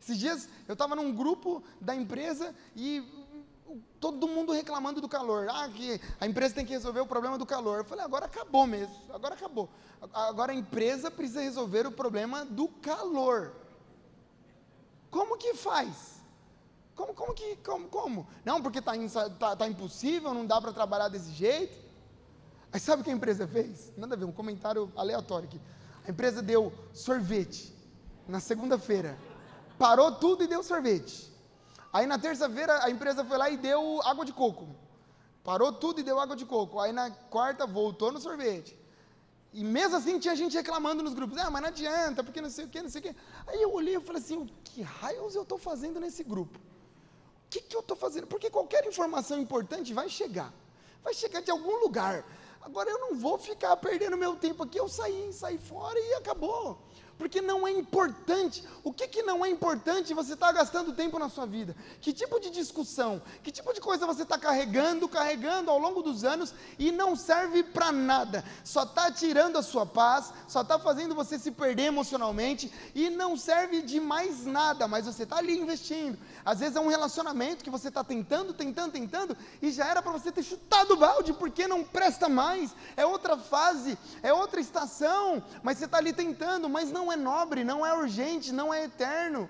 Esses 0.00 0.16
dias 0.16 0.48
eu 0.68 0.74
estava 0.74 0.94
num 0.94 1.12
grupo 1.12 1.60
da 1.80 1.94
empresa 1.94 2.54
e 2.76 3.19
todo 3.98 4.28
mundo 4.28 4.52
reclamando 4.52 5.00
do 5.00 5.08
calor. 5.08 5.48
Ah, 5.50 5.68
que 5.68 6.00
a 6.20 6.26
empresa 6.26 6.54
tem 6.54 6.64
que 6.64 6.72
resolver 6.72 7.00
o 7.00 7.06
problema 7.06 7.36
do 7.36 7.46
calor. 7.46 7.78
Eu 7.78 7.84
falei, 7.84 8.04
agora 8.04 8.26
acabou 8.26 8.66
mesmo, 8.66 8.94
agora 9.10 9.34
acabou. 9.34 9.68
Agora 10.12 10.52
a 10.52 10.54
empresa 10.54 11.10
precisa 11.10 11.40
resolver 11.40 11.86
o 11.86 11.92
problema 11.92 12.44
do 12.44 12.68
calor. 12.68 13.54
Como 15.10 15.36
que 15.36 15.54
faz? 15.54 16.20
Como, 16.94 17.14
como 17.14 17.34
que, 17.34 17.56
como, 17.56 17.88
como? 17.88 18.28
Não, 18.44 18.62
porque 18.62 18.78
está 18.78 18.92
tá, 19.38 19.56
tá 19.56 19.68
impossível, 19.68 20.34
não 20.34 20.46
dá 20.46 20.60
para 20.60 20.72
trabalhar 20.72 21.08
desse 21.08 21.32
jeito. 21.32 21.78
Aí 22.72 22.78
sabe 22.78 23.02
o 23.02 23.04
que 23.04 23.10
a 23.10 23.14
empresa 23.14 23.48
fez? 23.48 23.92
Nada 23.96 24.14
a 24.14 24.18
ver, 24.18 24.24
um 24.24 24.32
comentário 24.32 24.92
aleatório 24.94 25.48
aqui. 25.48 25.60
A 26.06 26.10
empresa 26.10 26.42
deu 26.42 26.72
sorvete 26.92 27.74
na 28.28 28.38
segunda-feira. 28.38 29.18
Parou 29.78 30.12
tudo 30.12 30.44
e 30.44 30.46
deu 30.46 30.62
sorvete. 30.62 31.29
Aí 31.92 32.06
na 32.06 32.18
terça-feira 32.18 32.84
a 32.84 32.90
empresa 32.90 33.24
foi 33.24 33.36
lá 33.36 33.50
e 33.50 33.56
deu 33.56 34.00
água 34.04 34.24
de 34.24 34.32
coco. 34.32 34.68
Parou 35.42 35.72
tudo 35.72 36.00
e 36.00 36.02
deu 36.02 36.20
água 36.20 36.36
de 36.36 36.46
coco. 36.46 36.78
Aí 36.78 36.92
na 36.92 37.10
quarta 37.10 37.66
voltou 37.66 38.12
no 38.12 38.20
sorvete. 38.20 38.78
E 39.52 39.64
mesmo 39.64 39.96
assim 39.96 40.18
tinha 40.18 40.36
gente 40.36 40.56
reclamando 40.56 41.02
nos 41.02 41.12
grupos, 41.12 41.36
ah, 41.38 41.50
mas 41.50 41.62
não 41.62 41.68
adianta, 41.70 42.22
porque 42.22 42.40
não 42.40 42.48
sei 42.48 42.66
o 42.66 42.68
que, 42.68 42.80
não 42.80 42.88
sei 42.88 43.00
o 43.00 43.04
que. 43.04 43.16
Aí 43.48 43.60
eu 43.60 43.72
olhei 43.72 43.96
e 43.96 44.00
falei 44.00 44.22
assim, 44.22 44.36
o 44.36 44.46
que 44.62 44.80
raios 44.82 45.34
eu 45.34 45.42
estou 45.42 45.58
fazendo 45.58 45.98
nesse 45.98 46.22
grupo? 46.22 46.56
O 46.58 47.50
que, 47.50 47.60
que 47.60 47.74
eu 47.74 47.80
estou 47.80 47.96
fazendo? 47.96 48.28
Porque 48.28 48.48
qualquer 48.48 48.86
informação 48.86 49.40
importante 49.40 49.92
vai 49.92 50.08
chegar. 50.08 50.54
Vai 51.02 51.14
chegar 51.14 51.40
de 51.40 51.50
algum 51.50 51.80
lugar. 51.80 52.24
Agora 52.60 52.88
eu 52.88 53.00
não 53.00 53.16
vou 53.16 53.38
ficar 53.38 53.76
perdendo 53.76 54.16
meu 54.16 54.36
tempo 54.36 54.62
aqui, 54.62 54.78
eu 54.78 54.88
saí, 54.88 55.32
saí 55.32 55.58
fora 55.58 55.98
e 55.98 56.14
acabou 56.14 56.78
porque 57.20 57.42
não 57.42 57.68
é 57.68 57.70
importante. 57.70 58.64
O 58.82 58.90
que, 58.90 59.06
que 59.06 59.22
não 59.22 59.44
é 59.44 59.50
importante 59.50 60.14
você 60.14 60.32
está 60.32 60.50
gastando 60.50 60.90
tempo 60.90 61.18
na 61.18 61.28
sua 61.28 61.44
vida? 61.44 61.76
Que 62.00 62.14
tipo 62.14 62.40
de 62.40 62.48
discussão, 62.48 63.20
que 63.42 63.52
tipo 63.52 63.74
de 63.74 63.80
coisa 63.80 64.06
você 64.06 64.22
está 64.22 64.38
carregando, 64.38 65.06
carregando 65.06 65.70
ao 65.70 65.78
longo 65.78 66.00
dos 66.00 66.24
anos 66.24 66.54
e 66.78 66.90
não 66.90 67.14
serve 67.14 67.62
para 67.62 67.92
nada, 67.92 68.42
só 68.64 68.84
está 68.84 69.12
tirando 69.12 69.58
a 69.58 69.62
sua 69.62 69.84
paz, 69.84 70.32
só 70.48 70.62
está 70.62 70.78
fazendo 70.78 71.14
você 71.14 71.38
se 71.38 71.50
perder 71.50 71.82
emocionalmente 71.82 72.72
e 72.94 73.10
não 73.10 73.36
serve 73.36 73.82
de 73.82 74.00
mais 74.00 74.46
nada, 74.46 74.88
mas 74.88 75.04
você 75.04 75.24
está 75.24 75.36
ali 75.36 75.58
investindo. 75.58 76.18
Às 76.42 76.60
vezes 76.60 76.76
é 76.76 76.80
um 76.80 76.88
relacionamento 76.88 77.62
que 77.62 77.68
você 77.68 77.88
está 77.88 78.02
tentando, 78.02 78.54
tentando, 78.54 78.92
tentando 78.92 79.36
e 79.60 79.70
já 79.70 79.86
era 79.86 80.00
para 80.00 80.12
você 80.12 80.32
ter 80.32 80.42
chutado 80.42 80.94
o 80.94 80.96
balde, 80.96 81.34
porque 81.34 81.68
não 81.68 81.84
presta 81.84 82.30
mais, 82.30 82.74
é 82.96 83.04
outra 83.04 83.36
fase, 83.36 83.98
é 84.22 84.32
outra 84.32 84.58
estação, 84.58 85.42
mas 85.62 85.76
você 85.76 85.84
está 85.84 85.98
ali 85.98 86.14
tentando, 86.14 86.66
mas 86.66 86.90
não 86.90 87.09
é 87.12 87.16
nobre, 87.16 87.64
não 87.64 87.84
é 87.84 87.92
urgente, 87.96 88.52
não 88.52 88.72
é 88.72 88.84
eterno. 88.84 89.48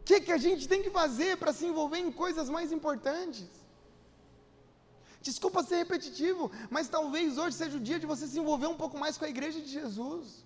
O 0.00 0.04
que, 0.04 0.20
que 0.20 0.32
a 0.32 0.38
gente 0.38 0.66
tem 0.66 0.82
que 0.82 0.90
fazer 0.90 1.36
para 1.36 1.52
se 1.52 1.64
envolver 1.64 1.98
em 1.98 2.10
coisas 2.10 2.48
mais 2.48 2.72
importantes? 2.72 3.48
Desculpa 5.20 5.62
ser 5.62 5.76
repetitivo, 5.76 6.50
mas 6.68 6.88
talvez 6.88 7.38
hoje 7.38 7.56
seja 7.56 7.76
o 7.76 7.80
dia 7.80 8.00
de 8.00 8.06
você 8.06 8.26
se 8.26 8.38
envolver 8.38 8.66
um 8.66 8.76
pouco 8.76 8.98
mais 8.98 9.16
com 9.16 9.24
a 9.24 9.28
igreja 9.28 9.60
de 9.60 9.68
Jesus. 9.68 10.44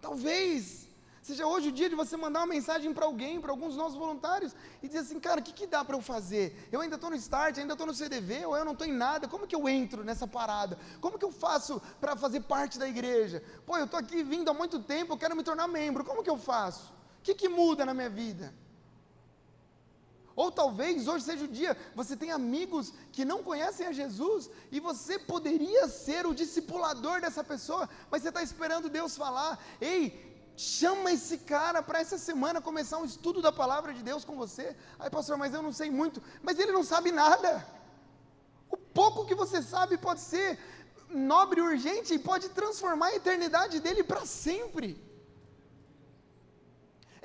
Talvez 0.00 0.85
Seja 1.26 1.44
hoje 1.44 1.70
o 1.70 1.72
dia 1.72 1.88
de 1.88 1.96
você 1.96 2.16
mandar 2.16 2.38
uma 2.38 2.46
mensagem 2.46 2.94
para 2.94 3.04
alguém, 3.04 3.40
para 3.40 3.50
alguns 3.50 3.74
nossos 3.74 3.98
voluntários, 3.98 4.54
e 4.80 4.86
dizer 4.86 5.00
assim, 5.00 5.18
cara, 5.18 5.40
o 5.40 5.42
que, 5.42 5.52
que 5.52 5.66
dá 5.66 5.84
para 5.84 5.96
eu 5.96 6.00
fazer? 6.00 6.68
Eu 6.70 6.80
ainda 6.80 6.94
estou 6.94 7.10
no 7.10 7.16
start, 7.16 7.58
ainda 7.58 7.72
estou 7.72 7.84
no 7.84 7.92
CDV, 7.92 8.46
ou 8.46 8.56
eu 8.56 8.64
não 8.64 8.74
estou 8.74 8.86
em 8.86 8.92
nada, 8.92 9.26
como 9.26 9.44
que 9.44 9.56
eu 9.56 9.68
entro 9.68 10.04
nessa 10.04 10.24
parada? 10.28 10.78
Como 11.00 11.18
que 11.18 11.24
eu 11.24 11.32
faço 11.32 11.82
para 12.00 12.14
fazer 12.14 12.42
parte 12.42 12.78
da 12.78 12.86
igreja? 12.86 13.42
Pô, 13.66 13.76
eu 13.76 13.86
estou 13.86 13.98
aqui 13.98 14.22
vindo 14.22 14.48
há 14.52 14.54
muito 14.54 14.78
tempo, 14.78 15.14
eu 15.14 15.18
quero 15.18 15.34
me 15.34 15.42
tornar 15.42 15.66
membro, 15.66 16.04
como 16.04 16.22
que 16.22 16.30
eu 16.30 16.38
faço? 16.38 16.92
O 17.18 17.22
que, 17.24 17.34
que 17.34 17.48
muda 17.48 17.84
na 17.84 17.92
minha 17.92 18.08
vida? 18.08 18.54
Ou 20.36 20.52
talvez 20.52 21.08
hoje 21.08 21.24
seja 21.24 21.44
o 21.44 21.48
dia, 21.48 21.76
você 21.96 22.16
tem 22.16 22.30
amigos 22.30 22.92
que 23.10 23.24
não 23.24 23.42
conhecem 23.42 23.84
a 23.84 23.90
Jesus 23.90 24.48
e 24.70 24.78
você 24.78 25.18
poderia 25.18 25.88
ser 25.88 26.24
o 26.24 26.32
discipulador 26.32 27.20
dessa 27.20 27.42
pessoa, 27.42 27.88
mas 28.12 28.22
você 28.22 28.28
está 28.28 28.44
esperando 28.44 28.88
Deus 28.88 29.16
falar: 29.16 29.58
ei, 29.80 30.35
chama 30.56 31.12
esse 31.12 31.38
cara 31.38 31.82
para 31.82 32.00
essa 32.00 32.18
semana 32.18 32.60
começar 32.60 32.98
um 32.98 33.04
estudo 33.04 33.42
da 33.42 33.52
palavra 33.52 33.92
de 33.92 34.02
Deus 34.02 34.24
com 34.24 34.36
você. 34.36 34.76
Aí, 34.98 35.10
pastor, 35.10 35.36
mas 35.36 35.52
eu 35.52 35.62
não 35.62 35.72
sei 35.72 35.90
muito. 35.90 36.22
Mas 36.42 36.58
ele 36.58 36.72
não 36.72 36.82
sabe 36.82 37.12
nada. 37.12 37.66
O 38.70 38.76
pouco 38.76 39.26
que 39.26 39.34
você 39.34 39.62
sabe 39.62 39.98
pode 39.98 40.20
ser 40.20 40.58
nobre 41.10 41.60
e 41.60 41.62
urgente 41.62 42.14
e 42.14 42.18
pode 42.18 42.48
transformar 42.48 43.08
a 43.08 43.16
eternidade 43.16 43.80
dele 43.80 44.02
para 44.02 44.24
sempre. 44.26 45.05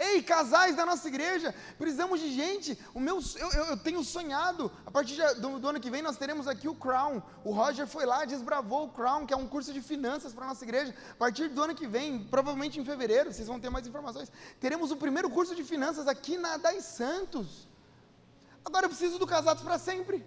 Ei, 0.04 0.24
casais 0.24 0.76
da 0.76 0.84
nossa 0.84 1.08
igreja, 1.08 1.54
precisamos 1.78 2.20
de 2.20 2.34
gente. 2.34 2.76
O 2.92 3.00
meu, 3.00 3.20
eu, 3.38 3.50
eu 3.66 3.78
tenho 3.78 4.04
sonhado. 4.04 4.72
A 4.84 4.90
partir 4.90 5.16
do, 5.36 5.60
do, 5.60 5.68
ano 5.70 5.80
que 5.80 5.92
vem 5.92 6.02
nós 6.02 6.18
teremos 6.18 6.48
aqui 6.48 6.68
o 6.68 6.74
Crown. 6.74 7.22
O 7.44 7.52
Roger 7.52 7.86
foi 7.86 8.04
lá, 8.04 8.26
desbravou 8.26 8.86
o 8.86 8.90
Crown, 8.90 9.28
que 9.28 9.34
é 9.34 9.38
um 9.38 9.48
curso 9.48 9.72
de 9.72 9.80
finanças 9.80 10.34
para 10.34 10.48
nossa 10.48 10.66
igreja. 10.66 10.96
A 11.12 11.16
partir 11.16 11.50
do 11.50 11.62
ano 11.62 11.76
que 11.76 11.86
vem, 11.86 12.24
provavelmente 12.24 12.80
em 12.80 12.84
fevereiro, 12.84 13.32
vocês 13.32 13.48
vão 13.48 13.60
ter 13.60 13.70
mais 13.70 13.86
informações. 13.86 14.32
Teremos 14.60 14.90
o 14.90 14.98
primeiro 14.98 15.30
curso 15.30 15.54
de 15.54 15.64
finanças 15.64 16.08
aqui 16.08 16.36
na 16.36 16.58
Dai 16.58 16.82
Santos. 16.82 17.68
Agora 18.66 18.86
eu 18.86 18.90
preciso 18.90 19.20
do 19.20 19.28
Casados 19.28 19.62
para 19.62 19.78
Sempre. 19.78 20.26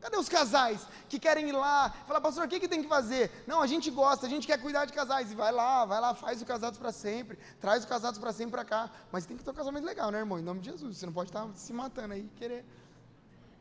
Cadê 0.00 0.16
os 0.16 0.28
casais 0.28 0.86
que 1.08 1.18
querem 1.18 1.48
ir 1.48 1.52
lá? 1.52 1.90
Fala, 2.06 2.20
pastor, 2.20 2.44
o 2.44 2.48
que, 2.48 2.60
que 2.60 2.68
tem 2.68 2.82
que 2.82 2.88
fazer? 2.88 3.30
Não, 3.46 3.60
a 3.60 3.66
gente 3.66 3.90
gosta, 3.90 4.26
a 4.26 4.28
gente 4.28 4.46
quer 4.46 4.60
cuidar 4.60 4.84
de 4.84 4.92
casais. 4.92 5.32
E 5.32 5.34
vai 5.34 5.50
lá, 5.50 5.84
vai 5.84 6.00
lá, 6.00 6.14
faz 6.14 6.40
o 6.40 6.46
casados 6.46 6.78
para 6.78 6.92
sempre. 6.92 7.38
Traz 7.60 7.84
o 7.84 7.88
casados 7.88 8.18
para 8.18 8.32
sempre 8.32 8.52
para 8.52 8.64
cá. 8.64 8.90
Mas 9.10 9.26
tem 9.26 9.36
que 9.36 9.42
ter 9.42 9.50
um 9.50 9.54
casamento 9.54 9.84
legal, 9.84 10.10
né, 10.10 10.18
irmão? 10.18 10.38
Em 10.38 10.42
nome 10.42 10.60
de 10.60 10.70
Jesus. 10.70 10.96
Você 10.96 11.06
não 11.06 11.12
pode 11.12 11.30
estar 11.30 11.48
se 11.54 11.72
matando 11.72 12.14
aí, 12.14 12.30
querer 12.36 12.64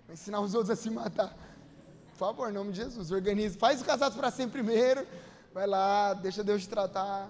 ensinar 0.09 0.39
os 0.39 0.53
outros 0.53 0.69
a 0.69 0.75
se 0.75 0.89
matar. 0.89 1.35
Por 2.09 2.17
favor, 2.17 2.49
em 2.49 2.53
nome 2.53 2.71
de 2.71 2.77
Jesus. 2.77 3.11
Organize. 3.11 3.57
Faz 3.57 3.81
o 3.81 3.85
casados 3.85 4.17
para 4.17 4.29
sempre 4.29 4.61
primeiro. 4.61 5.07
Vai 5.53 5.65
lá, 5.65 6.13
deixa 6.13 6.43
Deus 6.43 6.61
te 6.61 6.69
tratar. 6.69 7.29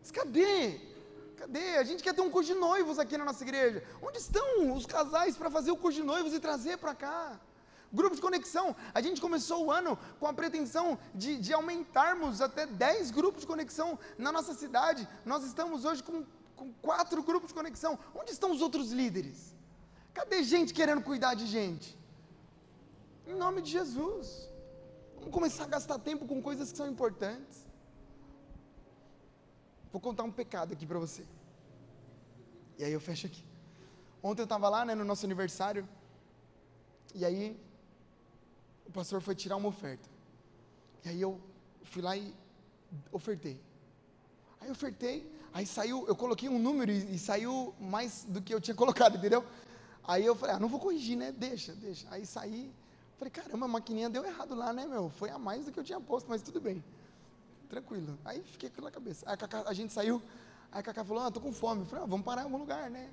Mas 0.00 0.10
cadê? 0.10 0.80
Cadê? 1.36 1.76
A 1.76 1.84
gente 1.84 2.02
quer 2.02 2.14
ter 2.14 2.22
um 2.22 2.30
curso 2.30 2.52
de 2.52 2.58
noivos 2.58 2.98
aqui 2.98 3.18
na 3.18 3.24
nossa 3.24 3.44
igreja. 3.44 3.84
Onde 4.00 4.16
estão 4.16 4.74
os 4.74 4.86
casais 4.86 5.36
para 5.36 5.50
fazer 5.50 5.70
o 5.70 5.76
curso 5.76 6.00
de 6.00 6.06
noivos 6.06 6.32
e 6.32 6.40
trazer 6.40 6.78
para 6.78 6.94
cá? 6.94 7.38
Grupo 7.92 8.14
de 8.14 8.20
conexão. 8.20 8.76
A 8.94 9.00
gente 9.00 9.20
começou 9.20 9.64
o 9.64 9.70
ano 9.70 9.98
com 10.20 10.26
a 10.26 10.32
pretensão 10.32 10.98
de, 11.14 11.38
de 11.38 11.52
aumentarmos 11.52 12.40
até 12.42 12.66
10 12.66 13.10
grupos 13.10 13.40
de 13.42 13.46
conexão 13.46 13.98
na 14.18 14.30
nossa 14.30 14.52
cidade. 14.52 15.08
Nós 15.24 15.42
estamos 15.42 15.84
hoje 15.84 16.02
com, 16.02 16.24
com 16.54 16.72
quatro 16.74 17.22
grupos 17.22 17.48
de 17.48 17.54
conexão. 17.54 17.98
Onde 18.14 18.32
estão 18.32 18.50
os 18.50 18.60
outros 18.60 18.92
líderes? 18.92 19.54
Cadê 20.12 20.42
gente 20.42 20.74
querendo 20.74 21.02
cuidar 21.02 21.34
de 21.34 21.46
gente? 21.46 21.96
Em 23.26 23.34
nome 23.34 23.62
de 23.62 23.70
Jesus. 23.70 24.50
Vamos 25.16 25.32
começar 25.32 25.64
a 25.64 25.68
gastar 25.68 25.98
tempo 25.98 26.26
com 26.26 26.42
coisas 26.42 26.70
que 26.70 26.76
são 26.76 26.88
importantes. 26.88 27.66
Vou 29.90 30.00
contar 30.00 30.24
um 30.24 30.32
pecado 30.32 30.74
aqui 30.74 30.86
para 30.86 30.98
você. 30.98 31.24
E 32.78 32.84
aí 32.84 32.92
eu 32.92 33.00
fecho 33.00 33.26
aqui. 33.26 33.42
Ontem 34.22 34.42
eu 34.42 34.44
estava 34.44 34.68
lá 34.68 34.84
né, 34.84 34.94
no 34.94 35.04
nosso 35.04 35.24
aniversário. 35.24 35.88
E 37.14 37.24
aí 37.24 37.58
o 38.88 38.92
pastor 38.92 39.20
foi 39.20 39.34
tirar 39.34 39.56
uma 39.56 39.68
oferta. 39.68 40.08
E 41.04 41.10
aí 41.10 41.20
eu 41.20 41.38
fui 41.84 42.02
lá 42.02 42.16
e 42.16 42.34
ofertei. 43.12 43.60
Aí 44.60 44.70
ofertei, 44.70 45.30
aí 45.52 45.66
saiu, 45.66 46.06
eu 46.08 46.16
coloquei 46.16 46.48
um 46.48 46.58
número 46.58 46.90
e, 46.90 47.14
e, 47.14 47.18
saiu 47.18 47.74
mais 47.78 48.24
do 48.24 48.40
que 48.42 48.52
eu 48.52 48.60
tinha 48.60 48.74
colocado, 48.76 49.16
entendeu? 49.16 49.44
Aí 50.02 50.24
eu 50.24 50.34
falei, 50.34 50.56
ah, 50.56 50.58
não 50.58 50.68
vou 50.68 50.80
corrigir, 50.80 51.16
né? 51.16 51.30
Deixa, 51.30 51.74
deixa. 51.74 52.06
Aí 52.10 52.24
saí, 52.24 52.72
falei, 53.18 53.30
caramba, 53.30 53.66
a 53.66 53.68
maquininha 53.68 54.08
deu 54.08 54.24
errado 54.24 54.54
lá, 54.54 54.72
né, 54.72 54.86
meu? 54.86 55.10
Foi 55.10 55.30
a 55.30 55.38
mais 55.38 55.66
do 55.66 55.72
que 55.72 55.78
eu 55.78 55.84
tinha 55.84 56.00
posto, 56.00 56.28
mas 56.28 56.42
tudo 56.42 56.60
bem. 56.60 56.82
Tranquilo. 57.68 58.18
Aí 58.24 58.42
fiquei 58.42 58.70
com 58.70 58.80
na 58.80 58.90
cabeça. 58.90 59.26
Aí 59.28 59.34
a, 59.34 59.36
Cacá, 59.36 59.64
a 59.66 59.74
gente 59.74 59.92
saiu, 59.92 60.22
aí 60.72 60.80
a 60.80 60.82
Cacá 60.82 61.04
falou, 61.04 61.22
ah, 61.22 61.30
tô 61.30 61.40
com 61.40 61.52
fome. 61.52 61.82
Eu 61.82 61.86
falei, 61.86 62.04
ah, 62.04 62.06
vamos 62.06 62.24
parar 62.24 62.40
em 62.40 62.44
algum 62.44 62.58
lugar, 62.58 62.90
né? 62.90 63.10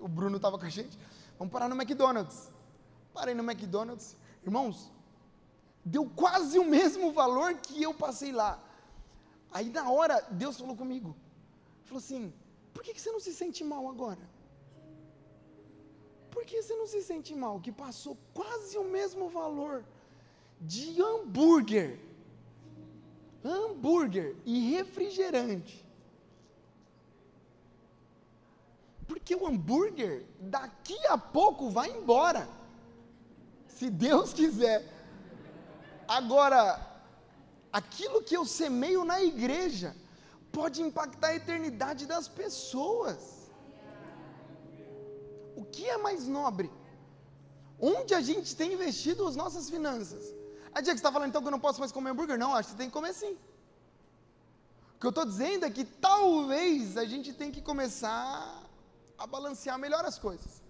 O 0.00 0.08
Bruno 0.08 0.36
estava 0.36 0.58
com 0.58 0.66
a 0.66 0.68
gente. 0.68 0.98
Vamos 1.38 1.52
parar 1.52 1.68
no 1.68 1.80
McDonald's. 1.80 2.50
Parei 3.12 3.32
no 3.32 3.48
McDonald's. 3.48 4.16
Irmãos, 4.44 4.90
deu 5.84 6.08
quase 6.08 6.58
o 6.58 6.64
mesmo 6.64 7.12
valor 7.12 7.54
que 7.54 7.82
eu 7.82 7.92
passei 7.92 8.32
lá. 8.32 8.62
Aí 9.52 9.68
na 9.68 9.90
hora, 9.90 10.20
Deus 10.30 10.58
falou 10.58 10.76
comigo, 10.76 11.14
falou 11.84 11.98
assim, 11.98 12.32
por 12.72 12.82
que, 12.82 12.98
você 12.98 13.10
não 13.12 13.20
se 13.20 13.32
sente 13.32 13.62
mal 13.62 13.88
agora? 13.88 14.34
Por 16.30 16.44
que 16.44 16.60
você 16.60 16.74
não 16.74 16.86
se 16.86 17.02
sente 17.02 17.34
mal? 17.34 17.60
Que 17.60 17.70
passou 17.70 18.16
quase 18.32 18.76
o 18.76 18.84
mesmo 18.84 19.28
valor 19.28 19.84
de 20.60 21.00
hambúrguer, 21.00 22.00
hambúrguer 23.44 24.34
e 24.44 24.70
refrigerante. 24.70 25.84
Porque 29.06 29.36
o 29.36 29.46
hambúrguer 29.46 30.24
daqui 30.40 30.98
a 31.06 31.16
pouco 31.16 31.70
vai 31.70 31.90
embora. 31.90 32.48
Se 33.68 33.88
Deus 33.90 34.32
quiser. 34.32 34.93
Agora, 36.18 36.64
aquilo 37.80 38.22
que 38.26 38.36
eu 38.36 38.44
semeio 38.46 39.04
na 39.04 39.18
igreja 39.32 39.90
pode 40.56 40.80
impactar 40.80 41.28
a 41.30 41.38
eternidade 41.40 42.06
das 42.12 42.26
pessoas. 42.40 43.18
O 45.56 45.64
que 45.64 45.84
é 45.94 45.96
mais 46.06 46.28
nobre? 46.28 46.70
Onde 47.80 48.12
a 48.14 48.20
gente 48.28 48.54
tem 48.60 48.74
investido 48.74 49.26
as 49.26 49.34
nossas 49.42 49.68
finanças? 49.68 50.22
A 50.72 50.80
dia 50.80 50.92
que 50.92 51.00
você 51.00 51.04
está 51.04 51.10
falando 51.10 51.30
então 51.30 51.42
que 51.42 51.48
eu 51.48 51.56
não 51.56 51.66
posso 51.66 51.80
mais 51.80 51.90
comer 51.90 52.10
hambúrguer? 52.10 52.38
Não, 52.38 52.54
acho 52.54 52.68
que 52.68 52.72
você 52.72 52.78
tem 52.82 52.90
que 52.92 52.98
comer 53.00 53.12
sim. 53.12 53.36
O 54.94 55.00
que 55.00 55.06
eu 55.06 55.14
estou 55.14 55.26
dizendo 55.26 55.64
é 55.66 55.70
que 55.70 55.84
talvez 55.84 56.96
a 56.96 57.04
gente 57.04 57.32
tem 57.32 57.50
que 57.50 57.60
começar 57.60 58.62
a 59.18 59.26
balancear 59.26 59.78
melhor 59.78 60.04
as 60.04 60.18
coisas. 60.18 60.62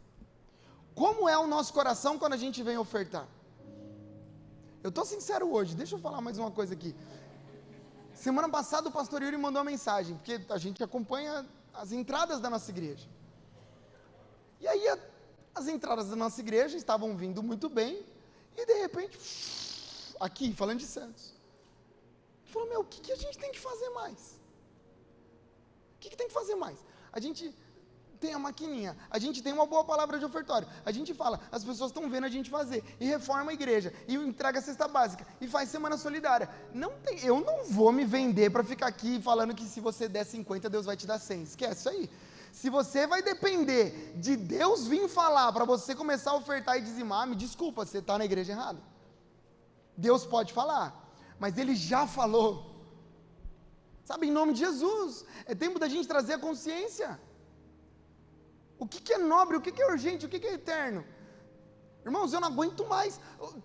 Como 0.95 1.29
é 1.29 1.37
o 1.37 1.47
nosso 1.47 1.73
coração 1.79 2.19
quando 2.19 2.33
a 2.33 2.43
gente 2.45 2.63
vem 2.63 2.79
ofertar? 2.79 3.29
Eu 4.85 4.91
estou 4.91 5.07
sincero 5.07 5.51
hoje, 5.51 5.75
deixa 5.75 5.95
eu 5.95 5.99
falar 5.99 6.21
mais 6.21 6.37
uma 6.37 6.51
coisa 6.51 6.75
aqui. 6.75 6.95
Semana 8.13 8.51
passada 8.51 8.91
o 8.91 8.93
pastor 8.93 9.23
Yuri 9.23 9.39
mandou 9.39 9.63
uma 9.63 9.71
mensagem, 9.71 10.15
porque 10.15 10.39
a 10.51 10.59
gente 10.59 10.85
acompanha 10.85 11.47
as 11.73 11.91
entradas 11.91 12.39
da 12.39 12.51
nossa 12.51 12.71
igreja. 12.71 13.09
E 14.61 14.69
aí 14.69 14.87
a, 14.89 14.99
as 15.55 15.69
entradas 15.69 16.11
da 16.11 16.17
nossa 16.17 16.39
igreja 16.39 16.77
estavam 16.77 17.17
vindo 17.17 17.43
muito 17.43 17.71
bem, 17.71 18.05
e 18.55 18.67
de 18.67 18.75
repente, 18.75 19.19
aqui, 20.21 20.53
falando 20.53 20.81
de 20.81 20.87
Santos, 20.87 21.33
falou, 22.45 22.69
meu, 22.69 22.81
o 22.81 22.85
que, 22.85 23.01
que 23.01 23.13
a 23.13 23.17
gente 23.17 23.39
tem 23.39 23.53
que 23.53 23.61
fazer 23.61 23.89
mais? 23.89 24.39
O 25.97 25.99
que, 26.01 26.11
que 26.11 26.17
tem 26.17 26.29
que 26.29 26.35
fazer 26.35 26.57
mais? 26.57 26.79
A 27.11 27.19
gente 27.19 27.57
tem 28.15 28.35
a 28.35 28.39
maquininha, 28.39 28.97
a 29.11 29.19
gente 29.19 29.43
tem 29.43 29.53
uma 29.53 29.67
boa 29.67 29.85
palavra 29.85 30.19
de 30.19 30.25
ofertório, 30.25 30.67
a 30.85 30.93
gente 30.93 31.13
fala, 31.13 31.41
as 31.51 31.65
pessoas 31.65 31.91
estão 31.91 32.09
vendo 32.09 32.25
a 32.25 32.29
gente 32.29 32.51
fazer, 32.51 32.83
e 33.01 33.07
reforma 33.07 33.51
a 33.51 33.55
igreja, 33.55 33.93
e 34.09 34.15
entrega 34.15 34.59
a 34.59 34.63
cesta 34.63 34.89
básica, 34.89 35.27
e 35.41 35.47
faz 35.47 35.69
semana 35.69 35.97
solidária. 35.97 36.49
Não 36.73 36.93
tem, 37.05 37.19
eu 37.25 37.41
não 37.41 37.65
vou 37.65 37.93
me 37.93 38.05
vender 38.05 38.51
para 38.51 38.65
ficar 38.65 38.87
aqui 38.87 39.21
falando 39.21 39.55
que 39.55 39.65
se 39.65 39.81
você 39.81 40.09
der 40.09 40.25
50, 40.25 40.71
Deus 40.71 40.87
vai 40.87 40.97
te 40.97 41.07
dar 41.07 41.19
100. 41.19 41.43
Esquece 41.43 41.81
isso 41.81 41.89
aí. 41.89 42.11
Se 42.53 42.71
você 42.71 43.05
vai 43.05 43.21
depender 43.21 44.13
de 44.17 44.37
Deus 44.37 44.87
vir 44.87 45.09
falar 45.09 45.53
para 45.53 45.65
você 45.65 45.93
começar 45.93 46.31
a 46.31 46.37
ofertar 46.37 46.79
e 46.79 46.83
dizimar, 46.83 47.27
me 47.27 47.35
desculpa, 47.35 47.85
você 47.85 47.99
está 47.99 48.17
na 48.17 48.25
igreja 48.25 48.53
errada. 48.53 48.81
Deus 49.97 50.25
pode 50.25 50.53
falar, 50.53 51.11
mas 51.39 51.59
Ele 51.59 51.75
já 51.75 52.07
falou. 52.07 52.75
Sabe, 54.05 54.29
em 54.29 54.31
nome 54.31 54.53
de 54.53 54.61
Jesus, 54.61 55.25
é 55.47 55.55
tempo 55.55 55.79
da 55.79 55.89
gente 55.89 56.07
trazer 56.07 56.35
a 56.35 56.39
consciência. 56.39 57.19
O 58.79 58.87
que, 58.87 59.01
que 59.01 59.13
é 59.13 59.19
nobre, 59.19 59.57
o 59.57 59.61
que, 59.61 59.73
que 59.73 59.83
é 59.83 59.87
urgente, 59.87 60.27
o 60.27 60.29
que, 60.29 60.39
que 60.39 60.47
é 60.47 60.55
eterno? 60.55 61.05
Irmãos, 62.05 62.33
eu 62.33 62.41
não 62.41 62.49
aguento 62.49 62.87
mais. 62.87 63.19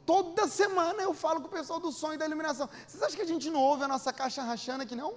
Toda 0.05 0.47
semana 0.47 1.01
eu 1.01 1.13
falo 1.13 1.41
com 1.41 1.47
o 1.47 1.51
pessoal 1.51 1.79
do 1.79 1.91
sonho 1.91 2.13
e 2.13 2.17
da 2.17 2.25
iluminação. 2.25 2.69
Vocês 2.87 3.03
acham 3.03 3.17
que 3.17 3.21
a 3.21 3.27
gente 3.27 3.49
não 3.49 3.61
ouve 3.61 3.83
a 3.83 3.87
nossa 3.87 4.13
caixa 4.13 4.41
rachando 4.41 4.83
aqui, 4.83 4.95
não? 4.95 5.15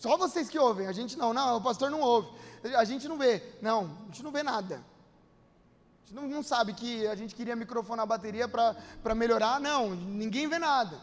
Só 0.00 0.16
vocês 0.16 0.48
que 0.48 0.58
ouvem, 0.58 0.88
a 0.88 0.92
gente 0.92 1.16
não. 1.16 1.32
Não, 1.32 1.58
o 1.58 1.62
pastor 1.62 1.88
não 1.90 2.00
ouve. 2.00 2.28
A 2.76 2.84
gente 2.84 3.06
não 3.06 3.16
vê. 3.16 3.56
Não, 3.62 3.98
a 4.02 4.06
gente 4.06 4.22
não 4.24 4.32
vê 4.32 4.42
nada. 4.42 4.76
A 4.76 6.06
gente 6.06 6.14
não, 6.14 6.28
não 6.28 6.42
sabe 6.42 6.74
que 6.74 7.06
a 7.06 7.14
gente 7.14 7.36
queria 7.36 7.54
microfonar 7.54 8.02
a 8.02 8.06
bateria 8.06 8.48
para 8.48 9.14
melhorar. 9.14 9.60
Não, 9.60 9.90
ninguém 9.90 10.48
vê 10.48 10.58
nada. 10.58 11.00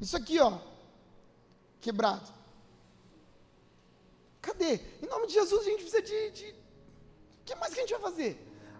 Isso 0.00 0.16
aqui, 0.16 0.40
ó. 0.40 0.58
Quebrado. 1.80 2.28
Cadê? 4.40 4.80
Em 5.00 5.06
nome 5.06 5.28
de 5.28 5.34
Jesus, 5.34 5.60
a 5.60 5.64
gente 5.70 5.82
precisa 5.82 6.02
de, 6.02 6.30
de 6.30 6.59
que 7.50 7.60
mais 7.60 7.74
que 7.74 7.80
a 7.80 7.82
gente 7.82 7.92
vai 7.98 8.02
fazer? 8.10 8.32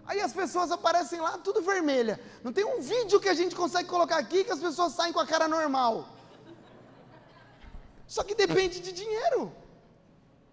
Aí 0.05 0.19
as 0.21 0.33
pessoas 0.33 0.71
aparecem 0.71 1.19
lá, 1.19 1.37
tudo 1.37 1.61
vermelha. 1.61 2.19
Não 2.43 2.53
tem 2.53 2.65
um 2.65 2.79
vídeo 2.81 3.19
que 3.19 3.29
a 3.29 3.33
gente 3.33 3.55
consegue 3.55 3.87
colocar 3.87 4.17
aqui 4.17 4.43
que 4.43 4.51
as 4.51 4.59
pessoas 4.59 4.93
saem 4.93 5.13
com 5.13 5.19
a 5.19 5.27
cara 5.27 5.47
normal. 5.47 6.07
Só 8.07 8.23
que 8.23 8.33
depende 8.33 8.79
de 8.79 8.91
dinheiro. 8.91 9.53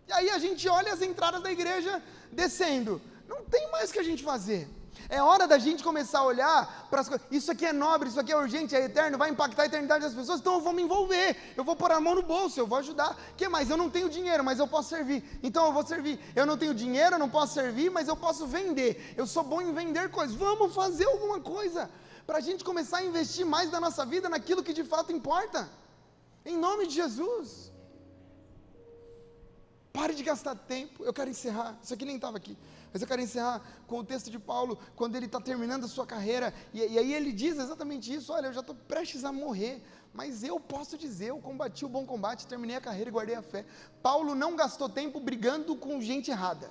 E 0.09 0.13
aí 0.13 0.31
a 0.31 0.39
gente 0.39 0.69
olha 0.69 0.93
as 0.93 1.03
entradas 1.03 1.43
da 1.43 1.51
igreja 1.51 2.03
descendo. 2.33 3.01
Não 3.29 3.45
tem 3.45 3.71
mais 3.71 3.93
que 3.93 3.99
a 3.99 4.03
gente 4.03 4.23
fazer. 4.23 4.69
É 5.09 5.23
hora 5.23 5.47
da 5.47 5.59
gente 5.59 5.83
começar 5.83 6.21
a 6.21 6.25
olhar 6.25 6.87
para 6.91 7.01
as 7.01 7.09
coisas. 7.09 7.27
Isso 7.31 7.51
aqui 7.51 7.65
é 7.65 7.73
nobre, 7.73 8.09
isso 8.09 8.21
aqui 8.21 8.33
é 8.33 8.37
urgente, 8.37 8.75
é 8.75 8.85
eterno, 8.85 9.17
vai 9.17 9.31
impactar 9.31 9.63
a 9.63 9.67
eternidade 9.67 10.05
das 10.05 10.15
pessoas, 10.15 10.41
então 10.41 10.55
eu 10.55 10.61
vou 10.61 10.73
me 10.73 10.83
envolver, 10.83 11.37
eu 11.57 11.65
vou 11.65 11.75
pôr 11.75 11.93
a 11.93 12.01
mão 12.01 12.15
no 12.15 12.23
bolso, 12.23 12.59
eu 12.59 12.67
vou 12.67 12.79
ajudar. 12.79 13.17
Que 13.37 13.49
mais? 13.49 13.71
Eu 13.71 13.77
não 13.77 13.89
tenho 13.89 14.09
dinheiro, 14.09 14.45
mas 14.45 14.59
eu 14.59 14.67
posso 14.67 14.89
servir, 14.91 15.23
então 15.43 15.67
eu 15.67 15.73
vou 15.73 15.87
servir. 15.87 16.19
Eu 16.35 16.45
não 16.45 16.57
tenho 16.57 16.75
dinheiro, 16.75 17.15
eu 17.15 17.19
não 17.19 17.29
posso 17.29 17.55
servir, 17.55 17.91
mas 17.91 18.09
eu 18.09 18.17
posso 18.17 18.47
vender. 18.47 19.15
Eu 19.17 19.27
sou 19.27 19.43
bom 19.43 19.61
em 19.61 19.73
vender 19.73 20.11
coisas. 20.11 20.35
Vamos 20.37 20.75
fazer 20.75 21.05
alguma 21.05 21.41
coisa 21.41 21.91
para 22.27 22.39
a 22.39 22.41
gente 22.41 22.63
começar 22.63 22.99
a 22.99 23.05
investir 23.05 23.47
mais 23.47 23.71
da 23.71 23.81
nossa 23.81 24.05
vida 24.05 24.29
naquilo 24.29 24.63
que 24.63 24.73
de 24.73 24.85
fato 24.85 25.13
importa. 25.13 25.69
Em 26.45 26.57
nome 26.57 26.87
de 26.87 26.95
Jesus. 26.95 27.73
Pare 29.93 30.15
de 30.15 30.23
gastar 30.23 30.55
tempo. 30.55 31.05
Eu 31.05 31.13
quero 31.13 31.31
encerrar. 31.31 31.79
Isso 31.83 31.93
aqui 31.95 32.05
nem 32.05 32.17
estava 32.17 32.37
aqui. 32.37 32.57
Mas 32.93 33.03
eu 33.03 33.09
quero 33.09 33.23
encerrar 33.23 33.63
com 33.87 33.99
o 33.99 34.05
texto 34.05 34.31
de 34.31 34.39
Paulo, 34.39 34.79
quando 34.97 35.17
ele 35.17 35.27
está 35.27 35.41
terminando 35.41 35.85
a 35.85 35.89
sua 35.89 36.07
carreira, 36.07 36.53
e, 36.73 36.79
e, 36.79 36.99
aí 36.99 37.15
ele 37.15 37.33
diz 37.33 37.59
exatamente 37.59 38.13
isso: 38.13 38.33
olha, 38.33 38.47
eu 38.47 38.53
já 38.53 38.61
estou 38.61 38.75
prestes 38.75 39.25
a 39.25 39.33
morrer, 39.33 39.83
mas 40.13 40.43
eu 40.43 40.59
posso 40.59 40.97
dizer, 40.97 41.27
eu 41.27 41.39
combati 41.39 41.85
o 41.85 41.89
bom 41.89 42.07
combate, 42.07 42.47
terminei 42.47 42.77
a 42.77 42.81
carreira 42.81 43.11
e 43.11 43.13
guardei 43.13 43.35
a 43.35 43.43
fé. 43.43 43.65
Paulo 44.03 44.35
não 44.35 44.57
gastou 44.57 44.89
tempo 44.89 45.21
brigando 45.21 45.77
com 45.77 46.01
gente 46.01 46.31
errada. 46.31 46.71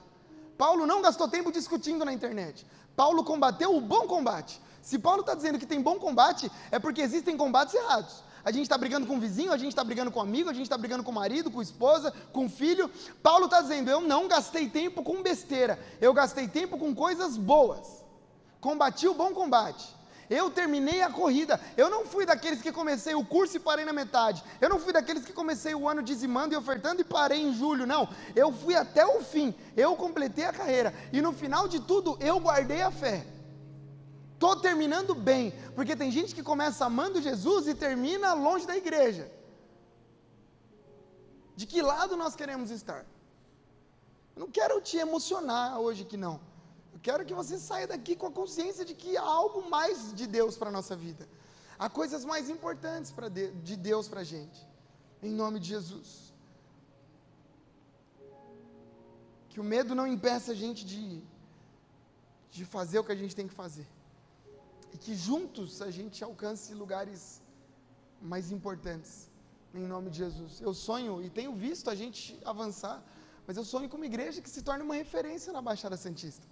Paulo 0.58 0.88
não 0.88 1.02
gastou 1.02 1.28
tempo 1.28 1.52
discutindo 1.52 2.04
na 2.04 2.12
internet. 2.12 2.66
Paulo 2.96 3.24
combateu 3.24 3.76
o 3.76 3.82
bom 3.82 4.08
combate. 4.08 4.60
Se 4.82 4.98
Paulo 4.98 5.22
está 5.22 5.36
dizendo 5.36 5.60
que 5.60 5.66
tem 5.68 5.82
bom 5.82 6.00
combate, 6.00 6.52
é 6.72 6.80
porque 6.80 7.02
existem 7.02 7.38
combates 7.38 7.76
errados 7.76 8.27
a 8.48 8.52
gente 8.52 8.64
está 8.64 8.78
brigando 8.78 9.06
com 9.06 9.18
o 9.18 9.20
vizinho, 9.20 9.52
a 9.52 9.58
gente 9.58 9.72
está 9.72 9.84
brigando 9.84 10.10
com 10.10 10.22
o 10.22 10.24
amigo, 10.24 10.50
a 10.50 10.54
gente 10.54 10.64
está 10.64 10.78
brigando 10.78 11.04
com 11.04 11.12
o 11.12 11.14
marido, 11.14 11.52
com 11.52 11.60
a 11.60 11.64
esposa, 11.64 12.14
com 12.32 12.46
o 12.46 12.50
filho. 12.50 12.90
Paulo 13.22 13.44
está 13.44 13.60
dizendo: 13.60 13.92
eu 13.92 14.00
não 14.00 14.26
gastei 14.26 14.70
tempo 14.70 15.04
com 15.04 15.22
besteira, 15.22 15.78
eu 16.00 16.14
gastei 16.14 16.48
tempo 16.48 16.78
com 16.78 16.96
coisas 16.96 17.36
boas. 17.36 18.06
Combati 18.62 19.06
o 19.06 19.14
bom 19.14 19.34
combate. 19.34 19.94
Eu 20.30 20.50
terminei 20.50 21.02
a 21.02 21.10
corrida. 21.10 21.60
Eu 21.76 21.90
não 21.90 22.06
fui 22.06 22.26
daqueles 22.26 22.62
que 22.62 22.72
comecei 22.72 23.14
o 23.16 23.26
curso 23.26 23.58
e 23.58 23.60
parei 23.60 23.84
na 23.84 23.92
metade. 23.92 24.42
Eu 24.62 24.70
não 24.70 24.80
fui 24.80 24.94
daqueles 24.94 25.26
que 25.26 25.34
comecei 25.34 25.76
o 25.76 25.88
ano 25.88 26.02
dizimando 26.02 26.54
e 26.54 26.58
ofertando 26.58 27.02
e 27.02 27.04
parei 27.04 27.42
em 27.42 27.54
julho. 27.54 27.86
Não. 27.86 28.08
Eu 28.34 28.54
fui 28.54 28.76
até 28.76 29.06
o 29.06 29.22
fim. 29.22 29.54
Eu 29.76 29.94
completei 29.98 30.46
a 30.46 30.54
carreira. 30.54 30.94
E 31.12 31.22
no 31.22 31.34
final 31.34 31.68
de 31.68 31.82
tudo, 31.82 32.18
eu 32.22 32.40
guardei 32.40 32.82
a 32.82 32.92
fé. 32.92 33.26
Estou 34.38 34.56
terminando 34.56 35.16
bem, 35.16 35.52
porque 35.76 35.96
tem 35.96 36.12
gente 36.12 36.36
que 36.36 36.44
começa 36.44 36.86
amando 36.86 37.20
Jesus 37.20 37.68
e 37.68 37.74
termina 37.74 38.36
longe 38.36 38.68
da 38.68 38.78
igreja. 38.78 39.32
De 41.56 41.66
que 41.66 41.82
lado 41.82 42.16
nós 42.16 42.36
queremos 42.36 42.70
estar? 42.70 43.04
Eu 44.36 44.42
não 44.42 44.52
quero 44.58 44.80
te 44.80 44.96
emocionar 44.98 45.80
hoje 45.80 46.06
que 46.06 46.16
não. 46.26 46.40
Eu 46.94 47.00
quero 47.08 47.26
que 47.26 47.34
você 47.34 47.58
saia 47.58 47.88
daqui 47.88 48.16
com 48.16 48.28
a 48.28 48.32
consciência 48.32 48.86
de 48.86 48.94
que 48.94 49.18
há 49.18 49.24
algo 49.24 49.68
mais 49.68 50.14
de 50.14 50.28
Deus 50.28 50.56
para 50.56 50.70
a 50.70 50.76
nossa 50.80 50.96
vida. 50.96 51.28
Há 51.80 51.90
coisas 51.90 52.24
mais 52.24 52.48
importantes 52.48 53.12
de, 53.32 53.52
de 53.70 53.76
Deus 53.76 54.08
para 54.08 54.22
a 54.22 54.30
gente. 54.36 54.60
Em 55.24 55.32
nome 55.32 55.60
de 55.60 55.70
Jesus. 55.70 56.32
Que 59.50 59.60
o 59.60 59.64
medo 59.64 59.96
não 59.96 60.06
impeça 60.06 60.52
a 60.52 60.56
gente 60.64 60.86
de, 60.86 61.24
de 62.52 62.66
fazer 62.66 63.00
o 63.00 63.04
que 63.04 63.12
a 63.12 63.22
gente 63.24 63.36
tem 63.36 63.48
que 63.48 63.56
fazer 63.56 63.88
e 64.94 64.98
que 64.98 65.16
juntos 65.16 65.82
a 65.82 65.92
gente 65.92 66.24
alcance 66.24 66.74
lugares 66.74 67.42
mais 68.22 68.52
importantes, 68.52 69.30
em 69.74 69.86
nome 69.86 70.10
de 70.10 70.18
Jesus. 70.18 70.60
Eu 70.62 70.74
sonho 70.74 71.22
e 71.22 71.30
tenho 71.30 71.54
visto 71.54 71.90
a 71.90 71.96
gente 71.96 72.40
avançar, 72.44 73.04
mas 73.46 73.58
eu 73.58 73.64
sonho 73.64 73.90
com 73.90 73.98
uma 73.98 74.06
igreja 74.06 74.42
que 74.42 74.50
se 74.50 74.62
torne 74.62 74.84
uma 74.84 74.96
referência 74.96 75.54
na 75.54 75.62
Baixada 75.62 75.98
Santista. 75.98 76.46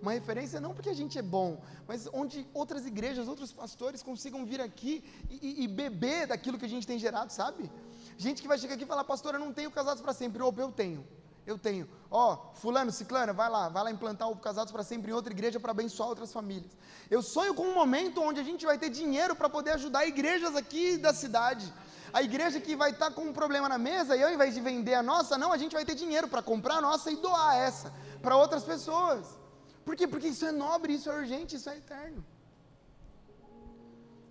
Uma 0.00 0.12
referência 0.12 0.60
não 0.60 0.72
porque 0.74 0.88
a 0.88 0.94
gente 0.94 1.18
é 1.18 1.22
bom, 1.22 1.62
mas 1.86 2.08
onde 2.12 2.46
outras 2.54 2.86
igrejas, 2.86 3.28
outros 3.28 3.52
pastores 3.52 4.02
consigam 4.02 4.46
vir 4.46 4.60
aqui 4.60 5.04
e, 5.28 5.60
e, 5.60 5.64
e 5.64 5.68
beber 5.68 6.26
daquilo 6.26 6.58
que 6.58 6.64
a 6.64 6.68
gente 6.68 6.86
tem 6.86 6.98
gerado, 6.98 7.30
sabe? 7.30 7.70
Gente 8.16 8.40
que 8.40 8.48
vai 8.48 8.58
chegar 8.58 8.74
aqui 8.74 8.84
e 8.84 8.86
falar, 8.86 9.04
pastor, 9.04 9.34
eu 9.34 9.40
não 9.40 9.52
tenho 9.52 9.70
casados 9.70 10.02
para 10.02 10.14
sempre, 10.14 10.42
ou 10.42 10.54
eu 10.56 10.72
tenho 10.72 11.06
eu 11.50 11.58
tenho. 11.58 11.88
Ó, 12.10 12.52
fulano, 12.54 12.90
ciclana, 12.90 13.32
vai 13.32 13.48
lá, 13.50 13.68
vai 13.68 13.84
lá 13.84 13.90
implantar 13.90 14.30
o 14.30 14.36
Casados 14.36 14.72
para 14.72 14.82
Sempre 14.82 15.10
em 15.10 15.14
outra 15.14 15.32
igreja 15.32 15.60
para 15.60 15.70
abençoar 15.72 16.08
outras 16.08 16.32
famílias. 16.32 16.72
Eu 17.10 17.22
sonho 17.22 17.54
com 17.54 17.62
um 17.62 17.74
momento 17.74 18.22
onde 18.22 18.40
a 18.40 18.42
gente 18.42 18.64
vai 18.64 18.78
ter 18.78 18.90
dinheiro 18.90 19.34
para 19.34 19.48
poder 19.48 19.72
ajudar 19.72 20.06
igrejas 20.06 20.56
aqui 20.56 20.96
da 20.96 21.12
cidade. 21.12 21.72
A 22.12 22.22
igreja 22.22 22.60
que 22.60 22.74
vai 22.74 22.90
estar 22.90 23.10
tá 23.10 23.12
com 23.12 23.22
um 23.22 23.32
problema 23.32 23.68
na 23.68 23.78
mesa 23.78 24.16
e 24.16 24.22
ao 24.22 24.32
invés 24.32 24.54
de 24.54 24.60
vender 24.60 24.94
a 24.94 25.02
nossa, 25.02 25.38
não, 25.38 25.52
a 25.52 25.56
gente 25.56 25.72
vai 25.72 25.84
ter 25.84 25.94
dinheiro 25.94 26.28
para 26.28 26.42
comprar 26.42 26.76
a 26.76 26.80
nossa 26.80 27.10
e 27.10 27.16
doar 27.16 27.56
essa 27.56 27.92
para 28.20 28.36
outras 28.36 28.64
pessoas. 28.64 29.38
Por 29.84 29.94
quê? 29.94 30.06
Porque 30.06 30.28
isso 30.28 30.44
é 30.44 30.52
nobre, 30.52 30.94
isso 30.94 31.10
é 31.10 31.16
urgente, 31.16 31.56
isso 31.56 31.70
é 31.70 31.76
eterno. 31.76 32.24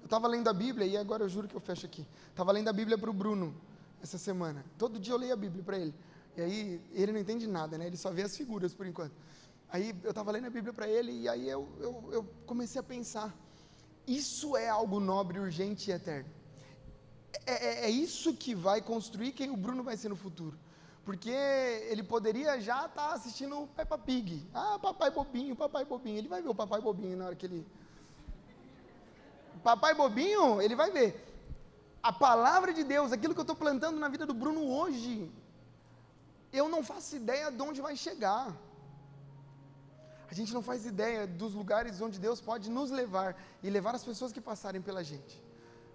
Eu 0.02 0.06
estava 0.06 0.28
lendo 0.28 0.50
a 0.50 0.54
Bíblia 0.54 0.86
e 0.86 0.98
agora 0.98 1.24
eu 1.24 1.30
juro 1.30 1.48
que 1.48 1.56
eu 1.56 1.62
fecho 1.62 1.86
aqui. 1.86 2.06
Estava 2.30 2.52
lendo 2.52 2.68
a 2.68 2.74
Bíblia 2.74 2.98
para 2.98 3.10
o 3.10 3.14
Bruno 3.14 3.56
essa 4.02 4.18
semana. 4.18 4.66
Todo 4.78 5.00
dia 5.00 5.14
eu 5.14 5.18
leio 5.18 5.34
a 5.34 5.38
Bíblia 5.38 5.64
para 5.64 5.78
ele 5.78 5.94
E 6.38 6.42
aí 6.42 6.82
ele 6.94 7.12
não 7.12 7.20
entende 7.20 7.48
nada, 7.48 7.78
né? 7.78 7.88
Ele 7.88 7.98
só 7.98 8.12
vê 8.12 8.24
as 8.24 8.36
figuras 8.36 8.74
por 8.74 8.86
enquanto. 8.86 9.14
Aí 9.72 9.96
eu 10.04 10.10
estava 10.10 10.32
lendo 10.32 10.48
a 10.48 10.50
Bíblia 10.50 10.74
para 10.74 10.88
ele 10.88 11.12
e 11.12 11.30
aí 11.30 11.48
eu, 11.48 11.68
eu, 11.80 12.10
eu 12.12 12.24
comecei 12.46 12.80
a 12.80 12.84
pensar: 12.84 13.36
isso 14.08 14.58
é 14.58 14.68
algo 14.68 15.00
nobre, 15.00 15.40
urgente 15.40 15.92
e 15.92 15.94
eterno. 15.94 16.30
É, 17.46 17.52
é, 17.54 17.86
é, 17.86 17.90
isso 17.90 18.34
que 18.34 18.56
vai 18.56 18.82
construir 18.82 19.32
quem 19.32 19.52
o 19.52 19.58
Bruno 19.58 19.84
vai 19.84 19.96
ser 19.96 20.10
no 20.10 20.16
futuro. 20.16 20.58
Porque 21.06 21.30
ele 21.30 22.04
poderia 22.04 22.60
já 22.60 22.86
estar 22.86 23.10
tá 23.10 23.14
assistindo 23.14 23.62
o 23.62 23.68
Peppa 23.68 23.98
Pig. 23.98 24.48
Ah, 24.54 24.78
papai 24.80 25.12
bobinho, 25.12 25.56
papai 25.56 25.86
bobinho. 25.86 26.18
Ele 26.18 26.28
vai 26.28 26.42
ver 26.42 26.50
o 26.50 26.56
papai 26.56 26.82
bobinho 26.82 27.18
na 27.18 27.26
hora 27.28 27.36
que 27.36 27.46
ele. 27.46 27.66
Papai 29.64 29.94
bobinho, 29.94 30.62
ele 30.62 30.76
vai 30.76 30.92
ver. 30.92 31.26
A 32.02 32.14
palavra 32.14 32.74
de 32.74 32.84
Deus, 32.84 33.12
aquilo 33.12 33.34
que 33.34 33.40
eu 33.40 33.44
estou 33.44 33.56
plantando 33.56 34.00
na 34.00 34.08
vida 34.08 34.26
do 34.26 34.34
Bruno 34.34 34.66
hoje, 34.68 35.30
eu 36.52 36.68
não 36.68 36.84
faço 36.84 37.16
ideia 37.16 37.52
de 37.52 37.62
onde 37.62 37.82
vai 37.82 37.96
chegar. 37.96 38.56
A 40.30 40.34
gente 40.34 40.54
não 40.54 40.62
faz 40.62 40.86
ideia 40.86 41.26
dos 41.26 41.54
lugares 41.54 42.00
onde 42.02 42.20
Deus 42.20 42.40
pode 42.40 42.70
nos 42.70 42.92
levar 42.92 43.36
e 43.64 43.70
levar 43.70 43.96
as 43.96 44.04
pessoas 44.04 44.32
que 44.32 44.42
passarem 44.42 44.82
pela 44.82 45.04
gente. 45.04 45.44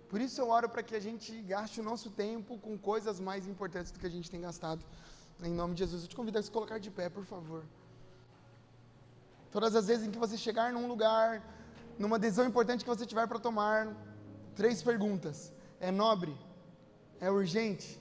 Por 0.09 0.21
isso 0.21 0.41
eu 0.41 0.49
oro 0.49 0.69
para 0.69 0.83
que 0.83 0.95
a 0.95 1.01
gente 1.01 1.41
gaste 1.43 1.81
o 1.81 1.85
nosso 1.85 2.11
tempo 2.11 2.59
com 2.59 2.77
coisas 2.77 3.21
mais 3.21 3.47
importantes 3.47 3.93
do 3.93 3.99
que 3.99 4.07
a 4.07 4.11
gente 4.11 4.31
tem 4.31 4.41
gastado. 4.41 4.85
Em 5.43 5.53
nome 5.53 5.75
de 5.75 5.81
Jesus, 5.81 6.03
eu 6.03 6.09
te 6.09 6.17
convido 6.17 6.39
a 6.39 6.43
se 6.43 6.51
colocar 6.51 6.79
de 6.79 6.91
pé, 6.91 7.09
por 7.09 7.25
favor. 7.25 7.65
Todas 9.51 9.75
as 9.75 9.87
vezes 9.87 10.07
em 10.07 10.11
que 10.11 10.19
você 10.19 10.37
chegar 10.37 10.73
num 10.73 10.87
lugar, 10.87 11.43
numa 11.99 12.19
decisão 12.19 12.47
importante 12.47 12.85
que 12.85 12.91
você 12.91 13.07
tiver 13.07 13.27
para 13.27 13.39
tomar, 13.39 13.95
três 14.55 14.83
perguntas: 14.83 15.53
é 15.81 15.91
nobre? 15.91 16.37
É 17.21 17.31
urgente? 17.31 18.01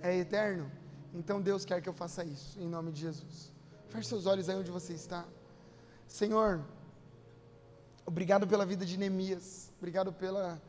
É 0.00 0.16
eterno? 0.16 0.70
Então 1.14 1.40
Deus 1.40 1.64
quer 1.64 1.80
que 1.80 1.88
eu 1.88 1.92
faça 1.92 2.24
isso, 2.24 2.58
em 2.58 2.68
nome 2.68 2.90
de 2.90 3.00
Jesus. 3.00 3.52
Feche 3.88 4.08
seus 4.08 4.26
olhos 4.26 4.48
aí 4.48 4.56
onde 4.56 4.70
você 4.70 4.92
está. 4.92 5.24
Senhor, 6.08 6.60
obrigado 8.04 8.46
pela 8.46 8.66
vida 8.66 8.84
de 8.84 8.98
Neemias, 8.98 9.72
obrigado 9.78 10.12
pela 10.12 10.60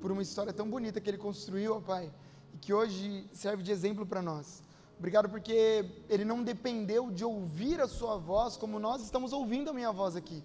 por 0.00 0.10
uma 0.10 0.22
história 0.22 0.52
tão 0.52 0.68
bonita 0.68 1.00
que 1.00 1.08
ele 1.08 1.18
construiu, 1.18 1.76
ó 1.76 1.80
Pai, 1.80 2.12
e 2.52 2.58
que 2.58 2.72
hoje 2.72 3.28
serve 3.32 3.62
de 3.62 3.70
exemplo 3.72 4.04
para 4.04 4.20
nós. 4.20 4.62
Obrigado 4.98 5.28
porque 5.28 5.84
ele 6.08 6.24
não 6.24 6.42
dependeu 6.42 7.10
de 7.10 7.24
ouvir 7.24 7.80
a 7.80 7.88
sua 7.88 8.16
voz 8.16 8.56
como 8.56 8.78
nós 8.78 9.02
estamos 9.02 9.32
ouvindo 9.32 9.70
a 9.70 9.72
minha 9.72 9.92
voz 9.92 10.16
aqui. 10.16 10.42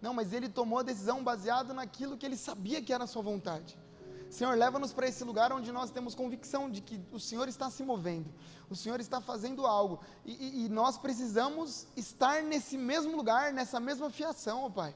Não, 0.00 0.12
mas 0.14 0.32
ele 0.32 0.48
tomou 0.48 0.78
a 0.78 0.82
decisão 0.82 1.22
baseado 1.22 1.72
naquilo 1.74 2.16
que 2.16 2.24
ele 2.24 2.36
sabia 2.36 2.82
que 2.82 2.92
era 2.92 3.04
a 3.04 3.06
sua 3.06 3.22
vontade. 3.22 3.78
Senhor, 4.32 4.56
leva-nos 4.56 4.94
para 4.94 5.06
esse 5.06 5.22
lugar 5.24 5.52
onde 5.52 5.70
nós 5.70 5.90
temos 5.90 6.14
convicção 6.14 6.70
de 6.70 6.80
que 6.80 6.98
o 7.12 7.20
Senhor 7.20 7.48
está 7.48 7.68
se 7.68 7.82
movendo, 7.82 8.32
o 8.70 8.74
Senhor 8.74 8.98
está 8.98 9.20
fazendo 9.20 9.66
algo, 9.66 10.00
e, 10.24 10.32
e, 10.32 10.64
e 10.64 10.68
nós 10.70 10.96
precisamos 10.96 11.86
estar 11.94 12.42
nesse 12.42 12.78
mesmo 12.78 13.14
lugar, 13.14 13.52
nessa 13.52 13.78
mesma 13.78 14.08
fiação, 14.08 14.64
ó 14.64 14.70
Pai. 14.70 14.94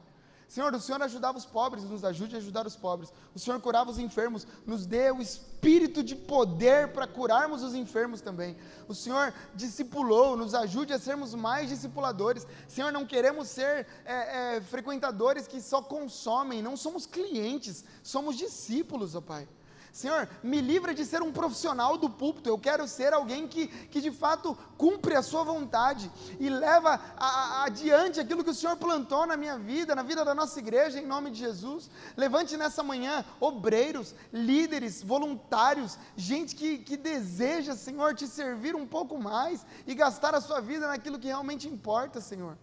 Senhor, 0.49 0.73
o 0.75 0.81
Senhor 0.81 1.03
ajudava 1.03 1.37
os 1.37 1.45
pobres, 1.45 1.85
nos 1.85 2.05
ajude 2.05 2.37
a 2.37 2.39
ajudar 2.39 2.67
os 2.67 2.77
pobres. 2.77 3.13
O 3.35 3.39
Senhor 3.39 3.61
curava 3.61 3.91
os 3.91 3.99
enfermos, 3.99 4.47
nos 4.65 4.87
dê 4.87 5.11
o 5.11 5.21
espírito 5.21 6.05
de 6.05 6.15
poder 6.15 6.93
para 6.93 7.07
curarmos 7.07 7.63
os 7.63 7.75
enfermos 7.75 8.21
também. 8.21 8.57
O 8.87 8.95
Senhor 8.95 9.35
discipulou, 9.55 10.37
nos 10.37 10.55
ajude 10.55 10.93
a 10.93 10.99
sermos 10.99 11.35
mais 11.35 11.69
discipuladores. 11.69 12.47
Senhor, 12.69 12.93
não 12.93 13.05
queremos 13.05 13.49
ser 13.49 13.87
é, 14.05 14.57
é, 14.57 14.61
frequentadores 14.61 15.49
que 15.49 15.61
só 15.61 15.83
consomem, 15.83 16.63
não 16.63 16.77
somos 16.77 17.07
clientes, 17.07 17.85
somos 18.03 18.37
discípulos, 18.37 19.17
ó 19.17 19.21
Pai. 19.21 19.49
Senhor, 19.97 20.29
me 20.43 20.61
livra 20.61 20.93
de 20.93 21.07
ser 21.07 21.23
um 21.23 21.33
profissional 21.33 21.97
do 21.97 22.11
púlpito, 22.11 22.51
eu 22.51 22.59
quero 22.59 22.87
ser 22.87 23.15
alguém 23.15 23.49
que, 23.49 23.67
que 23.67 23.99
de 23.99 24.11
fato 24.11 24.55
cumpre 24.77 25.17
a 25.17 25.23
Sua 25.23 25.43
vontade 25.43 26.13
e 26.39 26.51
leva 26.51 27.01
a, 27.17 27.27
a, 27.27 27.65
adiante 27.65 28.21
aquilo 28.21 28.45
que 28.45 28.51
o 28.51 28.55
Senhor 28.55 28.77
plantou 28.77 29.27
na 29.27 29.39
minha 29.39 29.59
vida, 29.59 29.95
na 29.95 30.03
vida 30.03 30.23
da 30.23 30.35
nossa 30.35 30.59
igreja, 30.59 31.01
em 31.01 31.07
nome 31.07 31.31
de 31.31 31.39
Jesus. 31.39 31.89
Levante 32.15 32.59
nessa 32.59 32.83
manhã 32.83 33.25
obreiros, 33.41 34.15
líderes, 34.31 35.03
voluntários, 35.03 35.97
gente 36.15 36.55
que, 36.55 36.77
que 36.77 36.99
deseja, 36.99 37.75
Senhor, 37.75 38.15
te 38.15 38.27
servir 38.27 38.77
um 38.77 38.87
pouco 38.87 39.17
mais 39.17 39.65
e 39.87 39.95
gastar 39.95 40.35
a 40.35 40.43
sua 40.43 40.61
vida 40.61 40.87
naquilo 40.87 41.19
que 41.19 41.29
realmente 41.29 41.67
importa, 41.67 42.21
Senhor. 42.21 42.59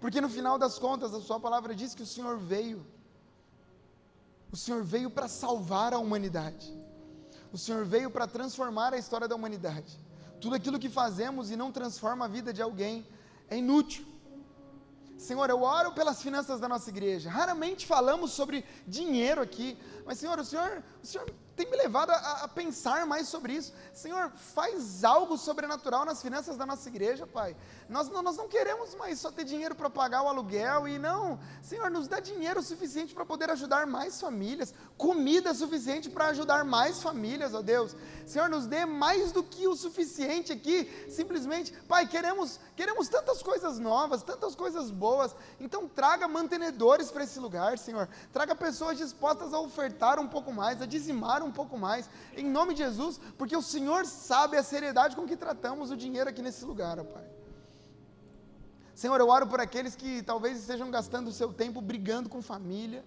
Porque 0.00 0.18
no 0.18 0.30
final 0.30 0.58
das 0.58 0.78
contas, 0.78 1.12
a 1.12 1.20
Sua 1.20 1.38
palavra 1.38 1.74
diz 1.74 1.94
que 1.94 2.02
o 2.02 2.06
Senhor 2.06 2.38
veio 2.38 2.86
o 4.52 4.56
Senhor 4.56 4.82
veio 4.82 5.10
para 5.10 5.28
salvar 5.28 5.92
a 5.92 5.98
humanidade. 5.98 6.72
O 7.52 7.58
Senhor 7.58 7.84
veio 7.84 8.10
para 8.10 8.26
transformar 8.26 8.92
a 8.94 8.98
história 8.98 9.26
da 9.26 9.34
humanidade. 9.34 9.98
Tudo 10.40 10.54
aquilo 10.54 10.78
que 10.78 10.88
fazemos 10.88 11.50
e 11.50 11.56
não 11.56 11.70
transforma 11.70 12.24
a 12.24 12.28
vida 12.28 12.52
de 12.52 12.62
alguém 12.62 13.06
é 13.48 13.56
inútil. 13.56 14.06
Senhor, 15.18 15.50
eu 15.50 15.62
oro 15.62 15.92
pelas 15.92 16.22
finanças 16.22 16.58
da 16.58 16.68
nossa 16.68 16.88
igreja. 16.88 17.28
Raramente 17.28 17.86
falamos 17.86 18.32
sobre 18.32 18.64
dinheiro 18.86 19.42
aqui, 19.42 19.76
mas 20.06 20.18
Senhor, 20.18 20.38
o 20.38 20.44
Senhor, 20.44 20.82
o 21.02 21.06
Senhor 21.06 21.30
tem 21.60 21.70
me 21.70 21.76
levado 21.76 22.10
a, 22.10 22.44
a, 22.44 22.48
pensar 22.48 23.04
mais 23.04 23.28
sobre 23.28 23.52
isso. 23.52 23.72
Senhor, 23.92 24.30
faz 24.30 25.04
algo 25.04 25.36
sobrenatural 25.36 26.06
nas 26.06 26.22
finanças 26.22 26.56
da 26.56 26.64
nossa 26.64 26.88
igreja, 26.88 27.26
Pai. 27.26 27.54
Nós, 27.86 28.08
nós 28.08 28.36
não 28.36 28.48
queremos 28.48 28.94
mais 28.94 29.20
só 29.20 29.30
ter 29.30 29.44
dinheiro 29.44 29.74
para 29.74 29.90
pagar 29.90 30.22
o 30.22 30.28
aluguel 30.28 30.88
e 30.88 30.98
não. 30.98 31.38
Senhor, 31.62 31.90
nos 31.90 32.08
dá 32.08 32.18
dinheiro 32.18 32.62
suficiente 32.62 33.12
para 33.12 33.26
poder 33.26 33.50
ajudar 33.50 33.86
mais 33.86 34.18
famílias, 34.18 34.72
comida 34.96 35.52
suficiente 35.52 36.08
para 36.08 36.28
ajudar 36.28 36.64
mais 36.64 37.02
famílias, 37.02 37.52
ó 37.52 37.60
Deus. 37.60 37.94
Senhor, 38.24 38.48
nos 38.48 38.66
dê 38.66 38.86
mais 38.86 39.32
do 39.32 39.42
que 39.42 39.68
o 39.68 39.76
suficiente 39.76 40.52
aqui, 40.52 40.90
simplesmente. 41.10 41.72
Pai, 41.86 42.06
queremos, 42.06 42.58
queremos 42.74 43.08
tantas 43.08 43.42
coisas 43.42 43.78
novas, 43.78 44.22
tantas 44.22 44.54
coisas 44.54 44.90
boas. 44.90 45.34
Então, 45.58 45.86
traga 45.86 46.26
mantenedores 46.26 47.10
para 47.10 47.24
esse 47.24 47.38
lugar, 47.38 47.76
Senhor. 47.76 48.08
Traga 48.32 48.54
pessoas 48.54 48.96
dispostas 48.96 49.52
a 49.52 49.60
ofertar 49.60 50.18
um 50.18 50.26
pouco 50.26 50.52
mais, 50.52 50.80
a 50.80 50.86
dizimar 50.86 51.42
um 51.42 51.49
um 51.50 51.52
pouco 51.52 51.76
mais, 51.76 52.08
em 52.36 52.48
nome 52.48 52.74
de 52.74 52.82
Jesus, 52.82 53.20
porque 53.36 53.56
o 53.56 53.62
Senhor 53.62 54.06
sabe 54.06 54.56
a 54.56 54.62
seriedade 54.62 55.14
com 55.14 55.26
que 55.26 55.36
tratamos 55.36 55.90
o 55.90 55.96
dinheiro 55.96 56.30
aqui 56.30 56.42
nesse 56.42 56.64
lugar, 56.64 56.98
ó 56.98 57.04
Pai. 57.04 57.28
Senhor, 58.94 59.18
eu 59.20 59.28
oro 59.28 59.46
por 59.46 59.60
aqueles 59.60 59.94
que 59.94 60.22
talvez 60.22 60.58
estejam 60.58 60.90
gastando 60.90 61.28
o 61.28 61.32
seu 61.32 61.52
tempo 61.52 61.80
brigando 61.80 62.28
com 62.28 62.40
família, 62.42 63.04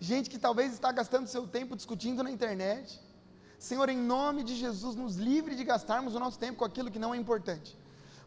gente 0.00 0.28
que 0.28 0.38
talvez 0.38 0.72
está 0.72 0.90
gastando 0.92 1.26
seu 1.26 1.46
tempo 1.46 1.76
discutindo 1.76 2.22
na 2.22 2.30
internet. 2.30 3.00
Senhor, 3.58 3.88
em 3.88 3.96
nome 3.96 4.42
de 4.42 4.56
Jesus, 4.56 4.96
nos 4.96 5.16
livre 5.16 5.54
de 5.54 5.64
gastarmos 5.64 6.14
o 6.14 6.20
nosso 6.20 6.38
tempo 6.38 6.58
com 6.58 6.64
aquilo 6.64 6.90
que 6.90 6.98
não 6.98 7.14
é 7.14 7.16
importante 7.16 7.78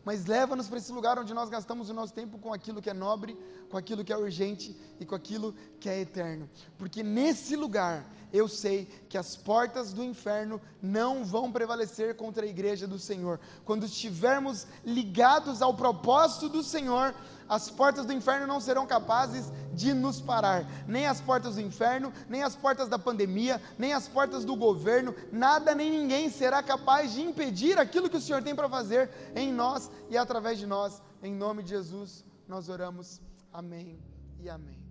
mas 0.06 0.28
leva-nos 0.28 0.68
para 0.68 0.78
esse 0.78 0.92
lugar 0.92 1.18
onde 1.18 1.34
nós 1.34 1.50
gastamos 1.50 1.90
o 1.90 1.94
nosso 1.94 2.14
tempo 2.14 2.38
com 2.38 2.54
aquilo 2.54 2.80
que 2.80 2.92
é 2.92 2.94
nobre, 2.94 3.36
com 3.70 3.76
aquilo 3.76 4.06
que 4.06 4.14
é 4.14 4.18
urgente 4.18 4.78
e 5.00 5.06
com 5.06 5.16
aquilo 5.16 5.56
que 5.80 5.90
é 5.90 6.00
eterno. 6.00 6.48
Porque 6.78 7.02
nesse 7.02 7.56
lugar 7.56 8.06
eu 8.36 8.48
sei 8.48 8.86
que 9.08 9.18
as 9.18 9.36
portas 9.36 9.94
do 9.94 10.04
inferno 10.04 10.62
não 10.82 11.24
vão 11.24 11.52
prevalecer 11.52 12.16
contra 12.16 12.46
a 12.46 12.50
igreja 12.50 12.86
do 12.86 13.00
Senhor. 13.00 13.40
Quando 13.64 13.86
estivermos 13.86 14.68
ligados 14.84 15.62
ao 15.62 15.74
propósito 15.74 16.50
do 16.50 16.62
Senhor, 16.62 17.16
as 17.48 17.70
portas 17.70 18.06
do 18.06 18.14
inferno 18.14 18.46
não 18.46 18.60
serão 18.60 18.86
capazes 18.86 19.52
de 19.74 19.94
nos 19.94 20.20
parar. 20.20 20.66
Nem 20.88 21.08
as 21.08 21.22
portas 21.22 21.56
do 21.56 21.62
inferno, 21.62 22.12
nem 22.28 22.44
as 22.44 22.56
portas 22.56 22.90
da 22.90 23.00
pandemia, 23.00 23.62
nem 23.78 23.94
as 23.94 24.08
portas 24.08 24.44
do 24.44 24.56
governo, 24.56 25.16
nada 25.32 25.74
nem 25.74 25.90
ninguém 25.90 26.30
será 26.30 26.62
capaz 26.62 27.14
de 27.14 27.22
impedir 27.22 27.80
aquilo 27.80 28.10
que 28.10 28.18
o 28.18 28.22
Senhor 28.22 28.44
tem 28.44 28.56
para 28.56 28.68
fazer 28.68 29.10
em 29.36 29.54
nós 29.54 29.90
e 30.10 30.18
através 30.18 30.60
de 30.60 30.66
nós. 30.66 31.02
Em 31.24 31.34
nome 31.34 31.64
de 31.64 31.70
Jesus, 31.70 32.26
nós 32.48 32.68
oramos. 32.68 33.22
Amém 33.54 33.98
e 34.40 34.50
amém. 34.50 34.85